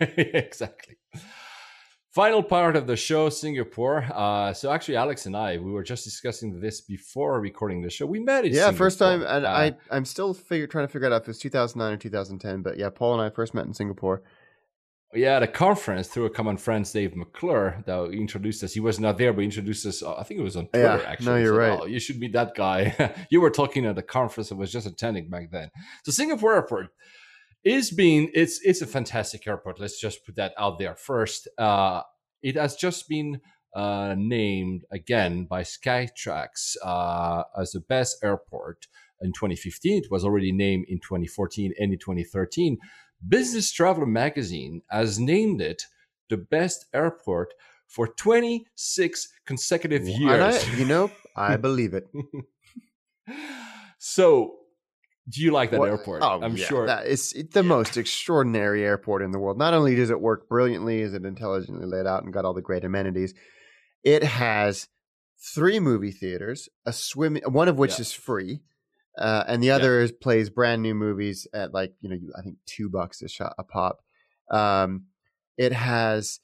[0.34, 0.96] exactly.
[2.14, 4.06] Final part of the show, Singapore.
[4.14, 8.06] Uh, so actually, Alex and I, we were just discussing this before recording the show.
[8.06, 8.44] We met.
[8.44, 8.78] yeah, Singapore.
[8.78, 11.92] first time, and uh, I I'm still figure, trying to figure out if it's 2009
[11.92, 12.62] or 2010.
[12.62, 14.22] But yeah, Paul and I first met in Singapore
[15.14, 18.72] yeah, at a conference through a common friend, Dave McClure, that introduced us.
[18.72, 20.02] He was not there, but introduced us.
[20.02, 21.00] Uh, I think it was on Twitter.
[21.02, 21.80] Yeah, actually, no, you're said, right.
[21.82, 23.14] Oh, you should meet that guy.
[23.30, 25.70] you were talking at a conference I was just attending back then.
[26.04, 26.88] So Singapore Airport
[27.64, 29.80] is being it's it's a fantastic airport.
[29.80, 31.48] Let's just put that out there first.
[31.58, 32.02] Uh,
[32.42, 33.40] it has just been
[33.74, 38.86] uh, named again by Skytrax uh, as the best airport
[39.20, 40.04] in 2015.
[40.04, 42.78] It was already named in 2014 and in 2013.
[43.26, 45.84] Business Traveler magazine has named it
[46.28, 47.54] the best airport
[47.86, 50.64] for 26 consecutive years.
[50.64, 52.06] I, you know, I believe it.
[53.98, 54.56] so,
[55.28, 56.22] do you like that well, airport?
[56.22, 57.62] Oh, I'm yeah, sure that it's the yeah.
[57.62, 59.58] most extraordinary airport in the world.
[59.58, 62.60] Not only does it work brilliantly, is it intelligently laid out and got all the
[62.60, 63.34] great amenities,
[64.02, 64.88] it has
[65.54, 68.02] three movie theaters, a swim, one of which yeah.
[68.02, 68.60] is free,
[69.18, 72.56] uh, and the other is plays brand new movies at like you know I think
[72.66, 74.00] two bucks a shot a pop.
[74.50, 75.06] Um,
[75.56, 76.40] it has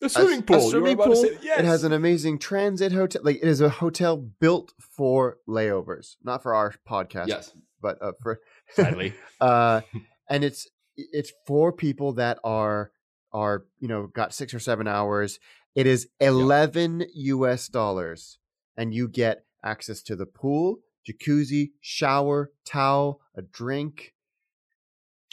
[0.00, 0.68] the swimming a, pool.
[0.68, 1.16] A swimming pool.
[1.16, 1.58] Say, yes.
[1.60, 3.22] It has an amazing transit hotel.
[3.24, 7.28] Like it is a hotel built for layovers, not for our podcast.
[7.28, 7.52] Yes,
[7.86, 8.40] but uh, for
[8.70, 9.14] sadly.
[9.40, 9.80] uh,
[10.28, 12.90] and it's it's for people that are
[13.32, 15.38] are you know got six or seven hours.
[15.74, 17.08] It is eleven yep.
[17.14, 17.68] U.S.
[17.68, 18.38] dollars,
[18.76, 24.14] and you get access to the pool, jacuzzi, shower, towel, a drink.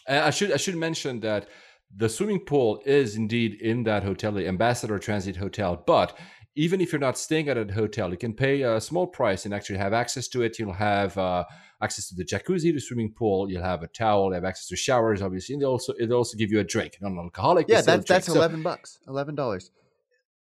[0.08, 1.48] I should I should mention that
[1.96, 5.82] the swimming pool is indeed in that hotel, the Ambassador Transit Hotel.
[5.88, 6.18] But
[6.56, 9.54] even if you're not staying at a hotel, you can pay a small price and
[9.54, 10.60] actually have access to it.
[10.60, 11.46] You'll have uh,
[11.82, 13.50] access to the jacuzzi, the swimming pool.
[13.50, 14.28] You'll have a towel.
[14.30, 15.54] You have access to showers, obviously.
[15.54, 17.68] And they also it'll also give you a drink, non-alcoholic.
[17.68, 19.72] Yeah, that's that's eleven bucks, eleven dollars.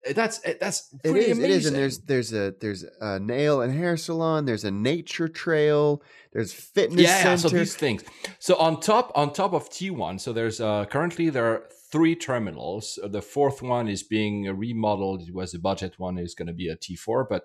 [0.06, 1.44] Eh, that's eh, that's it is amazing.
[1.44, 5.28] it is and there's there's a there's a nail and hair salon there's a nature
[5.28, 6.02] trail
[6.34, 7.38] there's fitness yeah center.
[7.38, 8.04] so these things
[8.40, 12.98] so on top on top of t1 so there's uh currently there are three terminals.
[13.04, 15.22] Uh, the fourth one is being remodeled.
[15.22, 16.18] It was a budget one.
[16.18, 17.44] It's going to be a t4 but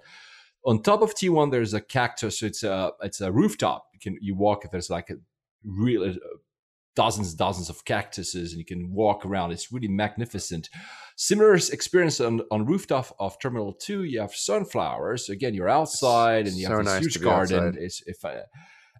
[0.65, 2.43] on top of t1 there's a cactus.
[2.43, 3.87] It's a it's a rooftop.
[3.93, 5.17] You can you walk there's like a
[5.65, 6.15] real uh,
[6.97, 9.53] dozens dozens of cactuses and you can walk around.
[9.53, 10.71] It's really magnificent.
[11.17, 15.29] Similar experience on, on rooftop of Terminal 2, you have sunflowers.
[15.29, 17.77] Again, you're outside and you so have this nice huge garden.
[17.79, 18.43] It's, if I,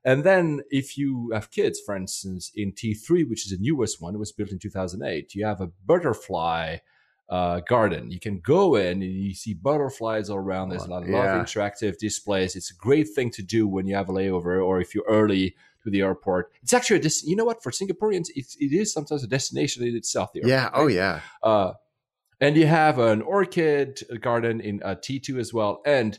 [0.07, 4.15] and then if you have kids, for instance, in T3, which is the newest one,
[4.15, 6.77] it was built in 2008, you have a butterfly
[7.29, 8.13] uh, garden.
[8.13, 10.69] You can go in and you see butterflies all around.
[10.69, 11.35] There's a lot, yeah.
[11.35, 12.55] of interactive displays.
[12.55, 15.57] It's a great thing to do when you have a layover or if you're early
[15.83, 16.53] to the airport.
[16.63, 19.85] It's actually a des- you know what for Singaporeans it's, it is sometimes a destination
[19.85, 20.33] in itself.
[20.33, 20.67] The yeah.
[20.67, 21.21] Airport, Oh yeah.
[21.43, 21.73] Uh,
[22.41, 25.83] and you have an orchid garden in uh, T2 as well.
[25.85, 26.17] And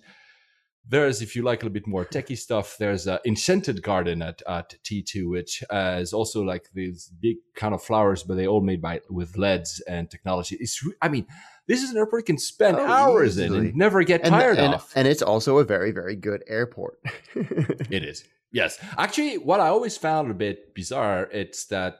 [0.90, 4.42] there's, if you like a little bit more techie stuff, there's an enchanted garden at,
[4.48, 8.62] at T2, which uh, is also like these big kind of flowers, but they all
[8.62, 10.58] made by with LEDs and technology.
[10.60, 11.26] It's, I mean,
[11.68, 13.60] this is an airport you can spend Oh, hours easily.
[13.60, 14.92] in and never get And, tired and, of.
[14.96, 17.00] and it's also a very very good airport.
[17.36, 18.24] It is.
[18.52, 18.80] Yes.
[18.98, 22.00] Actually, what I always found a bit bizarre, it's that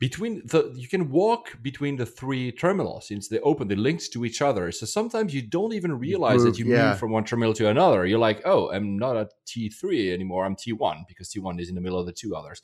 [0.00, 4.24] between the you can walk between the three terminals since they open they linked to
[4.24, 4.72] each other.
[4.72, 6.88] So sometimes you don't even realize Move, that you yeah.
[6.88, 8.06] move from one terminal to another.
[8.06, 11.82] You're like oh i'm not at t3 anymore i'm t1 because t1 is in the
[11.82, 12.62] middle of the two others.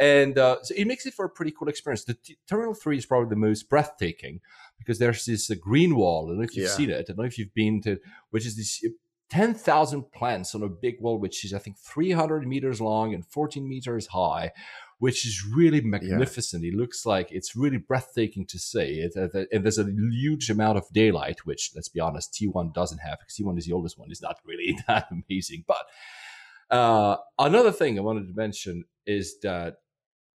[0.00, 2.04] And uh, so it makes it for a pretty cool experience.
[2.04, 4.40] The t- terminal 3 is probably the most breathtaking
[4.78, 6.26] because there's this uh, green wall.
[6.26, 6.80] I don't know if you've Yeah.
[6.80, 6.98] seen it.
[6.98, 7.98] I don't know if you've been to
[8.30, 8.82] which is this
[9.30, 13.68] 10,000 plants on a big wall, which is, I think, 300 meters long and 14
[13.68, 14.52] meters high,
[14.98, 16.64] which is really magnificent.
[16.64, 19.00] It looks like it's really breathtaking to see.
[19.00, 22.98] It, uh, and there's a huge amount of daylight, which, let's be honest, T1 doesn't
[22.98, 24.10] have because T1 is the oldest one.
[24.10, 25.64] It's not really that amazing.
[25.66, 29.76] But uh, another thing I wanted to mention is that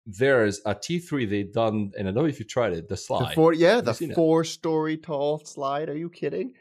[0.06, 2.98] there's a T3 they've done, and I don't know if you tried it, the the
[2.98, 3.36] slide.
[3.36, 4.16] four, yeah, the seen it?
[4.16, 5.88] four story tall slide.
[5.88, 6.54] Are you kidding?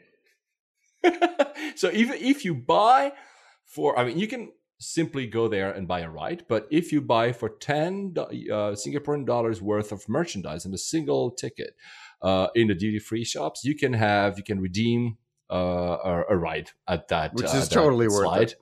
[1.75, 3.11] so even if you buy
[3.65, 7.01] for, I mean, you can simply go there and buy a ride, but if you
[7.01, 11.75] buy for ten uh, Singaporean dollars worth of merchandise and a single ticket
[12.21, 15.17] uh, in the duty free shops, you can have you can redeem
[15.51, 18.55] uh, a, ride at that, Which uh, is totally worth it.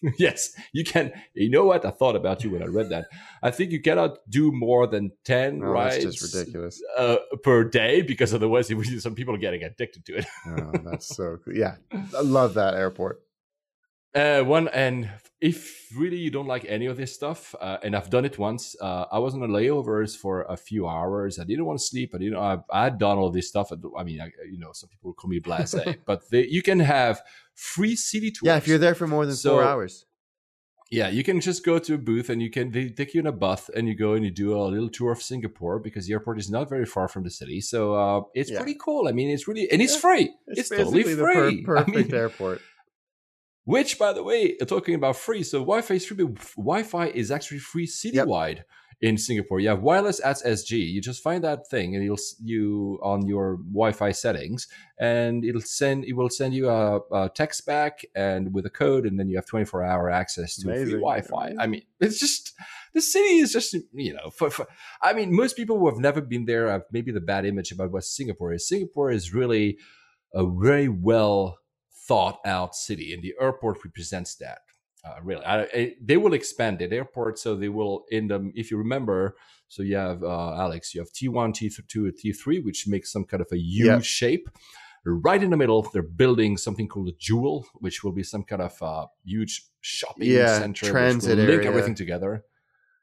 [0.18, 1.12] yes, you can.
[1.34, 1.84] You know what?
[1.84, 3.06] I thought about you when I read that.
[3.42, 6.80] I think you cannot do more than ten Oh, rides that's just ridiculous.
[6.96, 10.26] uh, per day because otherwise, some people are getting addicted to it.
[10.46, 11.54] Oh, that's so cool.
[11.56, 13.22] Yeah, I love that airport.
[14.14, 15.10] Uh, one and
[15.40, 18.74] if really you don't like any of this stuff, uh, and I've done it once.
[18.80, 21.38] Uh, I was on a layovers for a few hours.
[21.38, 22.12] I didn't want to sleep.
[22.14, 22.38] I didn't.
[22.38, 23.70] I, I had done all this stuff.
[23.70, 27.20] I mean, I, you know, some people call me blasé, but they, you can have
[27.54, 28.46] free city tours.
[28.46, 30.04] Yeah, if you're there for more than So- four hours.
[30.90, 33.26] Yeah, you can just go to a booth and you can they take you in
[33.26, 36.14] a bus and you go and you do a little tour of Singapore because the
[36.14, 37.60] airport is not very far from the city.
[37.60, 38.56] So uh, it's Yeah.
[38.56, 39.06] pretty cool.
[39.06, 40.34] I mean, it's really and it's Yeah, free.
[40.46, 41.56] It's, totally basically free.
[41.56, 42.62] the per- I perfect mean, airport.
[43.68, 46.26] Which, by the way, uh, talking about free, so Wi-Fi is free.
[46.56, 48.62] Wi-Fi is actually free citywide
[49.02, 49.60] in Singapore.
[49.60, 50.70] You have wireless at SG.
[50.90, 54.68] You just find that thing, and you'll you on your Wi-Fi settings,
[54.98, 59.04] and it'll send it will send you a, a text back and with a code,
[59.04, 61.52] and then you have 24 hour access to free Wi-Fi.
[61.58, 62.54] I mean, it's just
[62.94, 64.30] the city is just you know.
[64.30, 64.66] For, for,
[65.02, 67.92] I mean, most people who have never been there have maybe the bad image about
[67.92, 68.66] what Singapore is.
[68.66, 69.76] Singapore is really
[70.32, 71.57] a very well
[72.08, 74.60] thought out city, and the airport represents that.
[75.04, 78.52] Uh, really, I, I, they will expand the airport, so they will in them.
[78.56, 79.36] If you remember,
[79.68, 83.12] so you have uh, Alex, you have T one, T two, T three, which makes
[83.12, 84.48] some kind of a U shape.
[85.04, 88.60] Right in the middle, they're building something called a Jewel, which will be some kind
[88.60, 91.68] of uh, huge shopping Yeah, center, transit link area.
[91.68, 92.44] everything together.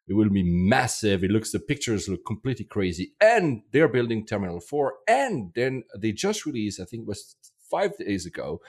[0.08, 1.24] It will be massive.
[1.24, 4.96] It looks the pictures look completely crazy, and they're building Terminal Four.
[5.08, 7.36] And then they just released, I think it was
[7.72, 8.60] five days ago,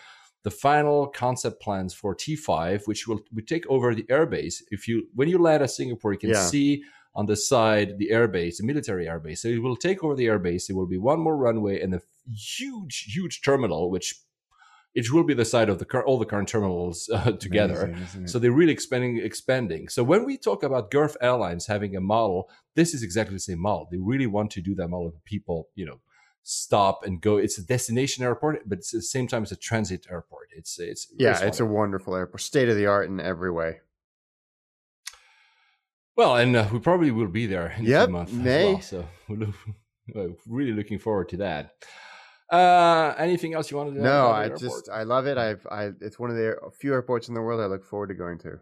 [0.47, 4.56] the final concept plans for T5, which will, will take over the airbase.
[4.77, 6.47] If you when you land at Singapore, you can Yeah.
[6.55, 6.68] see
[7.18, 9.39] on the side the airbase, the military airbase.
[9.43, 10.62] So it will take over the airbase.
[10.70, 12.01] It will be one more runway and a
[12.59, 14.09] huge, huge terminal, which
[15.01, 17.81] it will be the side of the all the current terminals uh, together.
[17.86, 18.28] Amazing.
[18.31, 19.82] So they're really expanding, expanding.
[19.97, 22.39] So when we talk about Gulf Airlines having a model,
[22.78, 23.89] this is exactly the same model.
[23.90, 25.09] They really want to do that model.
[25.10, 25.98] where People, you know,
[26.48, 27.36] stop and go.
[27.36, 30.48] It's a destination airport, but it's at the same time it's a transit airport.
[30.56, 33.81] It's it's Yeah, it's a wonderful airport, state of the art in every way.
[36.16, 38.73] well, and uh, we probably will be there in a Yep, few months May.
[38.73, 38.81] well.
[38.81, 41.74] So we're really looking forward to that.
[42.51, 44.02] Uh, anything else you wanted to?
[44.02, 44.60] No, I airport?
[44.60, 45.36] just I love it.
[45.36, 48.14] I've I it's one of the few airports in the world I look forward to
[48.14, 48.60] going to.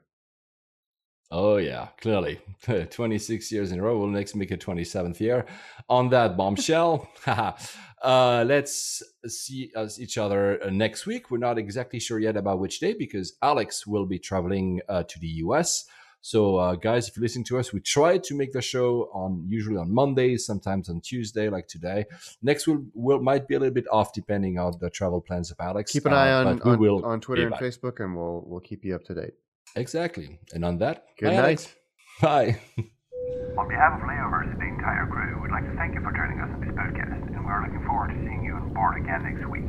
[1.36, 2.40] Oh yeah, clearly.
[2.90, 3.98] 26 years in a row.
[3.98, 5.46] We'll next make it 27th year.
[5.88, 11.32] On that bombshell, uh, let's see us each other uh, next week.
[11.32, 15.18] We're not exactly sure yet about which day because Alex will be traveling uh, to
[15.18, 15.86] the US.
[16.20, 19.44] So, uh, guys, if you listen to us, we try to make the show on
[19.48, 22.04] usually on Mondays, sometimes on Tuesday, like today.
[22.42, 25.56] Next will will might be a little bit off depending on the travel plans of
[25.58, 25.90] Alex.
[25.90, 27.60] Keep an uh, eye on on, will on Twitter and back.
[27.60, 29.34] Facebook, and we'll we'll keep you up to date.
[29.76, 30.38] Exactly.
[30.52, 31.42] And on that, Good bye, night.
[31.44, 31.74] Alex.
[32.20, 32.60] Bye.
[33.58, 36.40] On behalf of Layovers and the entire crew, we'd like to thank you for joining
[36.40, 39.46] us on this podcast, and we're looking forward to seeing you on board again next
[39.48, 39.66] week.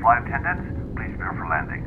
[0.00, 1.82] Flight attendants, please prepare for landing.